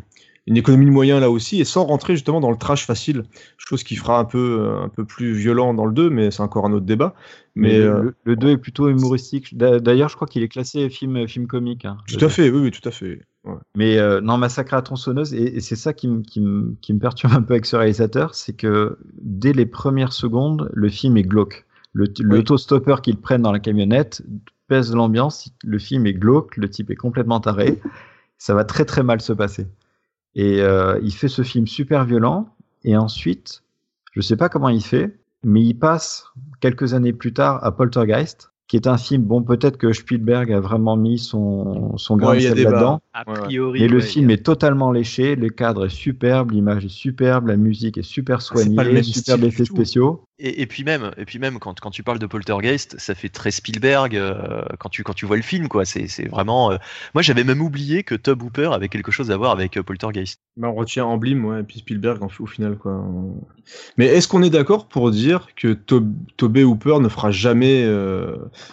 [0.47, 3.23] une économie de moyens là aussi, et sans rentrer justement dans le trash facile,
[3.57, 6.65] chose qui fera un peu, un peu plus violent dans le 2, mais c'est encore
[6.65, 7.13] un autre débat.
[7.55, 9.57] Mais, le, 2 euh, est plutôt humoristique.
[9.57, 11.85] D'ailleurs, je crois qu'il est classé film, film comique.
[11.85, 13.21] Hein, tout à fait, oui, oui, tout à fait.
[13.75, 16.43] Mais euh, non, Massacre à tronçonneuse, et, et c'est ça qui, qui,
[16.81, 20.89] qui, me perturbe un peu avec ce réalisateur, c'est que dès les premières secondes, le
[20.89, 21.65] film est glauque.
[21.93, 24.21] Le, l'autostoppeur qu'ils prennent dans la camionnette
[24.67, 27.81] pèse l'ambiance, le film est glauque, le type est complètement taré,
[28.37, 29.67] ça va très très mal se passer.
[30.35, 32.47] Et euh, il fait ce film super violent,
[32.83, 33.63] et ensuite,
[34.13, 36.25] je sais pas comment il fait, mais il passe
[36.59, 40.61] quelques années plus tard à Poltergeist, qui est un film, bon, peut-être que Spielberg a
[40.61, 43.01] vraiment mis son, son grain de là-dedans.
[43.11, 43.81] A priori.
[43.81, 47.97] Mais le film est totalement léché, le cadre est superbe, l'image est superbe, la musique
[47.97, 50.23] est super ah, soignée, super effets spéciaux.
[50.43, 53.51] Et, puis même, et puis même quand, quand, tu parles de Poltergeist, ça fait très
[53.51, 55.85] Spielberg euh, quand tu quand tu vois le film quoi.
[55.85, 56.71] C'est vraiment.
[56.71, 56.77] Euh,
[57.13, 60.39] moi j'avais même oublié que Tob Hooper avait quelque chose à voir avec euh, Poltergeist.
[60.57, 63.05] Bah, on retient Emblem, ouais, et puis Spielberg au final quoi.
[63.97, 65.73] Mais est-ce qu'on est, d'accord pour dire que
[66.37, 67.83] Tobey Hooper ne fera jamais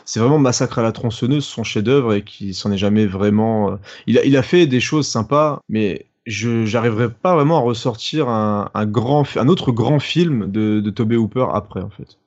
[0.04, 3.78] C'est vraiment Massacre à la tronçonneuse son chef-d'œuvre et qui s'en est jamais vraiment.
[4.06, 8.28] Il a il a fait des choses sympas, mais je n'arriverai pas vraiment à ressortir
[8.28, 12.18] un, grand, un autre grand film de, de Tobey Hooper après, en fait.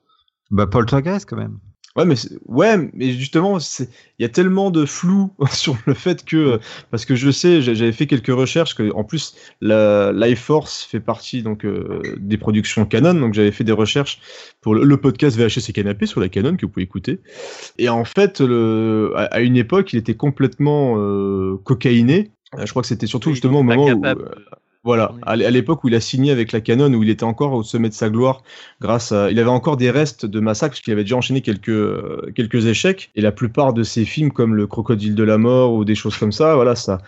[0.50, 1.60] Bah, Poltergeist, quand même.
[1.98, 2.16] Ouais, mais
[2.46, 3.88] ouais, mais justement, il
[4.20, 6.60] y a tellement de flou sur le fait que
[6.90, 11.02] parce que je sais, j'avais fait quelques recherches que en plus la Life Force fait
[11.02, 14.20] partie donc euh, des productions Canon, donc j'avais fait des recherches
[14.62, 17.20] pour le, podcast VHS et canapé sur la Canon que vous pouvez écouter.
[17.78, 22.32] Et en fait, le, à, une époque, il était complètement euh, cocaïné.
[22.58, 24.04] Je crois que c'était surtout justement au moment où
[24.84, 27.62] voilà, à l'époque où il a signé avec la Canon, où il était encore au
[27.62, 28.42] sommet de sa gloire,
[28.80, 31.70] grâce à, il avait encore des restes de massacres, parce qu'il avait déjà enchaîné quelques
[31.70, 35.74] euh, quelques échecs, et la plupart de ses films, comme le Crocodile de la mort
[35.74, 37.00] ou des choses comme ça, voilà, ça,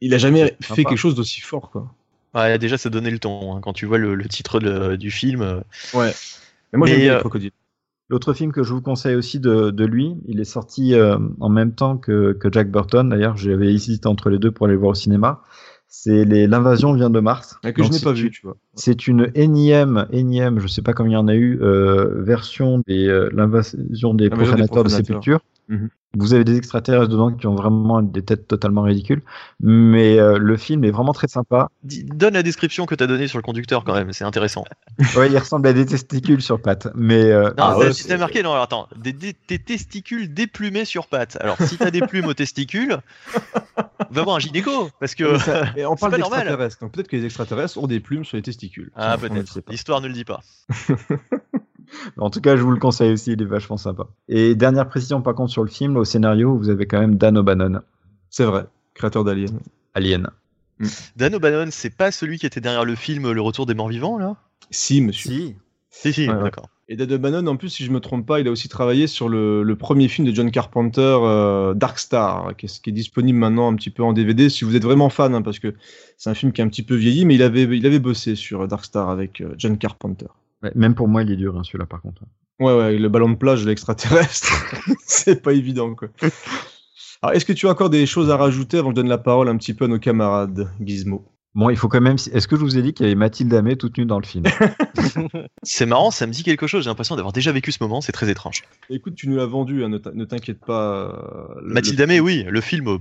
[0.00, 1.92] il a jamais fait quelque chose d'aussi fort, quoi.
[2.34, 4.60] Ouais, déjà, ça donnait le ton hein, quand tu vois le, titre
[4.96, 5.40] du film.
[5.40, 5.60] Euh.
[5.94, 6.12] Ouais.
[6.72, 7.52] Mais moi, j'aime bien le Crocodile.
[8.10, 11.50] L'autre film que je vous conseille aussi de, de lui, il est sorti euh, en
[11.50, 13.08] même temps que, que Jack Burton.
[13.08, 15.42] D'ailleurs, j'avais hésité entre les deux pour aller le voir au cinéma.
[15.90, 17.58] C'est l'invasion vient de Mars.
[17.62, 18.56] que je n'ai pas vu, tu vois.
[18.74, 22.78] C'est une énième, énième, je sais pas combien il y en a eu, euh, version
[22.86, 25.40] de euh, l'invasion des, profanateurs de sépulture.
[25.68, 25.90] Mhm.
[26.16, 29.22] Vous avez des extraterrestres dedans qui ont vraiment des têtes totalement ridicules,
[29.60, 31.68] mais euh, le film est vraiment très sympa.
[31.82, 34.64] donne la description que tu as donnée sur le conducteur quand même, c'est intéressant.
[35.16, 37.30] ouais, il ressemble à des testicules sur pattes, mais.
[37.30, 41.36] Euh, non, ah, ouais, marqué, non, attends, des, testicules déplumés sur pattes.
[41.40, 42.96] Alors, si tu as des plumes aux testicules,
[44.10, 45.78] va voir un gynéco, parce que.
[45.78, 48.90] Et on parle d'extraterrestres, donc peut-être que les extraterrestres ont des plumes sur les testicules.
[48.96, 49.60] Ah, peut-être.
[49.68, 50.40] L'histoire ne le dit pas.
[52.16, 54.06] En tout cas, je vous le conseille aussi, il est vachement sympa.
[54.28, 57.38] Et dernière précision, par contre, sur le film, au scénario, vous avez quand même Dan
[57.38, 57.80] O'Bannon.
[58.30, 59.58] C'est vrai, créateur d'Alien.
[59.94, 60.28] Alien.
[60.78, 60.86] Mm.
[61.16, 64.18] Dan O'Bannon, c'est pas celui qui était derrière le film Le Retour des Morts Vivants,
[64.18, 64.36] là?
[64.70, 65.30] Si, monsieur.
[65.30, 65.56] Si.
[65.90, 66.68] Si, si, d'accord.
[66.90, 69.28] Et Dan O'Bannon, en plus, si je me trompe pas, il a aussi travaillé sur
[69.28, 73.90] le, premier film de John Carpenter, euh, Dark Star, qui est, disponible maintenant un petit
[73.90, 75.74] peu en DVD, si vous êtes vraiment fan, hein, parce que
[76.16, 78.36] c'est un film qui est un petit peu vieilli, mais il avait, il avait bossé
[78.36, 80.26] sur Dark Star avec euh, John Carpenter
[80.74, 82.22] même pour moi, il est dur, hein, celui-là, par contre.
[82.60, 84.52] Ouais, ouais, le ballon de plage, l'extraterrestre,
[85.06, 86.08] c'est pas évident, quoi.
[87.22, 89.18] Alors, est-ce que tu as encore des choses à rajouter avant que je donne la
[89.18, 91.26] parole un petit peu à nos camarades, Gizmo?
[91.54, 92.16] Bon, il faut quand même.
[92.32, 94.24] Est-ce que je vous ai dit qu'il y avait Mathilde Amé toute nue dans le
[94.24, 94.44] film?
[95.64, 96.84] C'est marrant, ça me dit quelque chose.
[96.84, 98.00] J'ai l'impression d'avoir déjà vécu ce moment.
[98.00, 98.62] C'est très étrange.
[98.90, 101.10] Écoute, tu nous l'as vendu, hein, ne t'inquiète pas.
[101.56, 102.44] Euh, Mathilde Amé, oui.
[102.48, 102.98] Le film,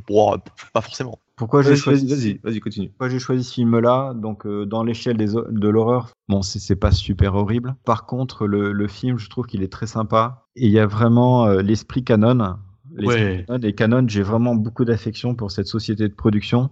[0.74, 1.20] pas forcément.
[1.38, 2.90] Pourquoi j'ai choisi Vas-y, vas-y, continue.
[2.90, 7.36] Pourquoi j'ai choisi ce film-là Donc, euh, dans l'échelle de l'horreur, bon, c'est pas super
[7.36, 7.76] horrible.
[7.86, 10.48] Par contre, le, film, je trouve qu'il est très sympa.
[10.56, 12.58] Et il y a vraiment euh, l'esprit canon.
[13.00, 13.46] Ouais.
[13.62, 16.72] Et canon, j'ai vraiment beaucoup d'affection pour cette société de production.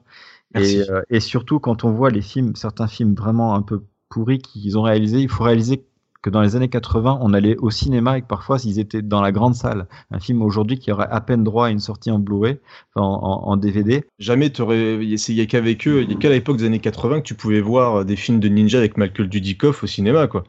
[0.58, 4.78] Euh, et, surtout, quand on voit les films, certains films vraiment un peu pourris qu'ils
[4.78, 5.86] ont réalisés, il faut réaliser
[6.26, 9.22] que dans les années 80, on allait au cinéma et que parfois, ils étaient dans
[9.22, 9.86] la grande salle.
[10.10, 12.58] Un film aujourd'hui qui aurait à peine droit à une sortie en Blu-ray,
[12.96, 14.04] en, DVD.
[14.18, 14.98] Jamais tu aurais.
[14.98, 18.06] A qu'avec eux, il n'y a qu'à l'époque des années 80 que tu pouvais voir
[18.06, 20.46] des films de ninja avec Michael Dudikoff au cinéma, quoi.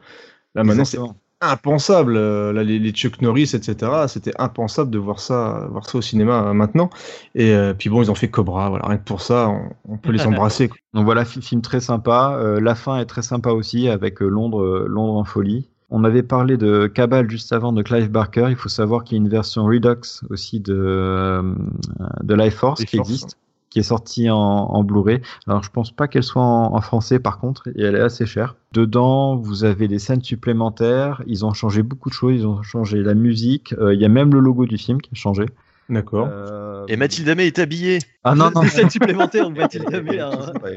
[0.55, 0.97] Là, maintenant, c'est
[1.41, 2.17] impensable.
[2.17, 3.75] Euh, les, Chuck Norris, etc.
[4.07, 6.89] C'était impensable de voir ça, voir ça au cinéma euh, maintenant.
[7.35, 8.69] Et euh, puis bon, ils ont fait Cobra.
[8.69, 9.51] Voilà, rien que pour ça,
[9.85, 10.69] on, peut les embrasser.
[10.93, 12.39] Donc voilà, film très sympa.
[12.61, 15.69] la fin est très sympa aussi avec Londres, Londres en folie.
[15.89, 18.47] On avait parlé de Cabal juste avant de Clive Barker.
[18.49, 21.41] Il faut savoir qu'il y a une version Redux aussi de,
[22.23, 23.37] de Life Force qui existe
[23.69, 25.21] qui est sortie en, Blu-ray.
[25.47, 28.55] Alors je pense pas qu'elle soit en, français par contre, et elle est assez chère.
[28.73, 31.23] Dedans, vous avez des scènes supplémentaires.
[31.27, 32.33] Ils ont changé beaucoup de choses.
[32.35, 33.73] Ils ont changé la musique.
[33.79, 35.45] Euh, il y a même le logo du film qui a changé.
[35.89, 36.27] D'accord.
[36.29, 37.99] Euh, et Mathilde Amé est habillée.
[38.23, 38.61] Ah non, non.
[38.61, 40.31] Des scènes supplémentaires Mathilde Amé a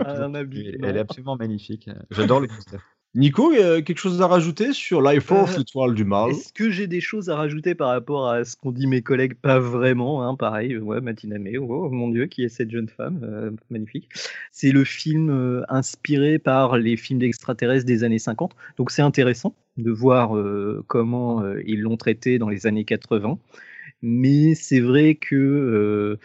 [0.06, 0.76] un, habit.
[0.82, 1.90] Elle est absolument magnifique.
[2.10, 2.78] J'adore le poster.
[3.16, 6.30] Nico, quelque chose à rajouter sur Life Force, euh, l'étoile du mal?
[6.30, 9.34] Est-ce que j'ai des choses à rajouter par rapport à ce qu'ont dit mes collègues?
[9.34, 10.76] Pas vraiment, hein, pareil.
[10.76, 14.08] Ouais, Matinamé, oh mon Dieu, qui est cette jeune femme euh, Magnifique.
[14.52, 18.54] C'est le film euh, inspiré par les films d'extraterrestres des années 50.
[18.76, 20.32] Donc c'est intéressant de voir
[20.88, 23.38] comment ils l'ont traité dans les années 80.
[24.02, 26.18] Mais c'est vrai que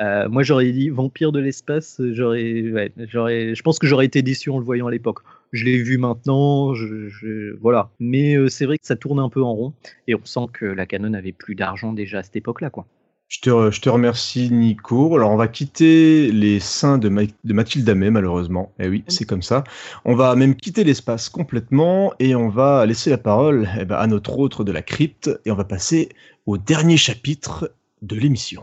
[0.00, 2.64] moi j'aurais dit Vampire de l'espace, j'aurais,
[3.08, 5.18] j'aurais, je pense que j'aurais été déçu en le voyant à l'époque
[5.56, 7.90] je l'ai vu maintenant, je, voilà.
[7.98, 9.72] Mais euh, c'est vrai que ça tourne un peu en rond
[10.06, 12.86] et on sent que la Canon avait plus d'argent déjà à cette époque-là, quoi.
[13.28, 15.16] Je te, remercie, Nico.
[15.16, 18.72] Alors, on va quitter les seins de, de Mathilde Amé, malheureusement.
[18.78, 19.64] Eh oui, c'est comme ça.
[20.04, 24.06] On va même quitter l'espace complètement et on va laisser la parole eh ben, à
[24.06, 26.10] notre autre de la crypte et on va passer
[26.46, 28.62] au dernier chapitre de l'émission.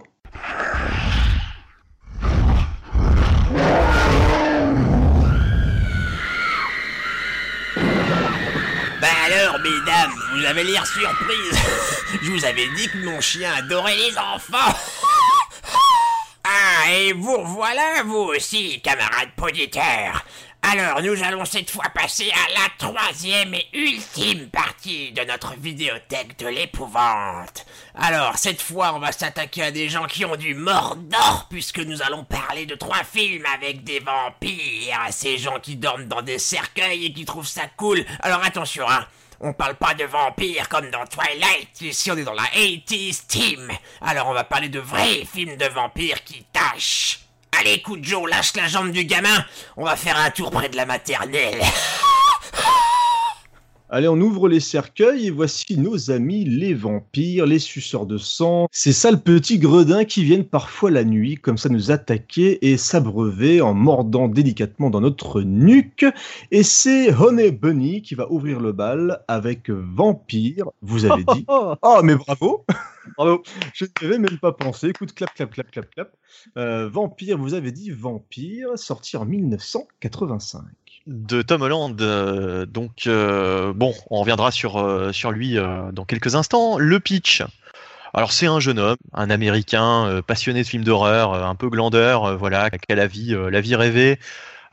[10.34, 11.60] Vous avez l'air surprise.
[12.22, 14.78] Je vous avais dit que mon chien adorait les enfants.
[16.44, 20.26] Ah, et vous voilà, vous aussi, camarades poditeurs.
[20.62, 26.40] Alors, nous allons cette fois passer à la troisième et ultime partie de notre vidéothèque
[26.40, 27.66] de l'épouvante.
[27.96, 32.02] Alors, cette fois, on va s'attaquer à des gens qui ont du mordor, puisque nous
[32.02, 37.08] allons parler de trois films avec des vampires, ces gens qui dorment dans des cercueils
[37.08, 38.06] et qui trouvent ça cool.
[38.22, 39.06] Alors attention, hein.
[39.40, 43.72] On parle pas de vampires comme dans Twilight, ici on est dans la 80s team.
[44.02, 47.20] Alors on va parler de vrais films de vampires qui tâchent.
[47.60, 49.46] Allez, écoute Joe, lâche la jambe du gamin,
[49.78, 51.62] on va faire un tour près de la maternelle.
[53.96, 58.68] Allez, on ouvre les cercueils et voici nos amis les vampires, les suceurs de sang,
[58.72, 63.62] ces sales petits gredins qui viennent parfois la nuit comme ça nous attaquer et s'abreuver
[63.62, 66.08] en mordant délicatement dans notre nuque.
[66.50, 71.46] Et c'est Honey Bunny qui va ouvrir le bal avec Vampire, vous avez dit.
[71.48, 72.66] oh, mais bravo
[73.16, 73.44] Bravo
[73.76, 74.88] Je ne devais même pas penser.
[74.88, 76.16] Écoute, clap, clap, clap, clap, clap.
[76.58, 80.64] Euh, Vampire, vous avez dit Vampire, sorti en 1985
[81.08, 82.00] de Tom Holland.
[82.02, 85.58] Euh, donc, euh, bon, on reviendra sur, euh, sur lui
[85.92, 86.78] dans quelques instants.
[86.78, 87.44] Le pitch.
[88.16, 92.70] Alors c'est un jeune homme, un Américain passionné de films d'horreur, un peu glandeur, voilà,
[92.70, 94.20] qui a la vie, la vie rêvée,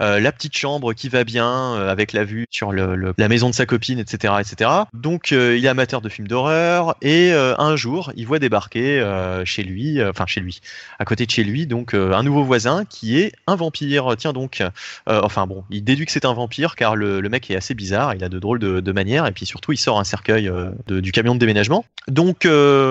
[0.00, 3.54] la petite chambre qui va bien euh, avec la vue sur le, la maison de
[3.54, 4.70] sa copine, etc., etc.
[4.94, 9.04] Donc euh, il est amateur de films d'horreur et un jour il voit débarquer
[9.44, 10.60] chez lui, enfin chez lui,
[10.98, 14.14] à côté de chez lui, donc un nouveau voisin qui est un vampire.
[14.16, 14.62] Tiens donc,
[15.06, 18.24] enfin bon, il déduit que c'est un vampire car le, mec est assez bizarre, il
[18.24, 20.50] a de drôles de, manières et puis surtout il sort un cercueil
[20.88, 21.84] du camion de déménagement.
[22.08, 22.48] Donc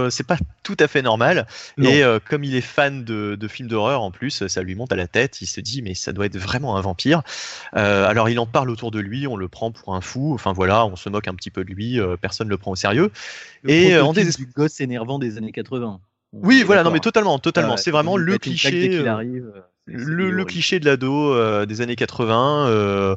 [0.10, 1.48] c'est pas tout à fait normal.
[1.82, 4.96] Et comme il est fan de, de films d'horreur en plus, ça lui monte à
[4.96, 5.42] la tête.
[5.42, 8.70] Il se dit mais ça doit être vraiment un vampire Euh, alors il en parle
[8.70, 10.34] autour de lui, on le prend pour un fou.
[10.34, 12.72] Enfin voilà, on se moque un petit peu de lui, euh, personne ne le prend
[12.72, 13.12] au sérieux.
[13.68, 16.00] et euh, en des du gosse énervant des années 80.
[16.34, 17.78] oui, voilà, non mais totalement, totalement.
[17.78, 19.08] c'est vraiment le cliché.
[19.08, 19.52] arrive.
[19.86, 23.16] le, cliché de l'ado des années 80,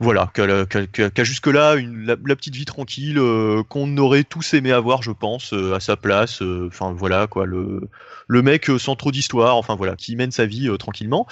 [0.00, 3.20] voilà, qui a, jusque-là la, petite vie tranquille
[3.68, 6.42] qu'on aurait tous aimé avoir, je pense, à sa place.
[6.42, 7.88] Enfin voilà quoi, le,
[8.26, 11.26] le mec sans trop d'histoire, enfin voilà, qui mène sa vie tranquillement.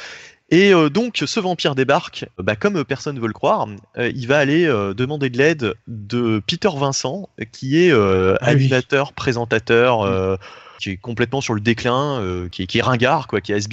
[0.50, 3.68] Et euh, donc, ce vampire débarque, bah, comme personne ne veut le croire,
[3.98, 9.12] euh, il va aller euh, demander de l'aide de Peter Vincent, qui est ah animateur,
[9.12, 10.38] présentateur,
[10.78, 13.55] qui est complètement sur le déclin, euh, qui, est, qui, est, ringard, quoi, qui est
[13.55, 13.68] has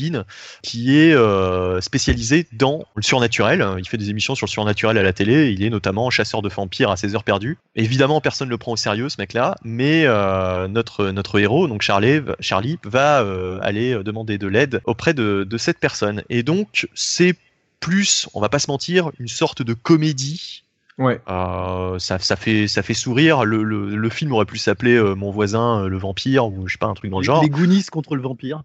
[0.62, 3.66] qui est euh, spécialisé dans le surnaturel.
[3.78, 5.52] Il fait des émissions sur le surnaturel à la télé.
[5.52, 7.58] Il est notamment chasseur de vampires à ses heures perdues.
[7.76, 11.82] Évidemment, personne ne le prend au sérieux, ce mec-là, mais euh, notre, notre héros, donc
[11.82, 13.26] Charlie, Charlie va
[13.62, 16.24] aller demander de l'aide auprès de, de cette personne.
[16.30, 17.36] Et donc, c'est
[17.80, 20.65] plus, on va pas se mentir, une sorte de comédie
[20.98, 21.22] Ouais.
[21.28, 23.44] Euh, ça, ça, fait, ça fait sourire.
[23.44, 26.74] Le, le, le film aurait pu s'appeler euh, Mon voisin, euh, le vampire, ou je
[26.74, 27.44] sais pas, un truc dans le genre.
[27.44, 28.64] Les Goonies contre le vampire.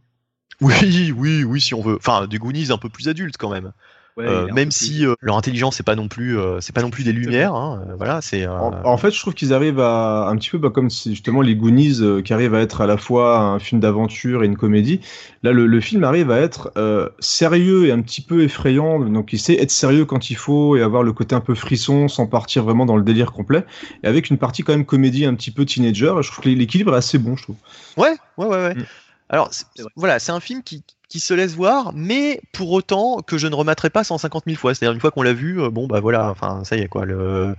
[0.61, 1.97] Oui, oui, oui, si on veut.
[1.97, 3.73] Enfin, des Goonies un peu plus adultes quand même.
[4.18, 7.04] Euh, même si euh, leur intelligence c'est pas non plus euh, c'est pas non plus
[7.04, 10.58] des lumières hein, voilà c'est en, fait je trouve qu'ils arrivent à un petit peu
[10.58, 13.80] bah, comme si justement les Goonies qui arrivent à être à la fois un film
[13.80, 15.00] d'aventure et une comédie
[15.42, 16.72] là le, film arrive à être
[17.20, 19.00] sérieux et un petit peu effrayant.
[19.00, 22.08] Donc il sait être sérieux quand il faut et avoir le côté un peu frisson
[22.08, 23.64] sans partir vraiment dans le délire complet.
[24.02, 26.94] Et avec une partie quand même comédie un petit peu teenager je trouve que l'équilibre
[26.94, 27.56] est assez bon je trouve.
[27.96, 28.74] Ouais ouais ouais, ouais.
[28.74, 28.84] Mm.
[29.30, 29.50] alors
[29.96, 33.54] voilà c'est un film qui qui se laisse voir, mais pour autant que je ne
[33.54, 34.74] remettrai pas 150 000 fois.
[34.74, 37.04] C'est-à-dire une fois qu'on l'a vu, euh, bon bah voilà, enfin ça y est quoi.
[37.04, 37.54] Le...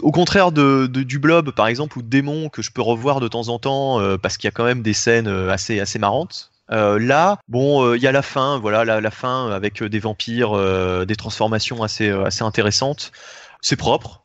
[0.00, 3.28] Au contraire de, du Blob par exemple ou de Démon que je peux revoir de
[3.28, 5.98] temps en temps euh, parce qu'il y a quand même des scènes euh, assez assez
[5.98, 6.50] marrantes.
[6.70, 10.56] là, bon, il y a la fin, voilà, la, la fin avec des vampires,
[11.06, 13.12] des transformations assez assez intéressantes.
[13.60, 14.22] C'est propre.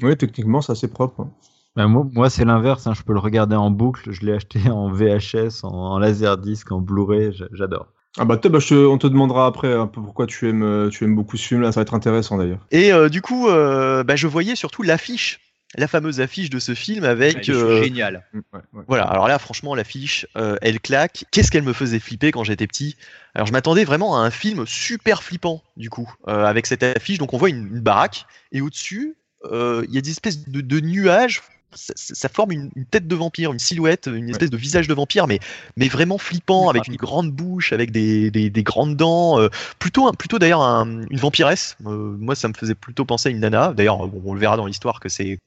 [0.00, 1.26] Oui, techniquement, c'est assez propre.
[1.74, 2.86] Bah, moi, c'est l'inverse.
[2.86, 2.94] Hein.
[2.94, 4.12] Je peux le regarder en boucle.
[4.12, 7.32] Je l'ai acheté en VHS, en, en laserdisc, en Blu-ray.
[7.52, 7.88] J'adore.
[8.18, 11.14] Ah bah, bah on te demandera après un peu pourquoi tu aimes, euh, tu aimes
[11.14, 12.66] beaucoup ce film là, ça va être intéressant d'ailleurs.
[12.70, 15.40] Et euh, du coup, euh, bah, je voyais surtout l'affiche,
[15.76, 17.42] la fameuse affiche de ce film avec.
[17.42, 18.26] génial.
[18.34, 18.40] Mm,
[18.86, 20.26] voilà, alors là franchement l'affiche,
[20.60, 21.24] elle claque.
[21.30, 22.96] Qu'est-ce qu'elle me faisait flipper quand j'étais petit?
[23.34, 27.16] Alors je m'attendais vraiment à un film super flippant du coup, avec cette affiche.
[27.16, 29.16] Donc on voit une, baraque et au-dessus,
[29.50, 31.40] il y a des espèces de, de nuages
[31.74, 35.40] ça, forme une, tête de vampire, une silhouette, une espèce de visage de vampire, mais,
[35.76, 39.40] mais vraiment flippant, avec une grande bouche, avec des, des, grandes dents.
[39.40, 41.76] Euh, plutôt, plutôt d'ailleurs une vampiresse.
[41.86, 43.72] Euh, moi, ça me faisait plutôt penser à une nana.
[43.74, 45.38] D'ailleurs, on le verra dans l'histoire que c'est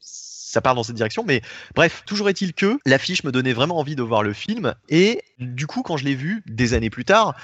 [0.55, 1.23] ça part dans cette direction.
[1.27, 1.41] Mais
[1.75, 4.73] bref, toujours est-il que l'affiche me donnait vraiment envie de voir le film.
[4.89, 7.35] Et du coup, quand je l'ai vu des années plus tard,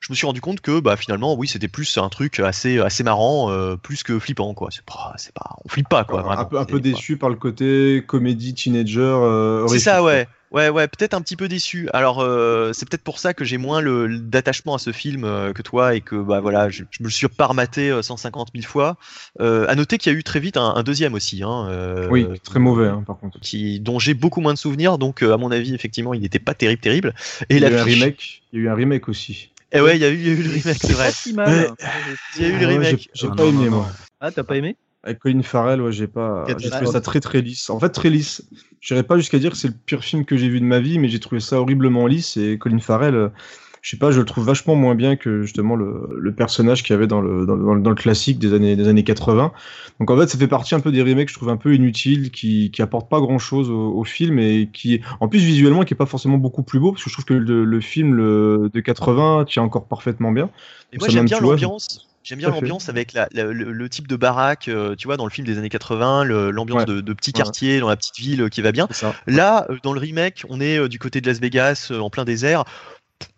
[0.00, 3.02] je me suis rendu compte que bah finalement oui c'était plus un truc assez assez
[3.02, 4.68] marrant euh, plus que flippant quoi.
[4.70, 7.36] C'est pas c'est pas on flippe pas quoi un peu un peu déçu par le
[7.36, 10.28] côté comédie teenager euh, c'est ça ouais.
[10.50, 11.90] Ouais ouais peut-être un petit peu déçu.
[11.92, 15.22] Alors euh, c'est peut-être pour ça que j'ai moins le, d'attachement à ce film
[15.52, 18.96] que toi et que bah voilà je, me le suis pas rematé 150 000 fois.
[19.40, 21.68] À noter qu'il y a eu très vite un, deuxième aussi hein,
[22.10, 23.40] oui très mauvais hein, par contre.
[23.40, 24.96] qui dont j'ai beaucoup moins de souvenirs.
[24.96, 27.14] Donc à mon avis effectivement il n'était pas terrible terrible.
[27.50, 29.78] Et il y a eu un remake il y a eu un remake aussi et
[29.78, 31.10] eh ouais, il y, a eu, le remake, c'est vrai.
[31.34, 31.74] Mal.
[32.36, 33.10] Il y a eu le ah remake.
[33.12, 33.86] J'ai pas aimé, moi.
[34.18, 34.76] Ah, t'as pas aimé?
[35.02, 36.46] Avec Colin Farrell, ouais, j'ai pas.
[36.58, 37.68] J'ai trouvé ça très très lisse.
[37.68, 38.42] En fait, très lisse.
[38.80, 40.98] J'irais pas jusqu'à dire que c'est le pire film que j'ai vu de ma vie,
[40.98, 42.38] mais j'ai trouvé ça horriblement lisse.
[42.38, 43.28] Et Colin Farrell, euh,
[43.82, 46.94] je sais pas, je le trouve vachement moins bien que justement le, le personnage qu'il
[46.94, 49.52] y avait dans le, dans, le, dans le classique des années, des années 80.
[50.00, 52.30] Donc en fait, ça fait partie un peu des remakes, je trouve un peu inutiles,
[52.30, 55.94] qui, qui apportent pas grand chose au, au, film et qui, en plus visuellement, qui
[55.94, 58.70] est pas forcément beaucoup plus beau, parce que je trouve que le, le film le,
[58.72, 60.50] de 80 tient encore parfaitement bien.
[60.92, 62.04] Et moi j'aime bien l'ambiance.
[62.24, 65.46] J'aime bien l'ambiance avec la, le, type de baraque, euh, tu vois, dans le film
[65.46, 68.70] des années 80, l'ambiance de, de petit quartier dans la petite ville euh, qui va
[68.70, 68.86] bien.
[69.26, 72.64] Là, euh, dans le remake, on est du côté de Las Vegas, en plein désert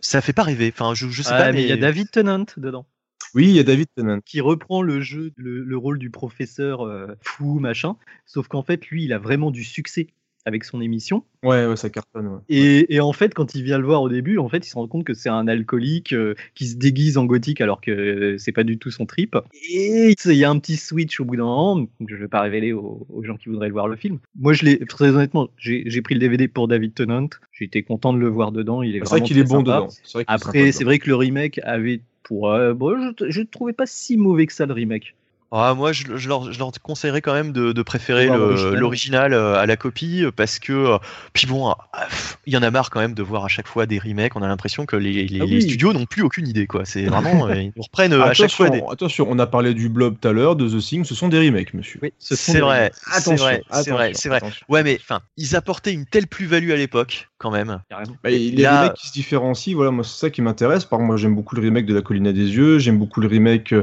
[0.00, 0.72] ça fait pas rêver.
[0.72, 1.52] Enfin, je, je sais pas.
[1.52, 2.86] Mais il y a David Tennant dedans.
[3.34, 4.20] Oui, il y a David Tennant.
[4.20, 7.96] Qui reprend le jeu, le, rôle du professeur euh, fou, machin.
[8.26, 10.08] Sauf qu'en fait, lui, il a vraiment du succès
[10.46, 11.24] avec son émission.
[11.42, 12.40] Ouais, ouais, ça cartonne.
[12.48, 14.74] Et, et, en fait, quand il vient le voir au début, en fait, il se
[14.74, 18.52] rend compte que c'est un alcoolique euh, qui se déguise en gothique alors que c'est
[18.52, 19.36] pas du tout son trip.
[19.70, 21.86] Et il y a un petit switch au bout d'un moment.
[22.06, 24.18] Je vais pas révéler aux, gens qui voudraient le voir le film.
[24.38, 27.28] Moi, je l'ai très honnêtement, j'ai pris le DVD pour David Tennant.
[27.52, 28.82] J'étais content de le voir dedans.
[28.82, 29.88] Il est, vrai qu'il est bon dedans.
[30.26, 32.50] Après, c'est vrai que le remake avait pour.
[32.50, 35.14] Euh, bon, je, je trouvais pas si mauvais que ça le remake.
[35.52, 40.60] Ah, moi, je, leur, conseillerais quand même de, préférer l'original euh, à la copie parce
[40.60, 40.98] que, euh,
[41.32, 42.08] puis bon, ah,
[42.46, 44.36] il y en a marre quand même de voir à chaque fois des remakes.
[44.36, 46.84] On a l'impression que les, ah studios n'ont plus aucune idée, quoi.
[46.84, 48.70] C'est vraiment, euh, ils reprennent à chaque fois.
[48.70, 48.80] Des...
[48.90, 51.40] Attention, on a parlé du Blob tout à l'heure, de The Thing, ce sont des
[51.40, 51.98] remakes, monsieur.
[52.00, 54.40] Oui, c'est vrai, c'est vrai, c'est vrai, c'est vrai.
[54.68, 57.80] Ouais, mais enfin, ils apportaient une telle plus-value à l'époque, quand même.
[57.90, 60.84] Bah, les remakes qui se différencient, voilà, moi, c'est ça qui m'intéresse.
[60.84, 63.26] Par moi, j'aime beaucoup le remake de La Colline à des yeux, j'aime beaucoup le
[63.26, 63.74] remake.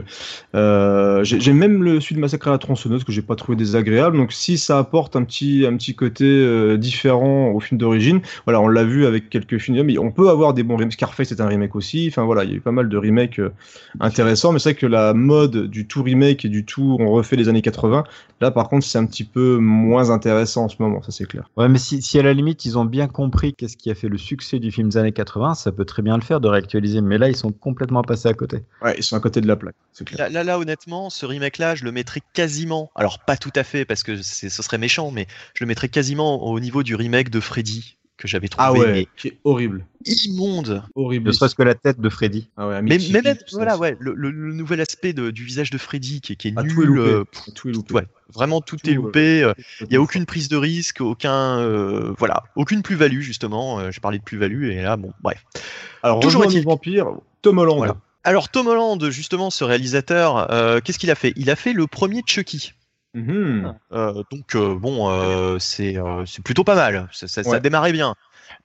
[0.53, 4.17] j'aime même le celui de Massacre à la tronçonneuse que j'ai pas trouvé désagréable.
[4.17, 8.61] Donc si ça apporte un petit, un petit côté euh, différent au film d'origine, voilà,
[8.61, 10.93] on l'a vu avec quelques films, mais on peut avoir des bons remakes.
[10.93, 12.07] Scarface c'est un remake aussi.
[12.09, 13.51] Enfin voilà, il y a eu pas mal de remakes euh,
[13.99, 17.35] intéressants, mais c'est vrai que la mode du tout remake et du tout on refait
[17.35, 18.03] les années 80,
[18.41, 21.49] là par contre c'est un petit peu moins intéressant en ce moment, ça c'est clair.
[21.57, 24.09] Ouais, mais si, si à la limite ils ont bien compris qu'est-ce qui a fait
[24.09, 27.01] le succès du film des années 80, ça peut très bien le faire de réactualiser.
[27.01, 28.63] Mais là ils sont complètement passés à côté.
[28.81, 30.29] Ouais, ils sont à côté de la plaque, c'est clair.
[30.29, 33.85] Là, là, honnêtement, ce remake là, je le mettrais quasiment, alors pas tout à fait
[33.85, 37.39] parce que ce serait méchant, mais je le mettrais quasiment au niveau du remake de
[37.39, 38.65] Freddy que j'avais trouvé.
[38.67, 39.85] Ah ouais, qui est horrible.
[40.05, 40.83] Immonde.
[40.95, 41.27] Horrible.
[41.27, 42.49] Ne serait-ce que la tête de Freddy.
[42.57, 46.35] Ah ouais, mais, mais même, voilà, ouais, le, nouvel aspect du visage de Freddy qui,
[46.35, 46.99] qui est ah, nul.
[46.99, 47.23] Euh,
[47.55, 47.93] tout est loupé.
[47.93, 49.43] Ouais, vraiment tout, est loupé.
[49.43, 53.91] Euh, il n'y a aucune prise de risque, aucun, euh, voilà, aucune plus-value justement.
[53.91, 55.45] je parlais de plus-value et là, bon, bref.
[56.03, 57.07] Alors, toujours est-il vampire,
[57.41, 57.95] Tom Holland.
[58.27, 60.47] Alors Tom Holland, justement, ce réalisateur,
[60.83, 61.31] qu'est-ce qu'il a fait?
[61.37, 62.73] Il a fait le premier Chucky.
[63.13, 63.73] Mhm.
[63.93, 65.95] Euh, donc euh, bon, euh, c'est
[66.43, 67.07] plutôt pas mal.
[67.13, 68.15] Ça, ça, démarrait bien.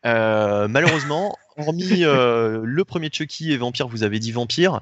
[0.05, 4.81] malheureusement, hormis le premier Chucky et Vampire, vous avez dit Vampire.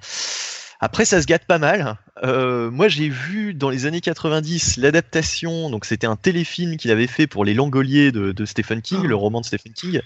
[0.82, 1.98] Après, ça se gâte pas mal.
[2.24, 5.68] moi, j'ai vu dans les années 90 l'adaptation.
[5.68, 9.42] Donc, c'était un téléfilm qu'il avait fait pour Les Langoliers de, Stephen King, le roman
[9.42, 10.00] de Stephen King.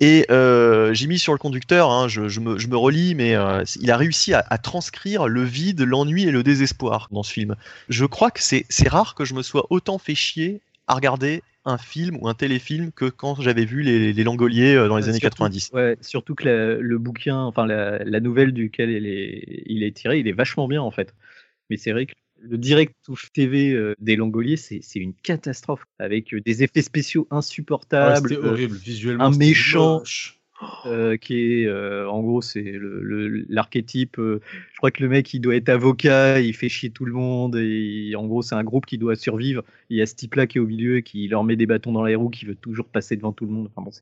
[0.00, 3.34] Et euh, j'ai mis sur le conducteur, hein, je, je, me, je, me, relis, mais
[3.34, 7.32] euh, il a réussi à, à, transcrire le vide, l'ennui et le désespoir dans ce
[7.32, 7.56] film.
[7.88, 11.78] Je crois que c'est rare que je me sois autant fait chier à regarder un
[11.78, 15.20] film ou un téléfilm que quand j'avais vu les, les Langoliers euh, dans les années
[15.20, 15.70] 90.
[15.72, 20.20] Ouais, surtout que le bouquin, enfin la, la nouvelle duquel il est, il est tiré,
[20.20, 21.14] il est vachement bien en fait.
[21.70, 22.94] Mais c'est vrai que le direct
[23.32, 28.38] TV euh, des Langoliers, c'est une catastrophe avec euh, des effets spéciaux insupportables.
[28.42, 29.24] Ah horrible, visuellement.
[29.24, 30.02] Un méchant.
[31.20, 32.80] qui est en gros c'est
[33.48, 37.12] l'archétype je crois que le mec il doit être avocat il fait chier tout le
[37.12, 40.34] monde et en gros c'est un groupe qui doit survivre il y a ce type
[40.34, 42.56] là qui est au milieu qui leur met des bâtons dans les roues qui veut
[42.56, 43.92] toujours passer devant tout le monde enfin bon,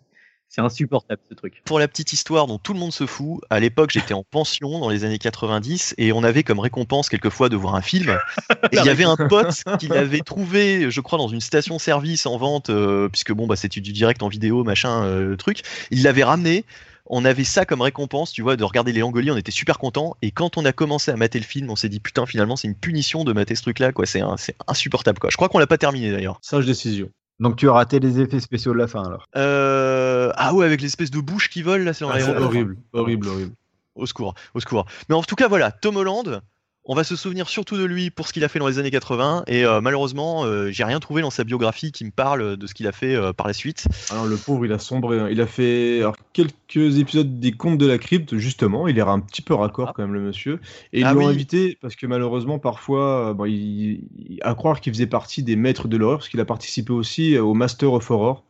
[0.49, 1.63] c'est insupportable ce truc.
[1.65, 4.79] Pour la petite histoire dont tout le monde se fout, à l'époque j'étais en pension
[4.79, 8.19] dans les années 90 et on avait comme récompense quelquefois de voir un film.
[8.73, 12.37] Et il y avait un pote qui l'avait trouvé, je crois, dans une station-service en
[12.37, 15.63] vente, euh, puisque bon, bah, c'était du direct en vidéo, machin, euh, truc.
[15.91, 16.65] Il l'avait ramené.
[17.09, 20.17] On avait ça comme récompense, tu vois, de regarder les Angoliers, on était super contents.
[20.23, 22.67] Et quand on a commencé à mater le film, on s'est dit putain, finalement, c'est
[22.67, 24.07] une punition de mater ce truc-là, quoi.
[24.07, 24.23] C'est
[24.67, 25.31] insupportable, quoi.
[25.31, 26.39] Je crois qu'on l'a pas terminé d'ailleurs.
[26.43, 27.09] Sage décision.
[27.39, 29.27] Donc tu as raté les effets spéciaux de la fin alors.
[29.37, 30.33] Euh...
[30.37, 33.55] Ah ouais, avec l'espèce de bouche qui vole là, c'est ah, horrible, horrible, horrible.
[33.95, 34.87] Au secours, au secours.
[35.09, 36.43] Mais en tout cas, voilà, Tom Holland,
[36.89, 38.91] on va se souvenir surtout de lui pour ce qu'il a fait dans les années
[38.91, 42.67] 80 et euh, malheureusement euh, j'ai rien trouvé dans sa biographie qui me parle de
[42.67, 43.87] ce qu'il a fait euh, par la suite.
[44.11, 45.29] Alors le pauvre il a sombré, hein.
[45.31, 46.03] il a fait
[46.33, 49.93] quelques épisodes des Contes de la Crypte justement, il est un petit peu raccord ah.
[49.95, 50.61] quand même le monsieur
[50.93, 54.01] et ils ah l'ont invité parce que malheureusement parfois bon, il,
[54.43, 57.55] à croire qu'il faisait partie des maîtres de l'horreur parce qu'il a participé aussi au
[57.55, 58.45] Master of Horror.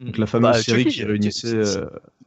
[0.00, 1.64] Donc la fameuse bah, série qui réunissait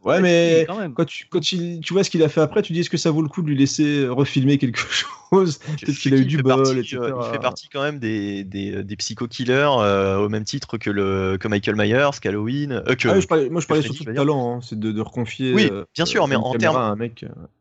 [0.04, 0.66] Ouais, mais
[0.96, 3.12] quand, tu, quand tu, vois ce qu'il a fait après, tu dis est-ce que ça
[3.12, 4.80] vaut le coup de lui laisser refilmer quelque
[5.32, 5.60] chose?
[5.60, 6.98] Peut-être qu'il a eu du bol, etc.
[7.02, 10.90] Euh, il fait partie quand même des, des, des psycho-killers euh, au même titre que,
[10.90, 12.72] le, que Michael Myers, qu'Halloween.
[12.72, 13.14] Euh, ah
[13.52, 15.54] moi, je parlais surtout de talent, hein, c'est de, de, reconfier.
[15.54, 16.98] Oui, bien sûr, mais en termes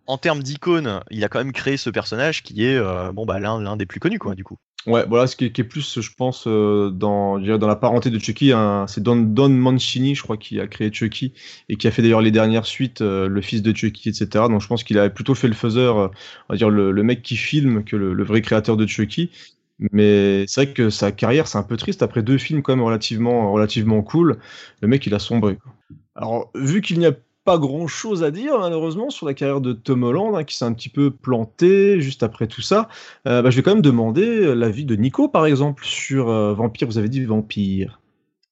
[0.07, 2.81] en termes d'icône, il a quand même créé ce personnage qui est
[3.13, 4.57] bon, bah, l'un des plus connus, quoi, du coup.
[4.87, 8.53] Ouais, voilà, ce qui est, plus, je pense, euh, dans, dans la parenté de Chucky,
[8.53, 11.35] hein, c'est Don, Don Mancini, je crois, qui a créé Chucky
[11.69, 14.47] et qui a fait d'ailleurs les dernières suites, euh, le fils de Chucky, etc.
[14.49, 16.09] Donc je pense qu'il a plutôt fait le faiseur, euh,
[16.49, 19.31] on va dire le, mec qui filme que le, vrai créateur de Chucky.
[19.93, 22.03] Mais c'est vrai que sa carrière, c'est un peu triste.
[22.03, 24.39] Après deux films quand même relativement, relativement cool,
[24.81, 25.59] le mec, il a sombré.
[26.15, 27.13] Alors, vu qu'il n'y a
[27.45, 30.65] pas grand chose à dire malheureusement sur la carrière de Tom Holland hein, qui s'est
[30.65, 32.89] un petit peu planté juste après tout ça.
[33.27, 36.89] Euh, bah, je vais quand même demander l'avis de Nico par exemple sur euh, Vampire.
[36.89, 38.01] Vous avez dit Vampire.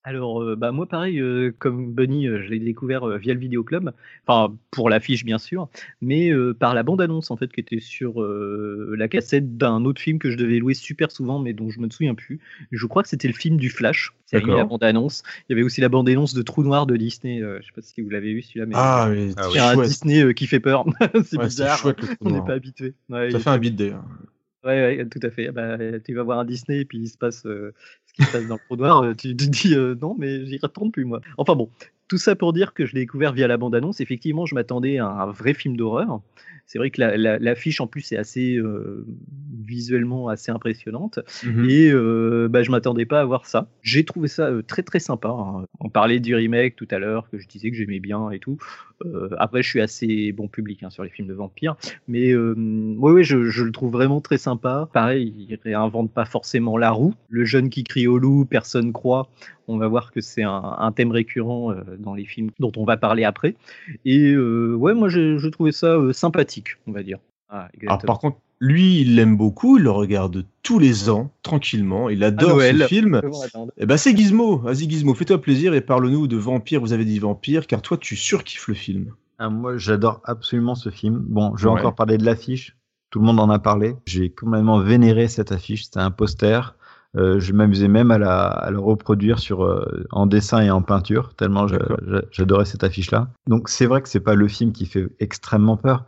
[0.08, 3.90] Alors, euh, bah, moi, pareil, euh, comme Bunny, euh, je l'ai découvert via le vidéoclub,
[4.26, 5.68] enfin, pour l'affiche, bien sûr,
[6.00, 10.30] mais par la bande-annonce, en fait, qui était sur la cassette d'un autre film que
[10.30, 12.40] je devais louer super souvent, mais dont je me souviens plus.
[12.72, 15.22] Je crois que c'était le film du Flash, c'est la bande-annonce.
[15.48, 18.00] Il y avait aussi la bande-annonce de Trou Noir de Disney, je sais pas si
[18.00, 20.86] vous l'avez vu celui-là, mais ah, oui, c'est un Disney qui fait peur,
[21.24, 21.86] c'est bizarre,
[22.22, 22.94] on n'est pas habitué.
[23.10, 24.04] ça fait un beat d'ailleurs.
[24.64, 25.52] Ouais, tout à fait.
[25.52, 27.46] Bah, tu vas voir un Disney et puis il se passe
[28.18, 29.04] qui se passe dans le trou noir.
[29.16, 31.20] tu te dis non, mais j'y retourne plus moi.
[31.36, 31.70] Enfin bon,
[32.08, 34.00] tout ça pour dire que je l'ai découvert via la bande-annonce.
[34.00, 36.20] Effectivement, je m'attendais à un vrai film d'horreur.
[36.68, 39.06] C'est vrai que l'affiche la, en plus est assez euh,
[39.64, 41.66] visuellement assez impressionnante mhm.
[41.68, 43.68] et euh, bah, je m'attendais pas à voir ça.
[43.80, 45.28] J'ai trouvé ça euh, très très sympa.
[45.30, 45.64] Hein.
[45.80, 48.58] On parlait du remake tout à l'heure que je disais que j'aimais bien et tout.
[49.06, 51.76] Euh, après, je suis assez bon public hein, sur les films de vampires,
[52.06, 54.90] mais oui, oui, je, je, le trouve vraiment très sympa.
[54.92, 57.14] Pareil, il réinvente pas forcément la roue.
[57.30, 59.30] Le jeune qui crie au loup, personne croit.
[59.68, 62.96] On va voir que c'est un, un, thème récurrent dans les films dont on va
[62.96, 63.54] parler après.
[64.04, 67.18] Et ouais, moi, je, trouvais ça sympathique, on va dire.
[67.50, 72.08] Ah, Alors, par contre, lui, il l'aime beaucoup, il le regarde tous les ans, tranquillement,
[72.08, 73.20] il adore ce film.
[73.24, 77.04] Et eh ben c'est Gizmo, vas-y Gizmo, fais-toi plaisir et parle-nous de Vampire, vous avez
[77.04, 79.14] dit Vampire, car toi tu surkiffes le film.
[79.38, 81.18] Ah, moi j'adore absolument ce film.
[81.28, 82.76] Bon, je vais encore parler de l'affiche,
[83.10, 83.94] tout le monde en a parlé.
[84.06, 86.74] J'ai complètement vénéré cette affiche, c'était un poster.
[87.16, 91.34] Euh, je m'amusais même à la, le reproduire sur, euh, en dessin et en peinture,
[91.34, 91.66] tellement
[92.30, 93.28] j'adorais cette affiche-là.
[93.46, 96.04] Donc c'est vrai que c'est pas le film qui fait extrêmement peur,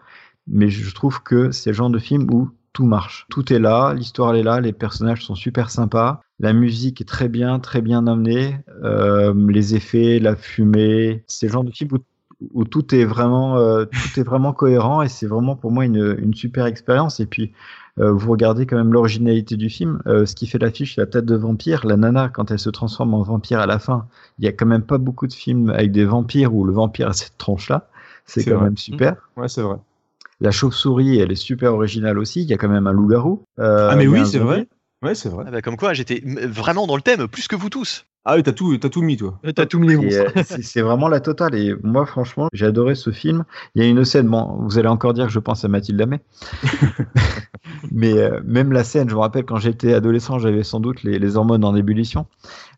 [0.46, 3.26] mais je trouve que c'est le genre de film où tout marche.
[3.30, 7.28] Tout est là, l'histoire est là, les personnages sont super sympas, la musique est très
[7.28, 11.90] bien, très bien amenée, euh, les effets, la fumée, c'est le genre de film
[12.52, 16.32] où, tout est vraiment, tout est vraiment cohérent et c'est vraiment pour moi une, une
[16.32, 17.20] super expérience.
[17.20, 17.52] Et puis
[18.08, 21.36] vous regardez quand même l'originalité du film, euh, ce qui fait l'affiche, la tête de
[21.36, 24.06] vampire, la nana quand elle se transforme en vampire à la fin.
[24.38, 27.08] Il y a quand même pas beaucoup de films avec des vampires où le vampire
[27.08, 27.88] a cette tronche là.
[28.26, 29.16] C'est quand même super.
[29.36, 29.76] Ouais, c'est vrai.
[30.40, 32.42] La chauve-souris, elle est super originale aussi.
[32.42, 33.42] Il y a quand même un loup-garou.
[33.58, 34.68] Euh, ah, mais oui, c'est vrai.
[35.02, 35.44] Ouais, c'est vrai.
[35.48, 38.06] Ah bah, comme quoi, j'étais vraiment dans le thème, plus que vous tous.
[38.26, 39.40] Ah oui, t'as tout, as tout mis, toi.
[39.54, 41.54] T'as tout mis, euh, C'est vraiment la totale.
[41.54, 43.44] Et moi, franchement, j'ai adoré ce film.
[43.74, 45.98] Il y a une scène, bon, vous allez encore dire que je pense à Mathilde
[45.98, 46.20] Lamé.
[47.92, 51.36] mais euh, même la scène, je me rappelle quand j'étais adolescent, j'avais sans doute les,
[51.36, 52.26] hormones en ébullition.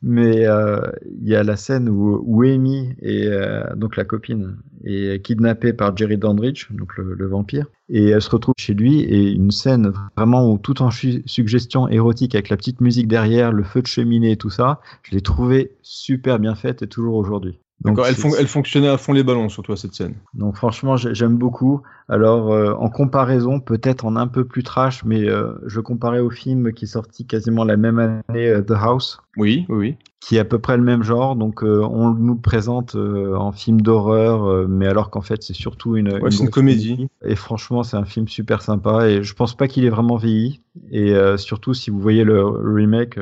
[0.01, 0.81] Mais euh,
[1.21, 3.29] il y a la scène où, où Amy, et,
[3.75, 8.55] donc la copine, est kidnappée par Jerry Dandridge, donc le, vampire, et elle se retrouve
[8.59, 9.01] chez lui.
[9.01, 13.63] Et une scène vraiment où tout en suggestion érotique avec la petite musique derrière, le
[13.65, 17.59] feu de cheminée et tout ça, je l'ai trouvé super bien faite et toujours aujourd'hui.
[17.85, 20.15] D'accord, elle, elle, fonctionnait à fond les ballons sur toi cette scène.
[20.35, 21.83] Donc franchement, j'aime beaucoup.
[22.09, 26.31] Alors euh, en comparaison, peut-être en un peu plus trash, mais euh, je comparais au
[26.31, 29.21] film qui est sorti quasiment la même année, euh, The House.
[29.37, 31.35] Oui, oui, Qui est à peu près le même genre.
[31.35, 36.51] Donc on nous présente en film d'horreur, mais alors qu'en fait c'est surtout une, une,
[36.51, 37.09] comédie.
[37.25, 39.09] Et franchement, c'est un film super sympa.
[39.09, 40.61] Et je pense pas qu'il est vraiment vieilli.
[40.91, 43.19] Et surtout si vous voyez le remake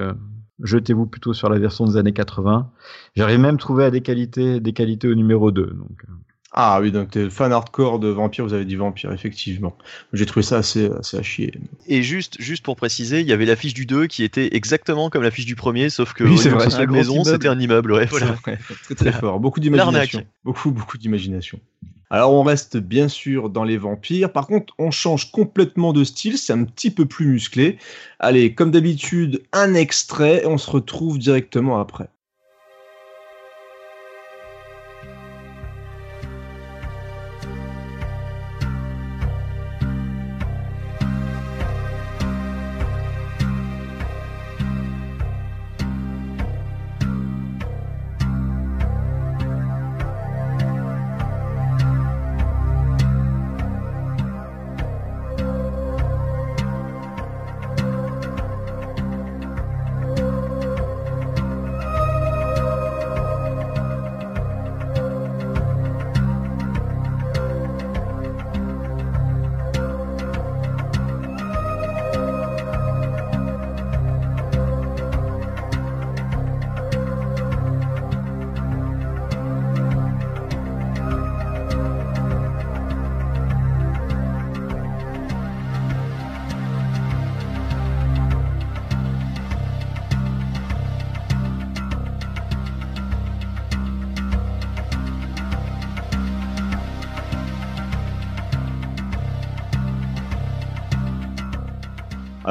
[0.62, 2.70] jetez-vous plutôt sur la version des années 80.
[3.16, 5.66] J'arrive même trouvé à des qualités, des qualités au numéro 2.
[5.66, 6.04] Donc.
[6.08, 6.12] Euh.
[6.52, 9.76] Ah oui, donc t'es fan hardcore de Vampire, vous avez dit Vampire, effectivement.
[10.12, 11.54] J'ai trouvé ça assez, assez à chier.
[11.86, 15.22] Et juste, juste pour préciser, il y avait l'affiche du 2 qui était exactement comme
[15.22, 17.92] l'affiche du premier, sauf que oui, c'est vrai, la maison, c'était un immeuble.
[17.92, 18.36] Ouais, voilà.
[18.84, 20.26] Très très fort, beaucoup d'imagination.
[20.44, 21.60] Beaucoup, beaucoup d'imagination.
[22.10, 26.38] Alors on reste bien sûr dans les vampires, par contre on change complètement de style,
[26.38, 27.78] c'est un petit peu plus musclé.
[28.20, 32.08] Allez, comme d'habitude, un extrait et on se retrouve directement après.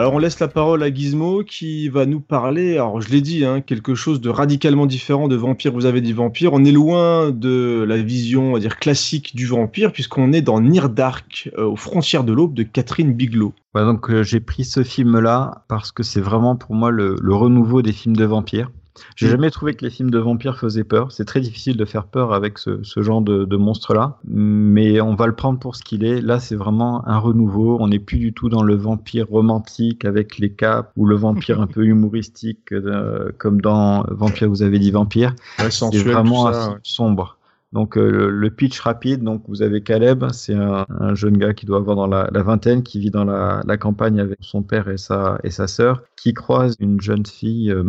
[0.09, 3.45] Alors on laisse la parole à Gizmo qui va nous parler, alors je l'ai dit,
[3.45, 7.29] hein, quelque chose de radicalement différent de Vampire, vous avez dit Vampire, on est loin
[7.29, 11.65] de la vision, on va dire, classique du vampire, puisqu'on est dans Near Dark, euh,
[11.65, 13.53] aux frontières de l'aube de Catherine Bigelow.
[13.75, 17.93] donc euh, j'ai pris ce film-là parce que c'est vraiment pour moi le, renouveau des
[17.93, 18.71] films de vampires.
[19.15, 19.31] J'ai mm.
[19.31, 21.11] jamais trouvé que les films de vampires faisaient peur.
[21.11, 24.17] C'est très difficile de faire peur avec ce, genre de, de monstre-là.
[24.25, 26.21] Mais on va le prendre pour ce qu'il est.
[26.21, 27.77] Là, c'est vraiment un renouveau.
[27.79, 31.61] On n'est plus du tout dans le vampire romantique avec les capes ou le vampire
[31.61, 35.35] un peu humoristique euh, comme dans Vampire, vous avez dit Vampire.
[35.69, 36.51] c'est vraiment
[36.83, 37.38] sombre.
[37.71, 41.77] Donc euh, le pitch rapide, donc vous avez Caleb, c'est un, jeune gars qui doit
[41.77, 45.51] avoir dans la, vingtaine, qui vit dans la, campagne avec son père et sa et
[45.51, 47.83] sa sœur, qui croise une jeune fille euh,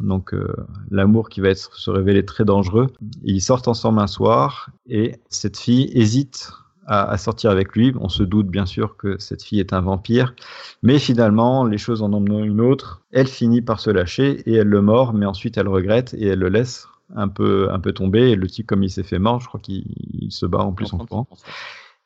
[0.00, 0.54] donc euh,
[0.90, 2.88] l'amour qui va se révéler très dangereux.
[3.24, 6.50] Ils sortent ensemble un soir et cette fille hésite
[6.86, 7.92] à, sortir avec lui.
[8.00, 10.34] On se doute bien sûr que cette fille est un vampire,
[10.82, 14.68] mais finalement les choses en emmenant une autre, elle finit par se lâcher et elle
[14.68, 18.30] le mord, mais ensuite elle regrette et elle le laisse un peu, un peu tombé.
[18.30, 20.92] Et le type, comme il s'est fait mort, je crois qu'il se bat en plus
[20.92, 21.28] en courant.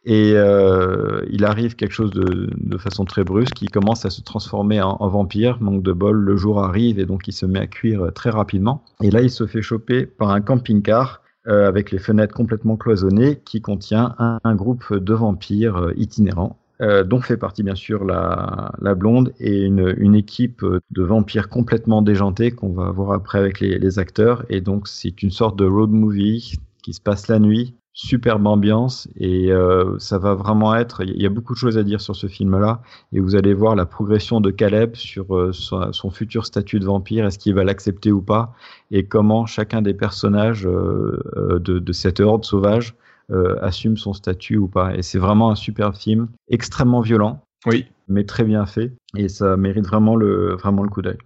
[0.05, 4.21] Et euh, il arrive quelque chose de, de, façon très brusque, il commence à se
[4.21, 7.69] transformer en, vampire, manque de bol, le jour arrive et donc il se met à
[7.69, 8.83] cuire très rapidement.
[9.01, 13.41] Et là, il se fait choper par un camping-car euh, avec les fenêtres complètement cloisonnées
[13.45, 18.05] qui contient un, un groupe de vampires euh, itinérants euh, dont fait partie bien sûr
[18.05, 23.39] la, la blonde et une, une, équipe de vampires complètement déjantés qu'on va voir après
[23.39, 24.45] avec les, les acteurs.
[24.49, 29.09] Et donc c'est une sorte de road movie qui se passe la nuit, superbe ambiance
[29.17, 31.03] et euh, ça va vraiment être.
[31.03, 32.81] Il y a beaucoup de choses à dire sur ce film-là
[33.13, 36.87] et vous allez voir la progression de Caleb sur euh, son, son, futur statut de
[36.87, 38.55] vampire, est-ce qu'il va l'accepter ou pas?
[38.91, 42.95] Et comment chacun des personnages euh, de, de cette horde sauvage
[43.33, 44.95] euh, assume son statut ou pas.
[44.95, 49.57] Et c'est vraiment un super film, extrêmement violent, oui, mais très bien fait, et ça
[49.57, 51.19] mérite vraiment le, vraiment le coup d'œil.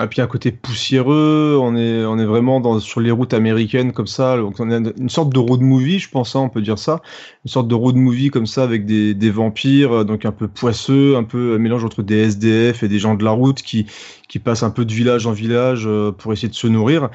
[0.00, 3.92] Et puis un côté poussiéreux, on est, on est vraiment dans, sur les routes américaines
[3.92, 6.62] comme ça, donc on a une sorte de road movie, je pense, hein, on peut
[6.62, 7.02] dire ça,
[7.44, 11.16] une sorte de road movie comme ça avec des, des vampires, donc un peu poisseux,
[11.16, 13.86] un peu un mélange entre des SDF et des gens de la route qui,
[14.28, 17.08] qui passent un peu de village en village euh, pour essayer de se nourrir.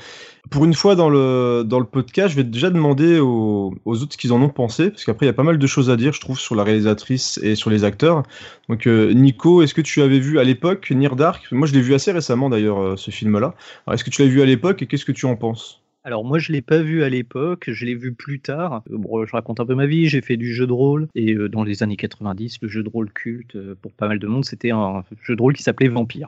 [0.50, 4.14] Pour une fois dans le, dans le podcast, je vais déjà demander aux, aux autres
[4.14, 5.96] ce qu'ils en ont pensé, parce qu'après il y a pas mal de choses à
[5.96, 8.24] dire, je trouve, sur la réalisatrice et sur les acteurs.
[8.68, 11.82] Donc euh, Nico, est-ce que tu avais vu à l'époque Near Dark Moi je l'ai
[11.82, 13.56] vu assez récemment d'ailleurs, euh, ce film-là.
[13.92, 15.82] Est-ce que tu l'as vu à l'époque et qu'est-ce que tu en penses?
[16.04, 18.82] Alors moi je l'ai pas vu à l'époque, je l'ai vu plus tard.
[18.90, 21.64] Bon, je raconte un peu ma vie, j'ai fait du jeu de rôle et dans
[21.64, 25.06] les années 90, le jeu de rôle culte pour pas mal de monde, c'était un
[25.22, 26.28] jeu de rôle qui s'appelait Vampire.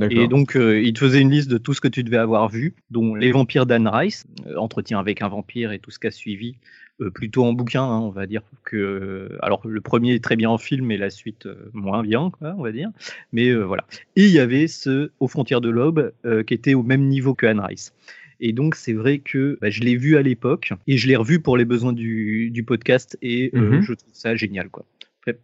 [0.00, 2.48] Et donc, euh, il te faisait une liste de tout ce que tu devais avoir
[2.48, 6.06] vu, dont Les Vampires d'Anne Rice, euh, Entretien avec un vampire et tout ce qui
[6.06, 6.56] a suivi,
[7.00, 9.36] euh, plutôt en bouquin, hein, on va dire que.
[9.42, 12.62] alors, le premier est très bien en film, et la suite moins bien, quoi, on
[12.62, 12.90] va dire.
[13.32, 13.84] Mais voilà.
[14.16, 16.12] Et il y avait ce Aux frontières de l'aube,
[16.46, 17.92] qui était au même niveau que Anne Rice.
[18.40, 21.38] Et donc, c'est vrai que bah, je l'ai vu à l'époque et je l'ai revu
[21.38, 23.82] pour les besoins du, du podcast et mm-hmm.
[23.82, 24.68] je trouve ça génial.
[24.68, 24.84] Quoi.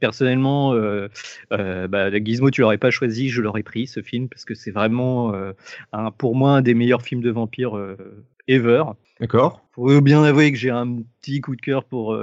[0.01, 1.09] Personnellement, euh,
[1.53, 4.73] euh, bah, Gizmo, tu l'aurais pas choisi, je l'aurais pris ce film parce que c'est
[4.73, 5.53] vraiment euh,
[5.93, 7.97] un, pour moi un des meilleurs films de vampires euh,
[8.49, 8.83] ever.
[9.21, 9.63] D'accord.
[9.73, 12.17] Faut bien avouer que j'ai un petit coup de cœur pour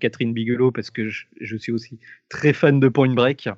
[0.00, 1.98] Catherine Bigelow parce que je, je, suis aussi
[2.28, 3.48] très fan de Point Break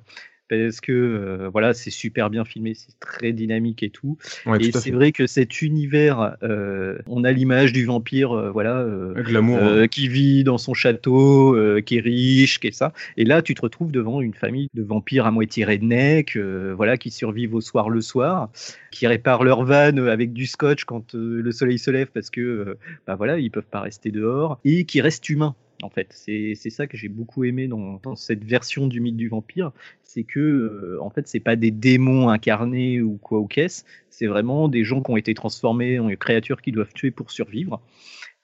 [0.49, 4.17] parce que euh, voilà, c'est super bien filmé, c'est très dynamique et tout.
[4.59, 9.87] et c'est vrai que cet univers, euh, on a l'image du vampire, euh, voilà, hein.
[9.87, 11.55] qui vit dans son château,
[11.85, 12.93] qui est riche, qui est ça.
[13.15, 17.11] Et là, tu te retrouves devant une famille de vampires à moitié redneck, voilà, qui
[17.11, 18.49] survivent au soir le soir,
[18.91, 23.15] qui réparent leur vanne avec du scotch quand le soleil se lève parce que, bah
[23.15, 26.07] voilà, ils peuvent pas rester dehors et qui restent humains en fait.
[26.11, 29.71] C'est ça que j'ai beaucoup aimé dans, cette version du mythe du vampire,
[30.03, 34.27] c'est que euh, en fait c'est pas des démons incarnés ou quoi ou qu'est-ce, c'est
[34.27, 37.81] vraiment des gens qui ont été transformés en créatures qui doivent tuer pour survivre.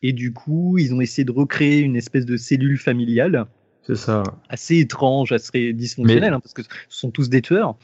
[0.02, 3.48] Et du coup, ils ont essayé de recréer une espèce de cellule familiale.
[3.84, 4.24] C'est ça.
[4.50, 7.76] Assez étrange, assez dysfonctionnelle, hein, parce que ce sont tous des tueurs.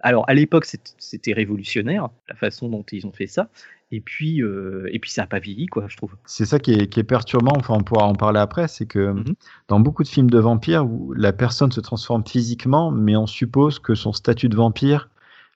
[0.00, 0.66] Alors à l'époque,
[0.98, 3.48] c'était révolutionnaire la façon dont ils ont fait ça.
[3.92, 6.16] Et puis, euh, et puis ça n'a pas vieilli, quoi, je trouve.
[6.24, 9.12] C'est ça qui est, qui est, perturbant, enfin on pourra en parler après, c'est que
[9.12, 9.24] mmh
[9.68, 13.78] dans beaucoup de films de vampires, où la personne se transforme physiquement, mais on suppose
[13.78, 15.08] que son statut de vampire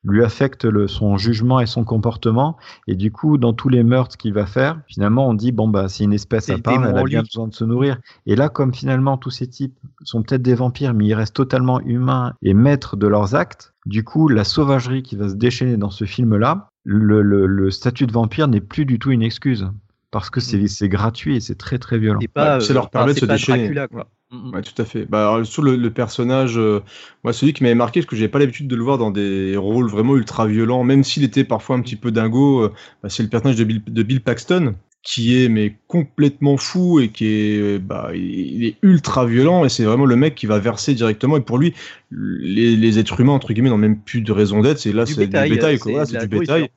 [0.05, 2.57] lui affecte le, son jugement et son comportement.
[2.87, 5.89] Et du coup, dans tous les meurtres qu'il va faire, finalement, on dit, bon, bah,
[5.89, 7.99] c'est une espèce à part, elle a bien besoin de se nourrir.
[8.27, 11.81] Et là, comme finalement, tous ces types sont peut-être des vampires, mais ils restent totalement
[11.81, 15.91] humains et maîtres de leurs actes, du coup, la sauvagerie qui va se déchaîner dans
[15.91, 19.69] ce film-là, le, le, le statut de vampire n'est plus du tout une excuse.
[20.11, 20.89] Parce que c'est mm.
[20.89, 22.21] gratuit et c'est très très violent.
[22.35, 23.73] Pas, ça leur permet de se déchaîner.
[23.91, 24.09] quoi.
[24.31, 24.55] Mm, mm.
[24.55, 25.07] Ouais, tout à fait.
[25.07, 26.81] Bah, sur le, le personnage, euh,
[27.25, 29.57] moi, celui qui m'avait marqué, parce que j'avais pas l'habitude de le voir dans des
[29.57, 33.23] rôles vraiment ultra violents, même s'il était parfois un petit peu dingo, euh, bah, c'est
[33.23, 37.79] le personnage de Bill, de Bill Paxton, qui est mais complètement fou et qui est
[37.79, 41.41] bah il est ultra violent et c'est vraiment le mec qui va verser directement et
[41.41, 41.75] pour lui
[42.11, 45.27] les, les êtres humains entre guillemets n'ont même plus de raison d'être c'est là c'est
[45.27, 46.69] du bétail quoi c'est du bétail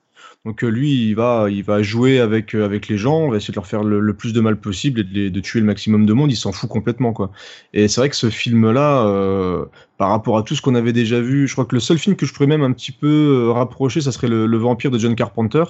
[0.45, 3.55] Donc lui, il va, il va jouer avec, avec les gens, on va essayer de
[3.55, 6.31] leur faire le, plus de mal possible et de, tuer le maximum de monde.
[6.31, 7.31] Il s'en fout complètement, quoi.
[7.71, 9.65] Et c'est vrai que ce film-là,
[9.97, 12.17] par rapport à tout ce qu'on avait déjà vu, je crois que le seul film
[12.17, 15.63] que je pourrais même un petit peu rapprocher, ça serait le, Vampire de John Carpenter,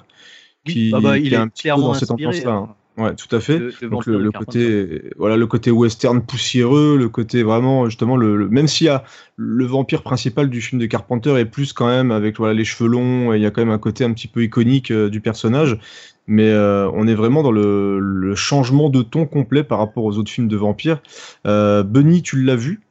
[0.66, 2.54] qui, ah bah, il est, un petit peu dans cette ambiance-là.
[2.54, 2.76] Hein.
[2.96, 3.58] Ouais, tout à fait.
[3.58, 8.68] Le, Donc le, côté, voilà, le côté western poussiéreux, le côté vraiment justement le, même
[8.68, 9.04] s'il y a
[9.36, 12.88] le vampire principal du film de Carpenter est plus quand même avec voilà les cheveux
[12.88, 15.80] longs, il y a quand même un côté un petit peu iconique euh, du personnage,
[16.28, 20.32] mais euh, on est vraiment dans le, changement de ton complet par rapport aux autres
[20.32, 21.02] films de vampires.
[21.48, 22.82] Euh, Bunny, tu l'as vu?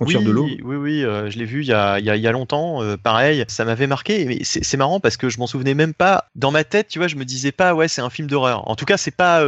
[0.00, 0.48] Oui, de l'eau.
[0.62, 2.82] Oui, oui, euh, je l'ai vu il y a, il y a, longtemps.
[2.82, 4.24] Euh, pareil, ça m'avait marqué.
[4.24, 6.26] Mais c'est marrant parce que je m'en souvenais même pas.
[6.34, 8.68] Dans ma tête, tu vois, je me disais pas, ouais, c'est un film d'horreur.
[8.68, 9.42] En tout cas, c'est pas.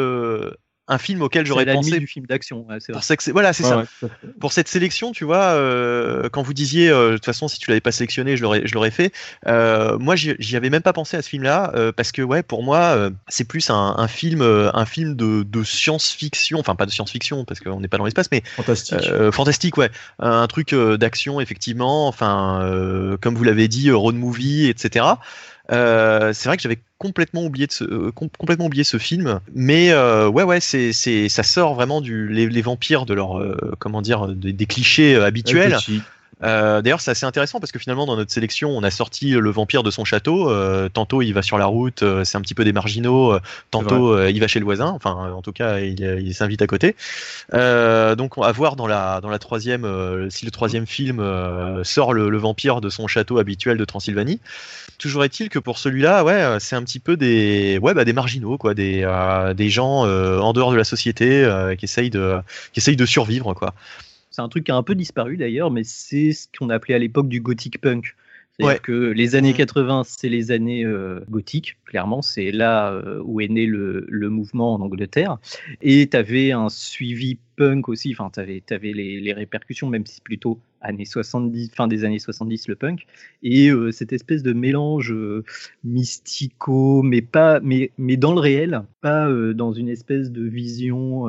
[0.90, 2.66] Euh, un film auquel j'aurais pensé du film d'action.
[3.32, 3.84] voilà, c'est ça.
[4.40, 7.70] Pour cette sélection, tu vois, euh, quand vous disiez, euh, de toute façon, si tu
[7.70, 9.12] l'avais pas sélectionné, je l'aurais, je l'aurais fait.
[9.46, 13.10] Euh, moi, j'y avais même pas pensé à ce film-là parce que, ouais, pour moi,
[13.28, 17.80] c'est plus un, film, un film de, de science-fiction, enfin pas de science-fiction parce qu'on
[17.80, 18.98] n'est pas dans l'espace, mais fantastique.
[19.32, 22.08] fantastique, ouais, un truc d'action effectivement.
[22.08, 25.06] Enfin, comme vous l'avez dit, road movie, etc.
[25.70, 29.92] Euh, c'est vrai que j'avais complètement oublié de ce, euh, complètement oublié ce film, mais
[29.92, 33.40] euh, ouais ouais c'est c'est ça sort vraiment du les, vampires de leur
[33.78, 35.76] comment dire des, clichés habituels.
[36.42, 39.50] Euh, d'ailleurs, c'est assez intéressant parce que finalement, dans notre sélection, on a sorti le
[39.50, 40.50] vampire de son château.
[40.50, 43.38] Euh, tantôt, il va sur la route, euh, c'est un petit peu des marginaux.
[43.70, 44.86] tantôt, il va chez le voisin.
[44.86, 46.96] Enfin, en tout cas, il, s'invite à côté.
[47.52, 51.18] donc, à voir dans la dans la troisième, si le troisième film
[51.84, 54.40] sort le, vampire de son château habituel de Transylvanie.
[54.98, 58.56] Toujours est-il que pour celui-là, ouais, c'est un petit peu des ouais, bah, des marginaux,
[58.56, 59.06] quoi, des
[59.56, 61.48] des gens en dehors de la société
[61.78, 62.38] qui essayent de
[62.72, 63.74] qui essayent de survivre, quoi.
[64.30, 66.98] C'est un truc qui a un peu disparu d'ailleurs, mais c'est ce qu'on appelait à
[66.98, 68.14] l'époque du gothic punk.
[68.60, 70.04] C'est-à-dire que les années 80, mm.
[70.06, 74.80] c'est les années euh, gothiques, clairement, c'est là euh, où est né le, mouvement en
[74.80, 75.38] Angleterre.
[75.80, 80.16] Et tu avais un suivi punk aussi, enfin, tu avais, avais les, répercussions, même si
[80.16, 83.06] c'est plutôt années 70, fin des années 70 le punk.
[83.42, 85.14] Et euh, cette espèce de mélange
[85.84, 91.26] mystico, mais, pas, mais, mais dans le réel, pas dans une espèce de vision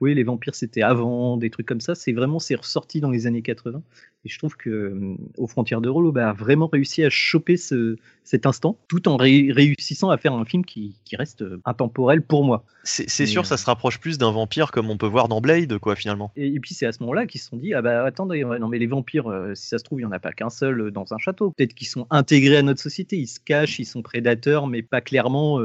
[0.00, 1.94] oui, les vampires c'était avant, des trucs comme ça.
[1.94, 3.82] C'est vraiment, c'est ressorti dans les années 80.
[4.24, 7.56] Et je trouve que euh, aux frontières de Rollo bah, a vraiment réussi à choper
[7.56, 12.22] ce, cet instant, tout en réussissant à faire un film qui, qui reste euh, intemporel
[12.22, 12.64] pour moi.
[12.82, 15.78] C'est sûr, ça euh, se rapproche plus d'un vampire comme on peut voir dans Blade,
[15.78, 16.32] quoi, finalement.
[16.36, 18.78] Et, puis c'est à ce moment-là qu'ils se sont dit, ah bah attendez, non mais
[18.78, 21.18] les vampires, si ça se trouve, il n'y en a pas qu'un seul dans un
[21.18, 21.50] château.
[21.50, 25.02] Peut-être qu'ils sont intégrés à notre société, ils se cachent, ils sont prédateurs, mais pas
[25.02, 25.60] clairement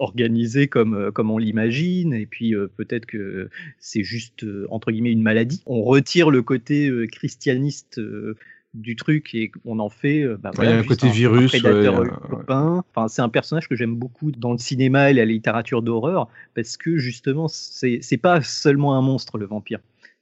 [0.00, 2.14] organisés comme, comme on l'imagine.
[2.14, 5.62] Et puis peut-être que c'est juste, entre guillemets, une maladie.
[5.66, 8.36] On retire le côté christianiste euh,
[8.74, 12.20] du truc et on en fait euh, bah, il y a un côté virus prédateur
[12.28, 12.84] copain.
[12.90, 16.76] enfin c'est un personnage que j'aime beaucoup dans le cinéma et la littérature d'horreur parce
[16.78, 19.80] que justement c'est c'est pas seulement un monstre le vampire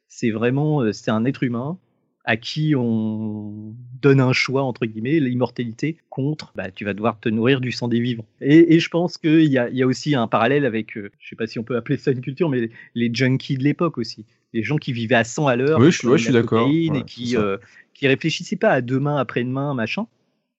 [0.08, 1.78] c'est vraiment euh, c'est un être humain
[2.24, 7.30] à qui on donne un choix, entre guillemets, l'immortalité contre, bah, tu vas devoir te
[7.30, 8.26] nourrir du sang des vivants.
[8.42, 11.46] Et, je pense qu'il y a, y a aussi un parallèle avec, je sais pas
[11.46, 14.76] si on peut appeler ça une culture, mais les junkies de l'époque aussi les gens
[14.76, 15.78] qui vivaient à 100 à l'heure.
[15.78, 16.68] Oui, je, suis d'accord.
[16.68, 17.56] et qui, euh,
[17.94, 20.06] qui réfléchissaient pas à demain, après-demain, machin.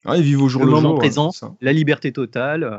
[0.06, 1.32] Ah, ils vivent au jour le, moment présent,
[1.62, 2.78] la liberté totale, euh,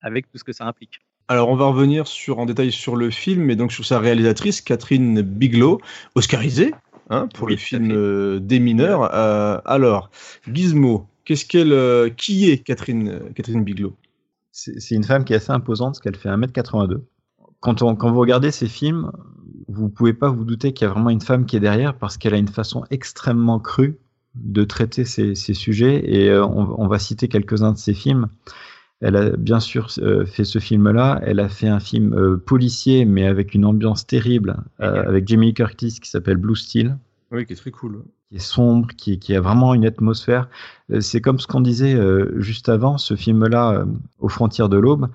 [0.00, 1.00] avec tout ce que ça implique.
[1.28, 4.60] Alors, on va revenir sur, en détail sur le film et donc sur sa réalisatrice,
[4.60, 5.80] Catherine Bigelow,
[6.14, 6.72] oscarisée
[7.10, 9.12] hein, pour le film euh, Des mineurs.
[9.66, 10.10] alors,
[10.52, 13.94] Gizmo, qu'est-ce qu'elle, qui est Catherine, Catherine Bigelow?
[14.52, 17.02] C'est une femme qui est assez imposante, parce qu'elle fait 1m82.
[17.60, 19.10] Quand, on, quand vous regardez ces films,
[19.68, 22.16] vous pouvez pas vous douter qu'il y a vraiment une femme qui est derrière parce
[22.16, 23.98] qu'elle a une façon extrêmement crue
[24.36, 28.28] de traiter ces, sujets et euh, on, va citer quelques-uns de ses films.
[29.00, 31.20] Elle a bien sûr euh, fait ce film-là.
[31.22, 35.98] Elle a fait un film euh, policier, mais avec une ambiance terrible, avec Jamie Curtis
[36.00, 36.96] qui s'appelle Blue Steel.
[37.30, 38.02] Oui, qui est très cool.
[38.30, 40.48] Qui est sombre, qui, qui a vraiment une atmosphère.
[41.00, 41.96] c'est comme ce qu'on disait
[42.36, 43.84] juste avant, ce film-là,
[44.18, 45.08] aux frontières de l'aube.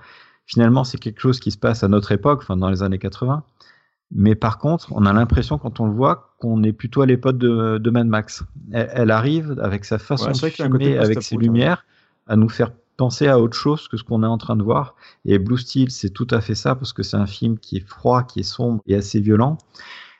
[0.45, 3.43] Finalement, c'est quelque chose qui se passe à notre époque, enfin dans les années 80.
[4.13, 7.37] Mais par contre, on a l'impression quand on le voit qu'on est plutôt à l'époque
[7.37, 8.43] de, de, Mad Max.
[8.71, 11.85] Elle, arrive avec sa façon de filmer, avec ses lumières,
[12.27, 14.95] à nous faire penser à autre chose que ce qu'on est en train de voir.
[15.25, 17.87] Et Blue Steel, c'est tout à fait ça parce que c'est un film qui est
[17.87, 19.57] froid, qui est sombre et assez violent.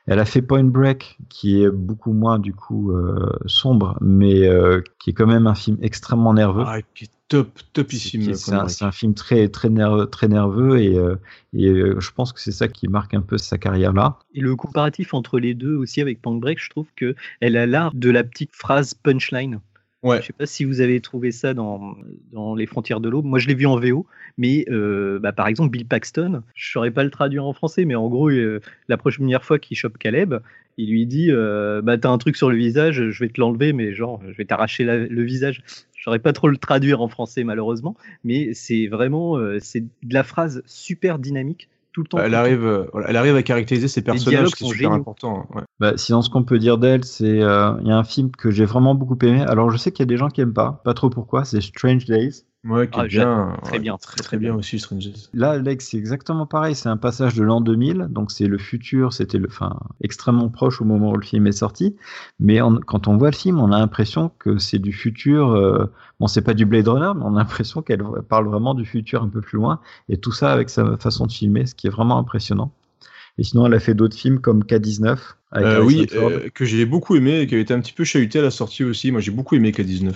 [0.06, 4.82] Elle a fait Point Break, qui est beaucoup moins du coup euh, sombre, mais euh,
[4.98, 6.64] qui est quand même un film extrêmement nerveux.
[6.66, 6.78] Ah,
[7.32, 8.34] top, topissime.
[8.34, 11.16] C'est un, film très, très nerveux, très nerveux et, euh,
[11.54, 14.18] et je pense que c'est ça qui marque un peu sa carrière là.
[14.34, 17.66] Et le comparatif entre les deux aussi avec Point Break, je trouve que elle a
[17.66, 19.60] l'art de la petite phrase punchline.
[20.02, 20.20] Ouais.
[20.20, 21.94] Je sais pas si vous avez trouvé ça dans,
[22.32, 23.24] dans Les Frontières de l'Aube.
[23.24, 24.04] Moi, je l'ai vu en VO,
[24.36, 27.94] mais euh, bah, par exemple, Bill Paxton, je saurais pas le traduire en français, mais
[27.94, 30.34] en gros, euh, la première fois qu'il chope Caleb,
[30.76, 33.72] il lui dit euh, bah, T'as un truc sur le visage, je vais te l'enlever,
[33.72, 35.62] mais genre, je vais t'arracher le visage.
[36.02, 40.24] Je saurais pas trop le traduire en français, malheureusement, mais c'est vraiment c'est de la
[40.24, 42.18] phrase super dynamique tout le temps.
[42.18, 45.46] Elle, arrive, euh, elle arrive à caractériser ses personnages, c'est super important.
[45.54, 45.62] Ouais.
[45.78, 48.50] Bah, sinon, ce qu'on peut dire d'elle, c'est euh, il y a un film que
[48.50, 49.42] j'ai vraiment beaucoup aimé.
[49.42, 51.44] Alors, je sais qu'il y a des gens qui aiment pas, pas trop pourquoi.
[51.44, 52.44] C'est Strange Days.
[52.64, 54.54] Ouais, qui est ah, bien, très bien, très très, bien.
[54.54, 55.28] aussi Strange Days.
[55.34, 56.76] Là, Lex, c'est exactement pareil.
[56.76, 59.12] C'est un passage de l'an 2000, donc c'est le futur.
[59.12, 61.96] C'était le, enfin, extrêmement proche au moment où le film est sorti.
[62.38, 65.50] Mais quand on voit le film, on a l'impression que c'est du futur.
[65.50, 65.90] Euh,
[66.22, 69.24] Bon, c'est pas du Blade Runner, mais on a l'impression qu'elle parle vraiment du futur
[69.24, 71.90] un peu plus loin, et tout ça avec sa façon de filmer, ce qui est
[71.90, 72.70] vraiment impressionnant.
[73.38, 75.18] Et sinon, elle a fait d'autres films comme K-19.
[75.54, 78.38] Euh, oui, euh, que j'ai beaucoup aimé et qui avait été un petit peu chahuté
[78.38, 79.12] à la sortie aussi.
[79.12, 80.12] Moi, j'ai beaucoup aimé K-19.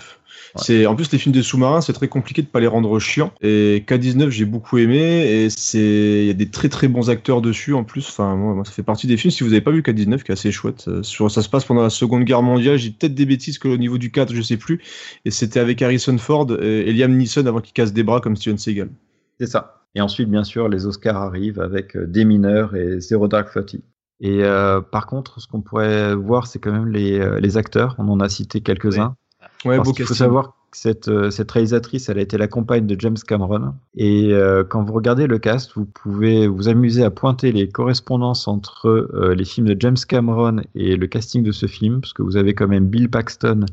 [0.55, 3.33] C'est en plus les films des sous-marins, c'est très compliqué de pas les rendre chiants.
[3.43, 7.43] Et K19, j'ai beaucoup aimé et c'est il y a des très très bons acteurs
[7.43, 8.09] dessus en plus.
[8.09, 9.31] Enfin moi, ça fait partie des films.
[9.31, 10.87] Si vous avez pas vu K19, qui est assez chouette.
[10.89, 12.79] Euh, sur ça se passe pendant la Seconde Guerre mondiale.
[12.79, 14.81] J'ai peut-être des bêtises que au niveau du 4, je sais plus.
[15.25, 18.59] Et c'était avec Harrison Ford et, Liam Neeson avant qu'il casse des bras comme Steven
[18.59, 18.89] Seagal.
[19.39, 19.83] C'est ça.
[19.95, 23.83] Et ensuite, bien sûr, les Oscars arrivent avec euh, Des mineurs et Zero Dark Thirty.
[24.20, 27.94] Et euh, par contre, ce qu'on pourrait voir, c'est quand même les, les, acteurs.
[27.98, 29.14] On en a cité quelques-uns.
[29.64, 33.16] Ouais, qu'il faut savoir cette, euh, cette, réalisatrice, elle a été la compagne de James
[33.26, 33.74] Cameron.
[33.97, 38.47] Et euh, quand vous regardez le cast, vous pouvez vous amuser à pointer les correspondances
[38.47, 42.22] entre euh, les films de James Cameron et le casting de ce film, parce que
[42.22, 43.64] vous avez quand même Bill Paxton,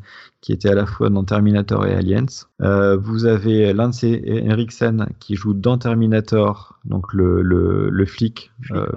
[0.41, 2.25] qui était à la fois dans Terminator et Aliens.
[2.59, 8.51] vous avez Lance Henriksen, qui joue dans Terminator, donc le, le, le flic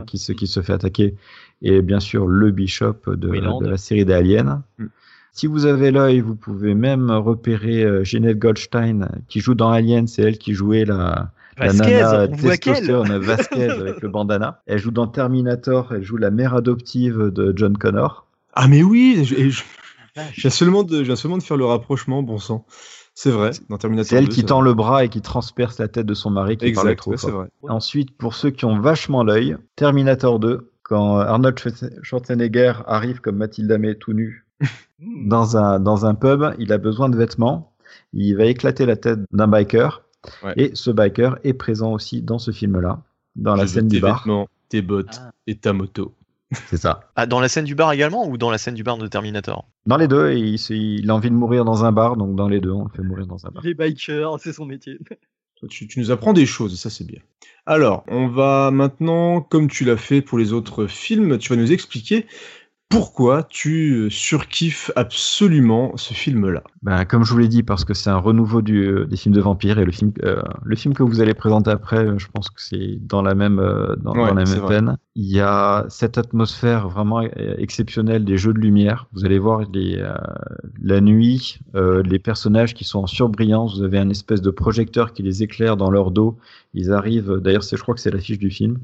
[0.07, 1.15] qui, se, qui se fait attaquer,
[1.63, 4.63] et bien sûr le Bishop de, de la série d'Aliens.
[4.79, 4.87] Mm.
[5.37, 10.07] Si vous avez l'œil, vous pouvez même repérer euh, Jeanette Goldstein qui joue dans Alien,
[10.07, 14.63] c'est elle qui jouait la, Vasquez, la nana testostérone Vasquez avec le bandana.
[14.65, 18.27] Elle joue dans Terminator, elle joue la mère adoptive de John Connor.
[18.55, 19.63] Ah mais oui, je,
[20.39, 22.65] viens seulement de, seulement de faire le rapprochement, bon sang.
[23.15, 24.09] C'est vrai, dans Terminator.
[24.09, 26.65] C'est elle qui tend le bras et qui transperce la tête de son mari qui
[26.65, 27.49] exact, trop ouais, vrai.
[27.69, 31.59] Ensuite, pour ceux qui ont vachement l'œil, Terminator 2, quand Arnold
[32.03, 34.46] Schwarzenegger arrive comme Mathilda May tout nu.
[34.99, 37.73] dans un, dans un pub, il a besoin de vêtements,
[38.13, 40.03] il va éclater la tête d'un biker,
[40.57, 43.03] et ce biker est présent aussi dans ce film-là,
[43.37, 44.19] dans la scène du bar.
[44.19, 45.33] Vêtements, tes bottes ah.
[45.47, 46.15] et ta moto.
[46.69, 47.11] C'est ça.
[47.17, 49.67] Ah, dans la scène du bar également ou dans la scène du bar de Terminator?
[49.87, 52.61] Dans les deux, il, il, a envie de mourir dans un bar, donc dans les
[52.61, 53.63] deux, on le fait mourir dans un bar.
[53.65, 54.99] Les bikers, c'est son métier.
[55.69, 57.21] Tu, tu, nous apprends des choses, et ça c'est bien.
[57.65, 61.73] Alors, on va maintenant, comme tu l'as fait pour les autres films, tu vas nous
[61.73, 62.27] expliquer
[62.89, 67.95] pourquoi tu euh, surkiffes absolument ce film-là ben, Comme je vous l'ai dit, parce que
[67.95, 70.95] c'est un renouveau du, euh, des films de vampires et le film, euh, le film
[70.95, 73.57] que vous allez présenter après, je pense que c'est dans la même,
[73.99, 74.97] dans, la même peine.
[75.17, 79.07] Il y a cette atmosphère vraiment exceptionnelle des jeux de lumière.
[79.13, 80.03] Vous allez voir les,
[80.83, 83.79] la nuit, les personnages qui sont en surbrillance.
[83.79, 86.39] Vous avez un espèce de projecteur qui les éclaire dans leur dos.
[86.75, 88.79] Ils arrivent, d'ailleurs, je crois que c'est l'affiche du film.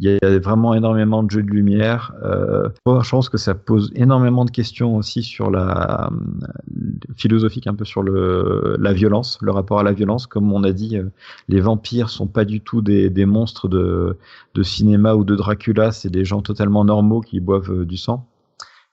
[0.00, 2.14] Il y a vraiment énormément de jeux de lumière.
[2.22, 7.74] Euh, je pense que ça pose énormément de questions aussi sur la euh, philosophique, un
[7.74, 10.28] peu sur le, la violence, le rapport à la violence.
[10.28, 11.10] Comme on a dit, euh,
[11.48, 14.16] les vampires sont pas du tout des, des monstres de,
[14.54, 15.90] de, cinéma ou de Dracula.
[15.90, 18.24] C'est des gens totalement normaux qui boivent du sang.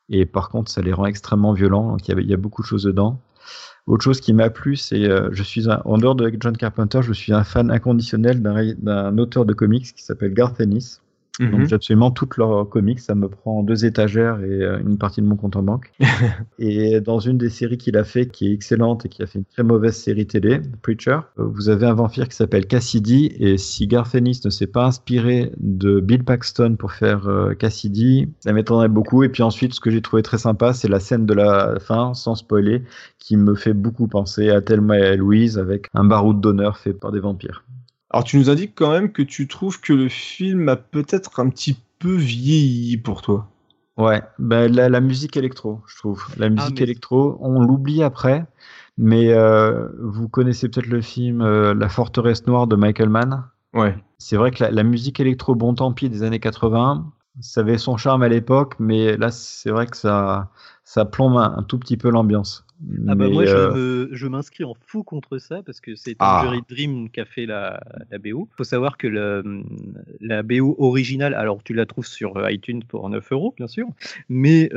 [0.09, 1.91] Et par contre, ça les rend extrêmement violents.
[1.91, 3.19] Donc il y a, il y a beaucoup de choses dedans.
[3.87, 7.01] Autre chose qui m'a plu, c'est euh, je suis un, en dehors de John Carpenter,
[7.03, 11.01] je suis un fan inconditionnel d'un auteur de comics qui s'appelle Garth Ennis.
[11.39, 11.65] Donc mhm.
[11.67, 15.27] j'ai absolument toutes leurs comics, ça me prend deux étagères et euh, une partie de
[15.27, 15.91] mon compte en banque.
[16.59, 19.39] et dans une des séries qu'il a fait, qui est excellente et qui a fait
[19.39, 23.57] une très mauvaise série télé, Preacher, euh, vous avez un vampire qui s'appelle Cassidy et
[23.57, 28.53] si Garth Ennis ne s'est pas inspiré de Bill Paxton pour faire euh, Cassidy, ça
[28.53, 29.23] m'étonnerait beaucoup.
[29.23, 32.13] Et puis ensuite, ce que j'ai trouvé très sympa, c'est la scène de la fin,
[32.13, 32.83] sans spoiler,
[33.19, 37.11] qui me fait beaucoup penser à Thelma et Louise avec un baroud d'honneur fait par
[37.11, 37.65] des vampires.
[38.15, 41.49] Alors tu nous indiques quand même que tu trouves que le film a peut-être un
[41.49, 43.49] petit peu vieilli pour toi.
[43.97, 46.25] Ouais, ben la, musique électro, je trouve.
[46.37, 48.45] La ah, musique électro, on l'oublie après,
[48.97, 53.49] mais euh, vous connaissez peut-être le film euh, La forteresse noire de Michael Mann.
[53.73, 53.97] Ouais.
[54.17, 57.11] C'est vrai que la, musique électro bon tant pis des années 80,
[57.41, 60.51] ça avait son charme à l'époque, mais là c'est vrai que ça,
[60.85, 62.64] ça plombe un, tout petit peu l'ambiance.
[63.07, 66.41] Ah bah moi je m'inscris en fou contre ça parce que c'est ah.
[66.43, 67.81] Tangerine Dream qui a fait la,
[68.11, 68.49] la BO.
[68.57, 69.63] Faut savoir que le,
[70.19, 73.87] la BO originale, alors tu la trouves sur iTunes pour 9 euros bien sûr,
[74.29, 74.69] mais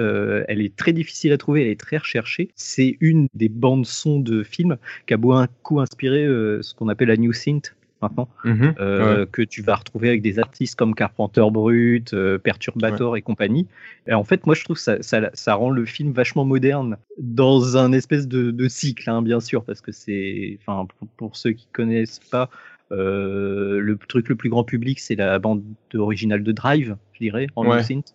[0.49, 2.51] elle est très difficile à trouver, elle est très recherchée.
[2.55, 4.77] C'est une des bandes son de films
[5.07, 8.75] qui a beaucoup inspiré ce qu'on appelle la New Synth maintenant, mhm.
[8.79, 13.67] euh, que tu vas retrouver avec des artistes comme Carpenter Brut, euh, Perturbator et compagnie.
[14.07, 16.97] Et en fait, moi, je trouve que ça, ça, ça, rend le film vachement moderne
[17.19, 21.53] dans un espèce de, de cycle, hein, bien sûr, parce que c'est, enfin, pour, ceux
[21.53, 22.51] qui connaissent pas,
[22.91, 25.63] euh, le truc le plus grand public, c'est la bande
[25.95, 27.83] originale de Drive, je dirais, en ouais.
[27.83, 28.15] synth.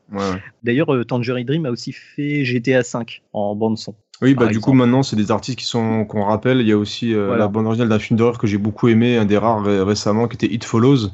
[0.64, 3.96] D'ailleurs, Tangerine Dream a aussi fait GTA V en bande son.
[4.24, 6.62] Oui, bah du coup maintenant c'est des artistes qui sont qu'on rappelle.
[6.62, 9.18] Il y a aussi euh, la bande originale d'un film d'horreur que j'ai beaucoup aimé,
[9.18, 11.10] un des rares récemment, qui était It Follows.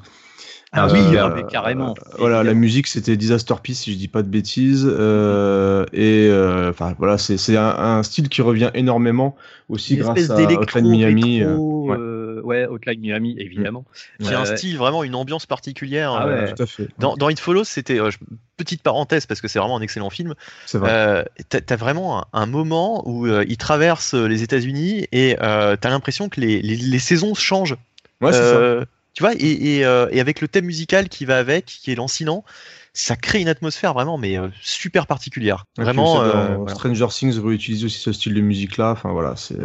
[0.72, 1.96] Ah oui, euh, ah, carrément.
[2.20, 4.88] voilà, la musique c'était Disaster Peace si je dis pas de bêtises.
[4.88, 6.30] Euh, et
[6.70, 9.36] enfin voilà, c'est un, style qui revient énormément
[9.68, 11.44] aussi grâce à Hotline Miami.
[11.44, 11.98] ouais.
[12.44, 13.86] Hotline Miami évidemment.
[14.20, 16.14] C'est un style vraiment une ambiance particulière.
[16.14, 16.88] Ah tout à fait.
[16.98, 18.00] Dans, dans It Follows, c'était
[18.60, 20.36] petite parenthèse parce que c'est vraiment un excellent film.
[20.76, 25.90] Euh, t'as as vraiment un, moment où euh, il traverse les États-Unis et euh, t'as
[25.90, 27.78] l'impression que les, les, saisons changent.
[28.22, 28.86] Ouais, ça.
[29.14, 32.44] Tu vois, et, et, et, avec le thème musical qui va avec, qui est lancinant,
[32.94, 35.66] ça crée une atmosphère vraiment mais super particulière.
[35.78, 36.68] Vraiment.
[36.68, 38.92] Stranger Things réutilise aussi ce style de musique là.
[38.92, 39.58] Enfin voilà, c'est.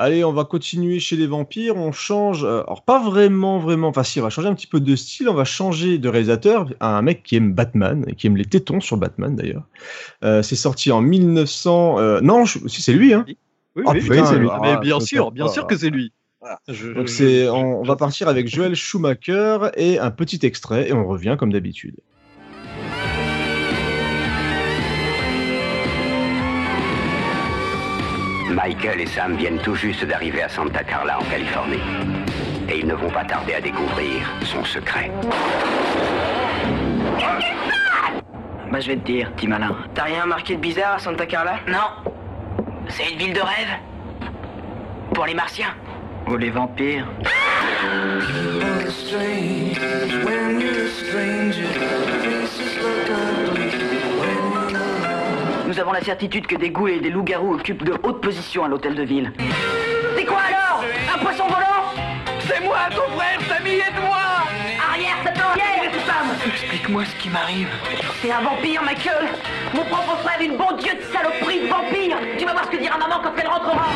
[0.00, 1.76] Allez, on va continuer chez les vampires.
[1.76, 3.88] On change, euh, alors pas vraiment, vraiment.
[3.88, 5.28] Enfin, si, on va changer un petit peu de style.
[5.28, 8.44] On va changer de réalisateur à un mec qui aime Batman, et qui aime les
[8.44, 9.64] tétons sur Batman d'ailleurs.
[10.22, 11.98] Euh, c'est sorti en 1900.
[11.98, 13.24] Euh, non, si c'est lui, hein.
[13.74, 14.48] Oui, oh, c'est lui.
[14.62, 16.12] Mais bien sûr, bien sûr que c'est lui.
[16.94, 21.34] Donc c'est, on va partir avec Joel Schumacher et un petit extrait, et on revient
[21.36, 21.96] comme d'habitude.
[28.50, 31.80] Michael et Sam viennent tout juste d'arriver à Santa Carla en Californie.
[32.68, 35.10] Et ils ne vont pas tarder à découvrir son secret.
[38.70, 39.76] Bah je vais te dire, petit malin.
[39.94, 41.58] T'as rien remarqué de bizarre à Santa Carla?
[41.66, 42.12] Non.
[42.88, 43.68] C'est une ville de rêve.
[45.14, 45.74] Pour les martiens.
[46.26, 47.06] Ou les vampires.
[55.68, 58.68] Nous avons la certitude que des goûts et des loups-garous occupent de hautes positions à
[58.68, 59.30] l'hôtel de ville.
[60.16, 60.82] C'est quoi alors?
[61.14, 61.92] Un poisson volant?
[62.40, 64.16] C'est moi, ton frère, Samy, aide-moi
[64.90, 66.28] Arrière, ça arrière, femme?
[66.46, 67.68] Explique-moi ce qui m'arrive.
[68.22, 69.28] C'est un vampire, Michael
[69.74, 72.16] Mon propre frère, une bon Dieu de saloperie de vampire.
[72.38, 73.88] Tu vas voir ce que dira maman quand elle rentrera.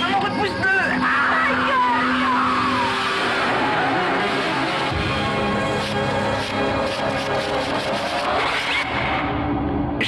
[0.00, 0.78] Maman, repousse-le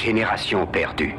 [0.03, 1.15] Génération perdue.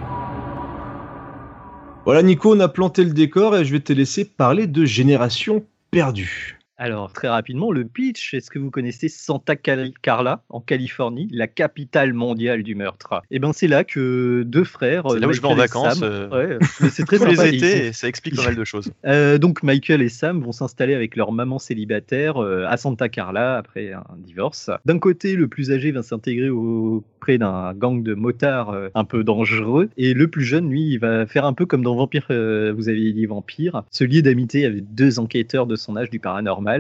[2.04, 5.64] Voilà Nico, on a planté le décor et je vais te laisser parler de Génération
[5.92, 6.61] perdue.
[6.84, 12.12] Alors, très rapidement, le pitch, est-ce que vous connaissez Santa Carla, en Californie, la capitale
[12.12, 13.22] mondiale du meurtre?
[13.30, 15.04] Eh bien, c'est là que deux frères.
[15.12, 16.02] C'est là où je vais en vacances.
[16.02, 16.58] Euh,
[16.90, 18.92] c'est très les étés, ça explique pas mal de choses.
[19.06, 23.58] Euh, donc, Michael et Sam vont s'installer avec leur maman célibataire euh, à Santa Carla
[23.58, 24.70] après un divorce.
[24.86, 29.90] D'un côté, le plus âgé va s'intégrer auprès d'un gang de motards un peu dangereux,
[29.98, 33.12] et le plus jeune, lui, il va faire un peu comme dans Vampire, vous avez
[33.12, 36.71] dit Vampire, se lier d'amitié avec deux enquêteurs de son âge du paranormal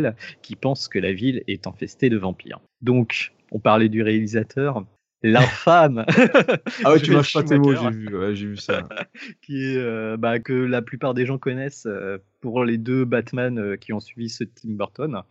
[0.41, 2.59] qui pense que la ville est infestée de vampires.
[2.81, 4.83] Donc, on parlait du réalisateur,
[5.23, 6.05] l'infâme.
[6.83, 8.87] ah ouais, tu lâches pas tes mots, j'ai vu, j'ai vu ça.
[9.41, 13.59] qui est, euh, bah, que la plupart des gens connaissent euh, pour les deux Batman
[13.59, 15.21] euh, qui ont suivi ce Tim Burton.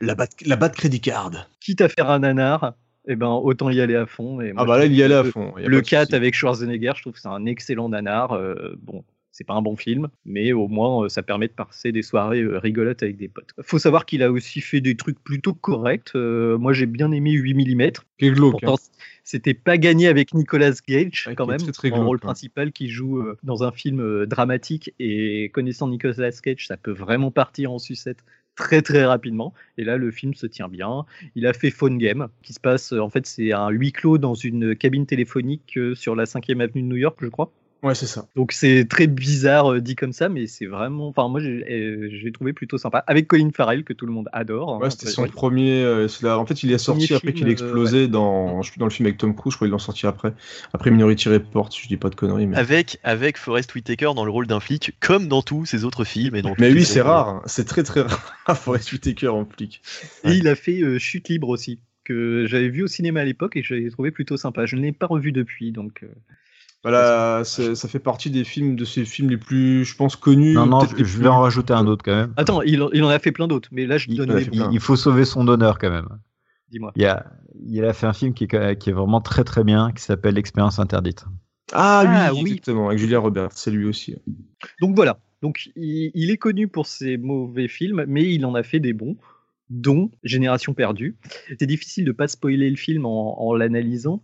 [0.00, 1.48] La bat, la bat Credit Card.
[1.60, 2.74] Quitte à faire un nanar,
[3.06, 4.40] eh ben, autant y aller à fond.
[4.40, 5.54] Et ah bah là, il y allait à fond.
[5.56, 8.38] le 4 avec Schwarzenegger, je trouve que c'est un excellent nanar.
[8.80, 9.04] bon,
[9.38, 12.42] c'est pas un bon film, mais au moins euh, ça permet de passer des soirées
[12.42, 13.50] euh, rigolotes avec des potes.
[13.62, 16.10] Faut savoir qu'il a aussi fait des trucs plutôt corrects.
[16.16, 17.90] Euh, moi j'ai bien aimé 8 mm.
[18.20, 18.64] Glauque.
[18.64, 18.74] Hein.
[19.22, 22.26] c'était pas gagné avec Nicolas Gage quand même, très, rôle hein.
[22.26, 27.70] principal qui joue dans un film dramatique et connaissant Nicolas Cage, ça peut vraiment partir
[27.70, 28.18] en sucette
[28.56, 29.54] très très rapidement.
[29.76, 31.06] Et là, le film se tient bien.
[31.36, 34.34] Il a fait Phone Game, qui se passe, en fait, c'est un huis clos dans
[34.34, 37.52] une cabine téléphonique sur la 5e avenue de New York, je crois.
[37.82, 38.26] Ouais, c'est ça.
[38.34, 41.08] Donc c'est très bizarre euh, dit comme ça, mais c'est vraiment.
[41.08, 43.04] Enfin, moi, j'ai euh, trouvé plutôt sympa.
[43.06, 44.74] Avec Colin Farrell, que tout le monde adore.
[44.74, 45.82] Hein, ouais, c'était son premier.
[45.84, 48.62] Euh, en fait, il est sorti après qu'il ait explosé dans.
[48.62, 50.34] Je suis dans le film avec Tom Cruise, je crois qu'ils l'ont sorti après.
[50.72, 52.48] Après Minority Report, si je dis pas de conneries.
[52.48, 52.56] Mais...
[52.56, 56.34] Avec, avec Forrest Whitaker dans le rôle d'un flic, comme dans tous ses autres films.
[56.34, 57.28] Et dans mais oui, c'est rare.
[57.28, 57.42] Hein.
[57.46, 58.00] C'est très très
[58.46, 59.82] rare, Forrest Whitaker en flic.
[60.24, 63.62] Et il a fait Chute libre aussi, que j'avais vu au cinéma à l'époque et
[63.62, 64.66] j'avais trouvé plutôt sympa.
[64.66, 66.04] Je ne l'ai pas revu depuis, donc.
[66.84, 70.54] Voilà, ça fait partie des films, de ces films les plus, je pense, connus.
[70.54, 72.32] Non, non, je vais en rajouter un autre quand même.
[72.36, 75.24] Attends, il, en a fait plein d'autres, mais là je donne il, il faut sauver
[75.24, 76.08] son honneur quand même.
[76.70, 76.92] Dis-moi.
[76.96, 77.26] Il, a,
[77.64, 80.34] il a fait un film qui est, qui est vraiment très très bien, qui s'appelle
[80.34, 81.24] L'expérience interdite.
[81.72, 84.16] Ah, oui, ah, oui, exactement, avec Julia Roberts, c'est lui aussi.
[84.80, 88.80] Donc voilà, donc il, est connu pour ses mauvais films, mais il en a fait
[88.80, 89.16] des bons
[89.70, 91.16] dont Génération perdue.
[91.58, 94.22] C'est difficile de pas spoiler le film en, l'analysant,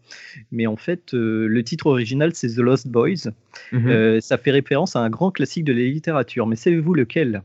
[0.50, 3.30] mais en fait, euh, le titre original, c'est The Lost Boys.
[3.72, 3.88] Mhm.
[3.88, 7.42] Euh, ça fait référence à un grand classique de la littérature, mais savez-vous lequel?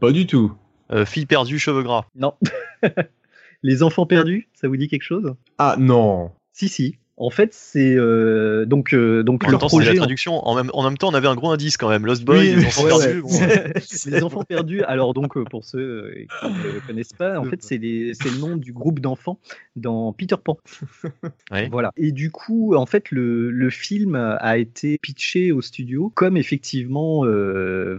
[0.00, 0.52] Pas du tout.
[0.90, 2.06] Euh, fille perdue, cheveux gras.
[2.14, 2.34] Non.
[3.62, 5.34] Les enfants perdus, ça vous dit quelque chose?
[5.58, 6.32] Ah non.
[6.52, 6.98] Si, si.
[7.18, 10.46] En fait, c'est euh, donc euh, donc en même temps, projet, la traduction.
[10.46, 12.06] En même, en même temps, on avait un gros indice quand même.
[12.06, 13.22] Lost Boys, les enfants perdus.
[14.06, 14.82] les enfants perdus.
[14.84, 16.10] Alors donc euh, pour ceux
[16.40, 19.38] qui ne connaissent pas, en fait, c'est le nom du groupe d'enfants
[19.76, 20.56] dans Peter Pan.
[21.70, 21.92] Voilà.
[21.96, 27.24] Et du coup, en fait, le, le, film a été pitché au studio comme effectivement,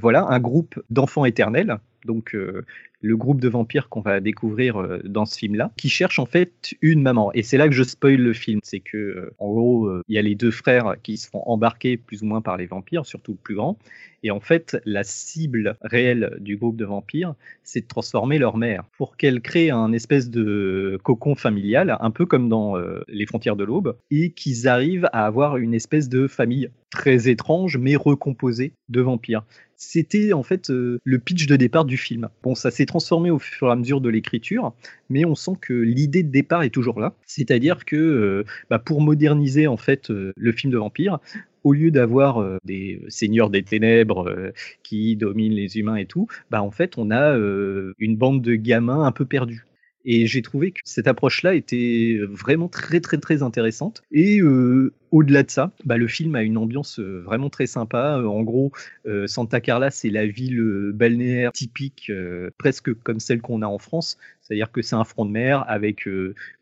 [0.02, 2.36] voilà, un groupe d'enfants éternels donc
[3.04, 6.74] le groupe de vampires qu'on va découvrir euh, dans ce film-là, qui cherche en fait
[6.82, 7.32] une maman.
[7.34, 10.16] Et c'est là que je spoil le film, c'est que euh, en gros, euh, il
[10.16, 13.06] y a les deux frères qui se font embarquer plus ou moins par les vampires,
[13.06, 13.78] surtout le plus grand.
[14.24, 18.86] Et en fait, la cible réelle du groupe de vampires, c'est de transformer leur mère
[18.98, 22.78] pour qu'elle crée un espèce de cocon familial, un peu comme dans
[23.10, 27.78] Les Frontières de l'Aube, et qu'ils arrivent à avoir une espèce de famille très étrange
[27.78, 29.44] mais recomposée de vampires.
[29.86, 32.30] C'était en fait le pitch de départ du film.
[32.42, 34.74] Bon, ça s'est transformé au fur et à mesure de l'écriture,
[35.10, 37.16] mais on sent que l'idée de départ est toujours là.
[37.26, 41.20] C'est-à-dire que euh, bah, pour moderniser en fait euh, le film de vampire,
[41.64, 44.54] au lieu d'avoir euh, des seigneurs des ténèbres
[44.84, 47.38] qui dominent les humains et tout, bah en fait on a
[48.00, 49.66] une bande de gamins un peu perdus.
[50.06, 54.02] Et j'ai trouvé que cette approche-là était vraiment très très très intéressante.
[54.12, 58.18] Et euh, au-delà de ça, bah, le film a une ambiance euh, vraiment très sympa.
[58.18, 58.72] Euh, en gros,
[59.28, 62.12] Santa Carla, c'est la ville balnéaire typique,
[62.58, 64.18] presque comme celle qu'on a en France.
[64.42, 66.08] C'est-à-dire que c'est un front de mer avec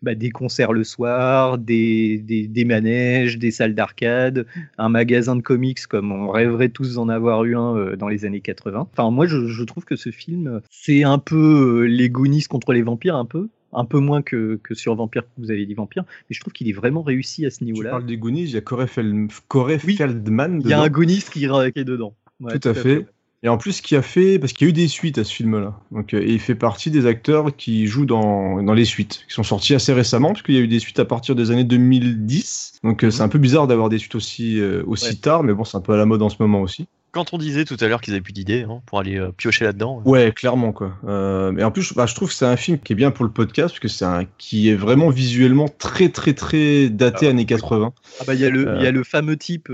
[0.02, 4.46] bah, des concerts le soir, des, manèges, des salles d'arcade,
[4.78, 8.42] un magasin de comics comme on rêverait tous d'en avoir eu un dans les années
[8.42, 8.88] 80.
[8.92, 12.82] Enfin, moi, je, je trouve que ce film, c'est un peu les Goonies contre les
[12.82, 16.34] vampires, un peu un peu moins que, que sur Vampire, vous avez dit Vampire, mais
[16.36, 17.90] je trouve qu'il est vraiment réussi à ce niveau-là.
[17.90, 20.62] Tu parles des Goonies, il y a Corey, Feldman.
[20.64, 22.16] Il y a un Goonies qui, est dedans.
[22.40, 23.06] tout, à fait.
[23.44, 25.34] Et en plus, qui a fait, parce qu'il y a eu des suites à ce
[25.34, 25.80] film-là.
[25.92, 29.34] Donc, euh, et il fait partie des acteurs qui jouent dans, dans les suites, qui
[29.34, 31.64] sont sortis assez récemment, parce qu'il y a eu des suites à partir des années
[31.64, 32.82] 2010.
[32.84, 33.26] Donc, euh, c'est mhm.
[33.26, 35.94] un peu bizarre d'avoir des suites aussi, euh, aussi tard, mais bon, c'est un peu
[35.94, 38.22] à la mode en ce moment aussi quand on disait tout à l'heure qu'ils avaient
[38.22, 40.02] plus d'idées hein, pour aller euh, piocher là-dedans.
[40.06, 40.98] Ouais, clairement quoi.
[41.06, 43.26] Euh, mais en plus, bah, je trouve que c'est un film qui est bien pour
[43.26, 47.32] le podcast parce que c'est un qui est vraiment visuellement très très très daté ah,
[47.32, 47.94] années 80.
[48.20, 48.92] Ah bah il y a le il y a euh.
[48.92, 49.70] le fameux type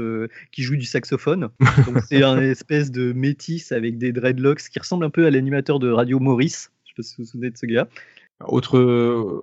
[0.51, 1.49] qui joue du saxophone.
[2.09, 5.91] c'est un espèce de métis avec des dreadlocks qui ressemble un peu à l'animateur de
[5.91, 6.71] Radio Maurice.
[6.85, 7.87] Je sais pas si vous vous souvenez de ce gars.
[8.45, 8.77] Autre,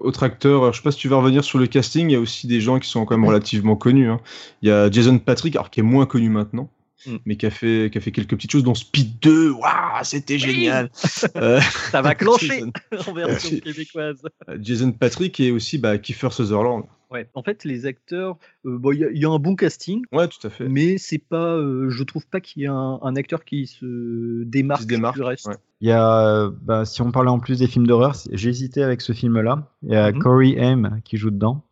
[0.01, 2.21] autre acteur, je sais pas si tu vas revenir sur le casting, il y a
[2.21, 4.09] aussi des gens qui sont quand même relativement connus.
[4.09, 4.21] Hein.
[4.63, 6.71] Il y a Jason Patrick, alors qui est moins connu maintenant.
[7.07, 7.17] Mm.
[7.27, 9.51] mais qui a, fait, qui a fait quelques petites choses dans Speed 2.
[9.51, 9.71] Waouh,
[10.03, 10.91] c'était génial!
[11.37, 11.61] Euh,
[11.91, 12.63] Ça va clencher
[13.07, 14.23] en version québécoise.
[14.49, 16.85] Euh, Jason Patrick et aussi bah, Kiefer Sutherland.
[17.11, 17.29] Ouais.
[17.35, 20.03] En fait, les acteurs, euh, il y, a un bon casting.
[20.13, 20.69] Ouais, tout à fait.
[20.69, 24.85] Mais c'est pas, je trouve pas qu'il y ait un, acteur qui se démarque, qui
[24.85, 25.51] se démarque du reste.
[25.81, 29.01] Il y a, bah, si on parlait en plus des films d'horreur, j'ai hésité avec
[29.01, 29.71] ce film-là.
[29.83, 30.19] Il y a mm-hmm.
[30.19, 31.65] Corey Haim qui joue dedans.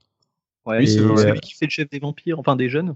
[0.65, 2.95] Ouais, c'est celui qui fait le chef des vampires, enfin des jeunes.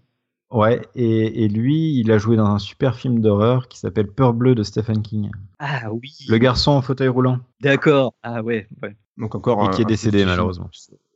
[0.50, 4.54] Ouais, et, lui, il a joué dans un super film d'horreur qui s'appelle Peur bleue
[4.54, 5.30] de Stephen King.
[5.58, 6.16] Ah oui.
[6.28, 7.40] Le garçon en fauteuil roulant.
[7.60, 8.14] D'accord.
[8.22, 8.68] Ah ouais.
[8.82, 8.96] ouais.
[9.16, 9.64] Donc encore.
[9.64, 10.70] Et qui est décédé malheureusement.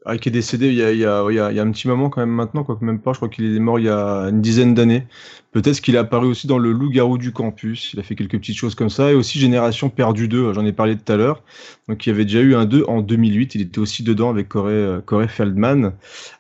[0.07, 2.85] Ah, qui est décédé il y, a, un petit moment quand même maintenant, quoi que
[2.85, 5.07] même pas, je crois qu'il est mort il y a une dizaine d'années.
[5.53, 8.57] Peut-être qu'il est apparu aussi dans le Loup-garou du campus, il a fait quelques petites
[8.57, 11.43] choses comme ça, et aussi Génération perdue 2, j'en ai parlé tout à l'heure.
[11.87, 14.49] Donc il y avait déjà eu un 2 en 2008, il était aussi dedans avec
[14.49, 15.93] Corey, euh, Feldman.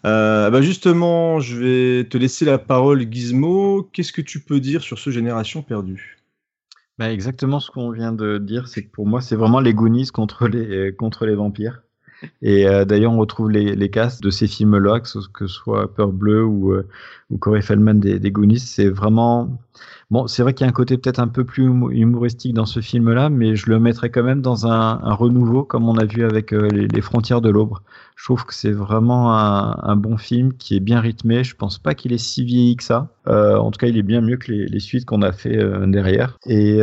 [0.06, 4.80] Euh, bah justement, je vais te laisser la parole Gizmo, qu'est-ce que tu peux dire
[4.80, 6.16] sur ce Génération perdue?
[6.98, 10.48] Bah exactement ce qu'on vient de dire, c'est que pour moi c'est vraiment les contre
[10.48, 11.82] les, contre les vampires.
[12.42, 16.12] Et euh, d'ailleurs, on retrouve les, les castes de ces films-là, que ce soit Peur
[16.12, 16.86] Bleu ou, euh,
[17.30, 18.58] ou Corey Feldman des, des Goonies.
[18.58, 19.58] C'est vraiment.
[20.10, 22.80] Bon, c'est vrai qu'il y a un côté peut-être un peu plus humoristique dans ce
[22.80, 26.52] film-là, mais je le mettrais quand même dans un, renouveau, comme on a vu avec
[26.52, 27.74] euh, les, Frontières de l'Aube.
[28.16, 31.44] Je trouve que c'est vraiment un, bon film qui est bien rythmé.
[31.44, 33.08] Je pense pas qu'il est si vieilli que ça.
[33.28, 35.56] Euh, en tout cas, il est bien mieux que les, suites qu'on a fait
[35.86, 36.36] derrière.
[36.44, 36.80] Et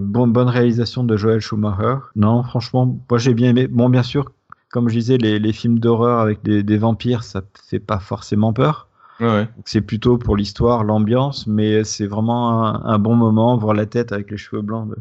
[0.00, 1.98] bon, bonne réalisation de Joel Schumacher.
[2.16, 3.68] Non, franchement, moi j'ai bien aimé.
[3.68, 4.32] Bon, bien sûr,
[4.70, 8.88] comme je disais, les, films d'horreur avec des, vampires, ça fait pas forcément peur.
[9.64, 13.56] C'est plutôt pour l'histoire, l'ambiance, mais c'est vraiment un, bon moment.
[13.56, 14.96] Voir la tête avec les cheveux blancs de,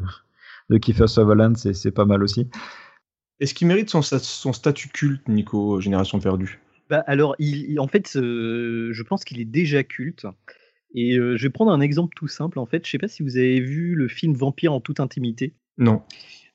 [0.70, 2.48] de Kiefer Sutherland, c'est pas mal aussi.
[3.42, 6.62] Est-ce qu'il mérite son, son, statut culte, Nico, Génération perdue?
[6.90, 10.26] Bah alors, il, en fait, je pense qu'il est déjà culte.
[10.94, 12.58] Et je vais prendre un exemple tout simple.
[12.58, 15.54] En fait, je sais pas si vous avez vu le film Vampire en toute intimité.
[15.78, 16.04] Non.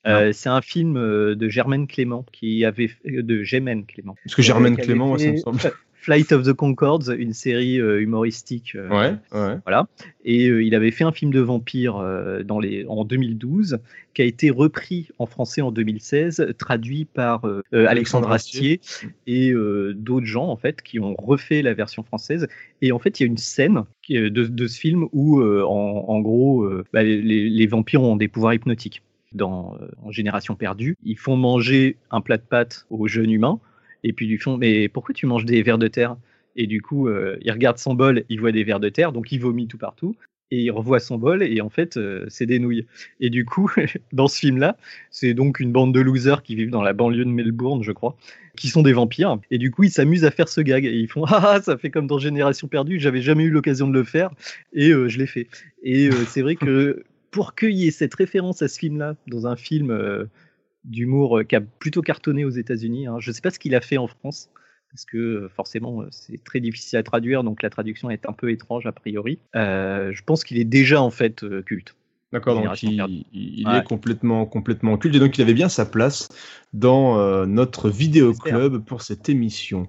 [0.04, 4.16] C'est un film de Germaine Clément qui avait de Germaine Clément.
[4.24, 5.58] Parce que Germaine Clément, moi, ça me semble.
[6.02, 8.74] Flight of the Concords, une série humoristique.
[8.74, 9.56] ouais, ouais.
[9.66, 9.86] Voilà.
[10.24, 12.02] Et il avait fait un film de vampire
[12.42, 13.78] dans les, en 2012
[14.14, 18.80] qui a été repris en français en 2016, traduit par Alexandre Astier
[19.26, 19.52] et
[19.94, 22.48] d'autres gens en fait qui ont refait la version française.
[22.80, 26.20] Et en fait, il y a une scène de, de ce film où, en, en,
[26.20, 29.02] gros, bah, les, les vampires ont des pouvoirs hypnotiques
[29.32, 30.96] dans en Génération perdue.
[31.04, 33.60] Ils font manger un plat de pâtes aux jeunes humains
[34.04, 36.16] et puis ils font mais pourquoi tu manges des vers de terre?
[36.56, 39.32] Et du coup, euh, il regarde son bol, il voit des vers de terre, donc
[39.32, 40.16] il vomit tout partout.
[40.52, 42.84] Et il revoit son bol et en fait, euh, c'est des nouilles.
[43.20, 43.70] Et du coup,
[44.12, 44.76] dans ce film-là,
[45.10, 48.16] c'est donc une bande de losers qui vivent dans la banlieue de Melbourne, je crois,
[48.56, 49.38] qui sont des vampires.
[49.52, 50.84] Et du coup, ils s'amusent à faire ce gag.
[50.84, 53.86] Et ils font Ah, ah ça fait comme dans Génération perdue, j'avais jamais eu l'occasion
[53.86, 54.30] de le faire
[54.72, 55.46] et euh, je l'ai fait.
[55.84, 59.56] Et c'est vrai que pour qu'il y ait cette référence à ce film-là, dans un
[59.56, 60.28] film
[60.84, 63.06] d'humour qui a plutôt cartonné aux États-Unis.
[63.06, 63.16] Hein.
[63.18, 64.50] Je ne sais pas ce qu'il a fait en France,
[64.90, 68.86] parce que forcément c'est très difficile à traduire, donc la traduction est un peu étrange
[68.86, 69.38] a priori.
[69.54, 71.94] je pense qu'il est déjà en fait culte.
[72.32, 76.28] D'accord, donc il, est complètement, complètement culte et donc il avait bien sa place
[76.72, 79.88] dans notre vidéo club pour cette émission.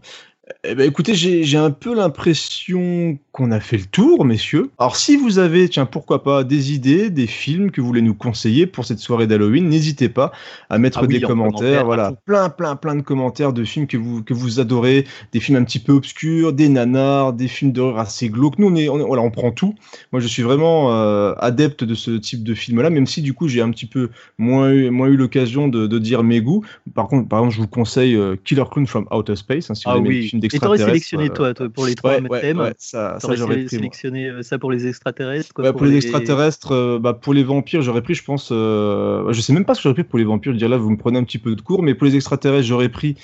[0.64, 4.72] Eh ben, écoutez, j'ai un peu l'impression qu'on a fait le tour, messieurs.
[4.80, 8.16] Alors, si vous avez, tiens, pourquoi pas, des idées, des films que vous voulez nous
[8.16, 10.32] conseiller pour cette soirée d'Halloween, n'hésitez pas
[10.72, 11.86] à mettre ah des commentaires.
[11.86, 15.58] Voilà, plein, plein, plein de commentaires de films que vous, que vous adorez, des films
[15.60, 18.58] un petit peu obscurs, des nanars, des films d'horreur assez glauques.
[18.58, 19.76] Nous, on, est, on, voilà, on prend tout.
[20.12, 23.48] Moi, je suis vraiment euh, adepte de ce type de film-là, même si du coup,
[23.48, 24.10] j'ai un petit peu
[24.40, 26.66] moins eu, moins eu l'occasion de, de, dire mes goûts.
[26.96, 29.84] Par contre, par exemple, je vous conseille euh, Killer Clown from Outer Space, hein, si
[29.86, 30.31] vous ah, oui.
[30.34, 34.41] Et t'aurais sélectionné toi, toi, pour les trois thèmes ouais, ça, ça j'aurais sélectionné euh,
[34.41, 38.14] ça pour les extraterrestres quoi, pour, les, extraterrestres, euh, bah, pour les vampires, j'aurais pris,
[38.14, 40.53] je pense, euh, je sais même pas ce que j'aurais pris pour les vampires.
[40.53, 42.68] Je dire là, vous me prenez un petit peu de cours, mais pour les extraterrestres,
[42.68, 43.16] j'aurais pris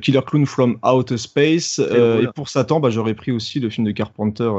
[0.00, 1.78] Killer Clown from Outer Space.
[1.78, 4.50] Et pour Satan, bah, j'aurais pris aussi le film de Carpenter,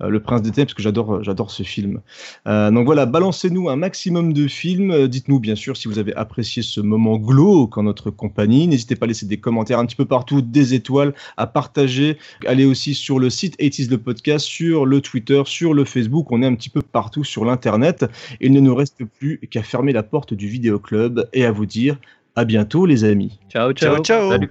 [0.00, 2.00] Le Prince d'été, parce que j'adore, j'adore ce film.
[2.46, 5.06] donc voilà, balancez-nous un maximum de films.
[5.08, 8.66] Dites-nous bien sûr si vous avez apprécié ce moment glauque en notre compagnie.
[8.66, 12.18] N'hésitez pas à laisser des commentaires un petit peu partout, des étoiles, à partager.
[12.46, 16.30] Allez aussi sur le site 80 le podcast, sur le Twitter, sur le Facebook.
[16.30, 18.04] On est un petit peu partout sur l'Internet.
[18.40, 21.66] Il ne nous reste plus qu'à fermer la porte du vidéo club et à vous
[21.66, 21.96] dire
[22.34, 23.38] à bientôt les amis.
[23.50, 24.30] Ciao ciao ciao.
[24.30, 24.50] Salut.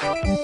[0.00, 0.35] oh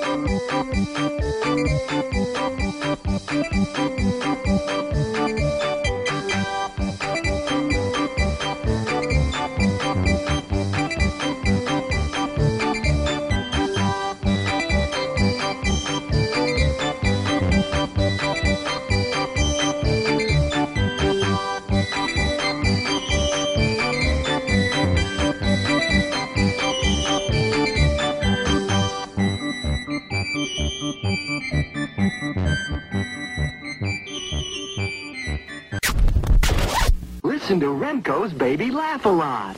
[37.42, 39.56] Listen to Remco's Baby Laugh a Lot.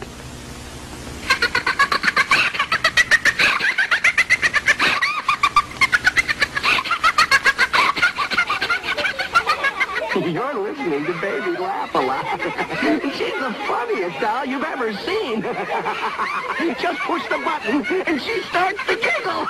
[10.26, 12.24] You're listening to Baby Laugh a Lot.
[13.18, 15.42] She's the funniest doll you've ever seen.
[16.80, 19.46] Just push the button and she starts to giggle.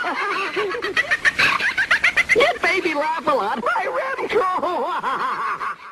[2.35, 3.87] Get Baby Laugh a Lot by
[4.19, 5.84] Remco.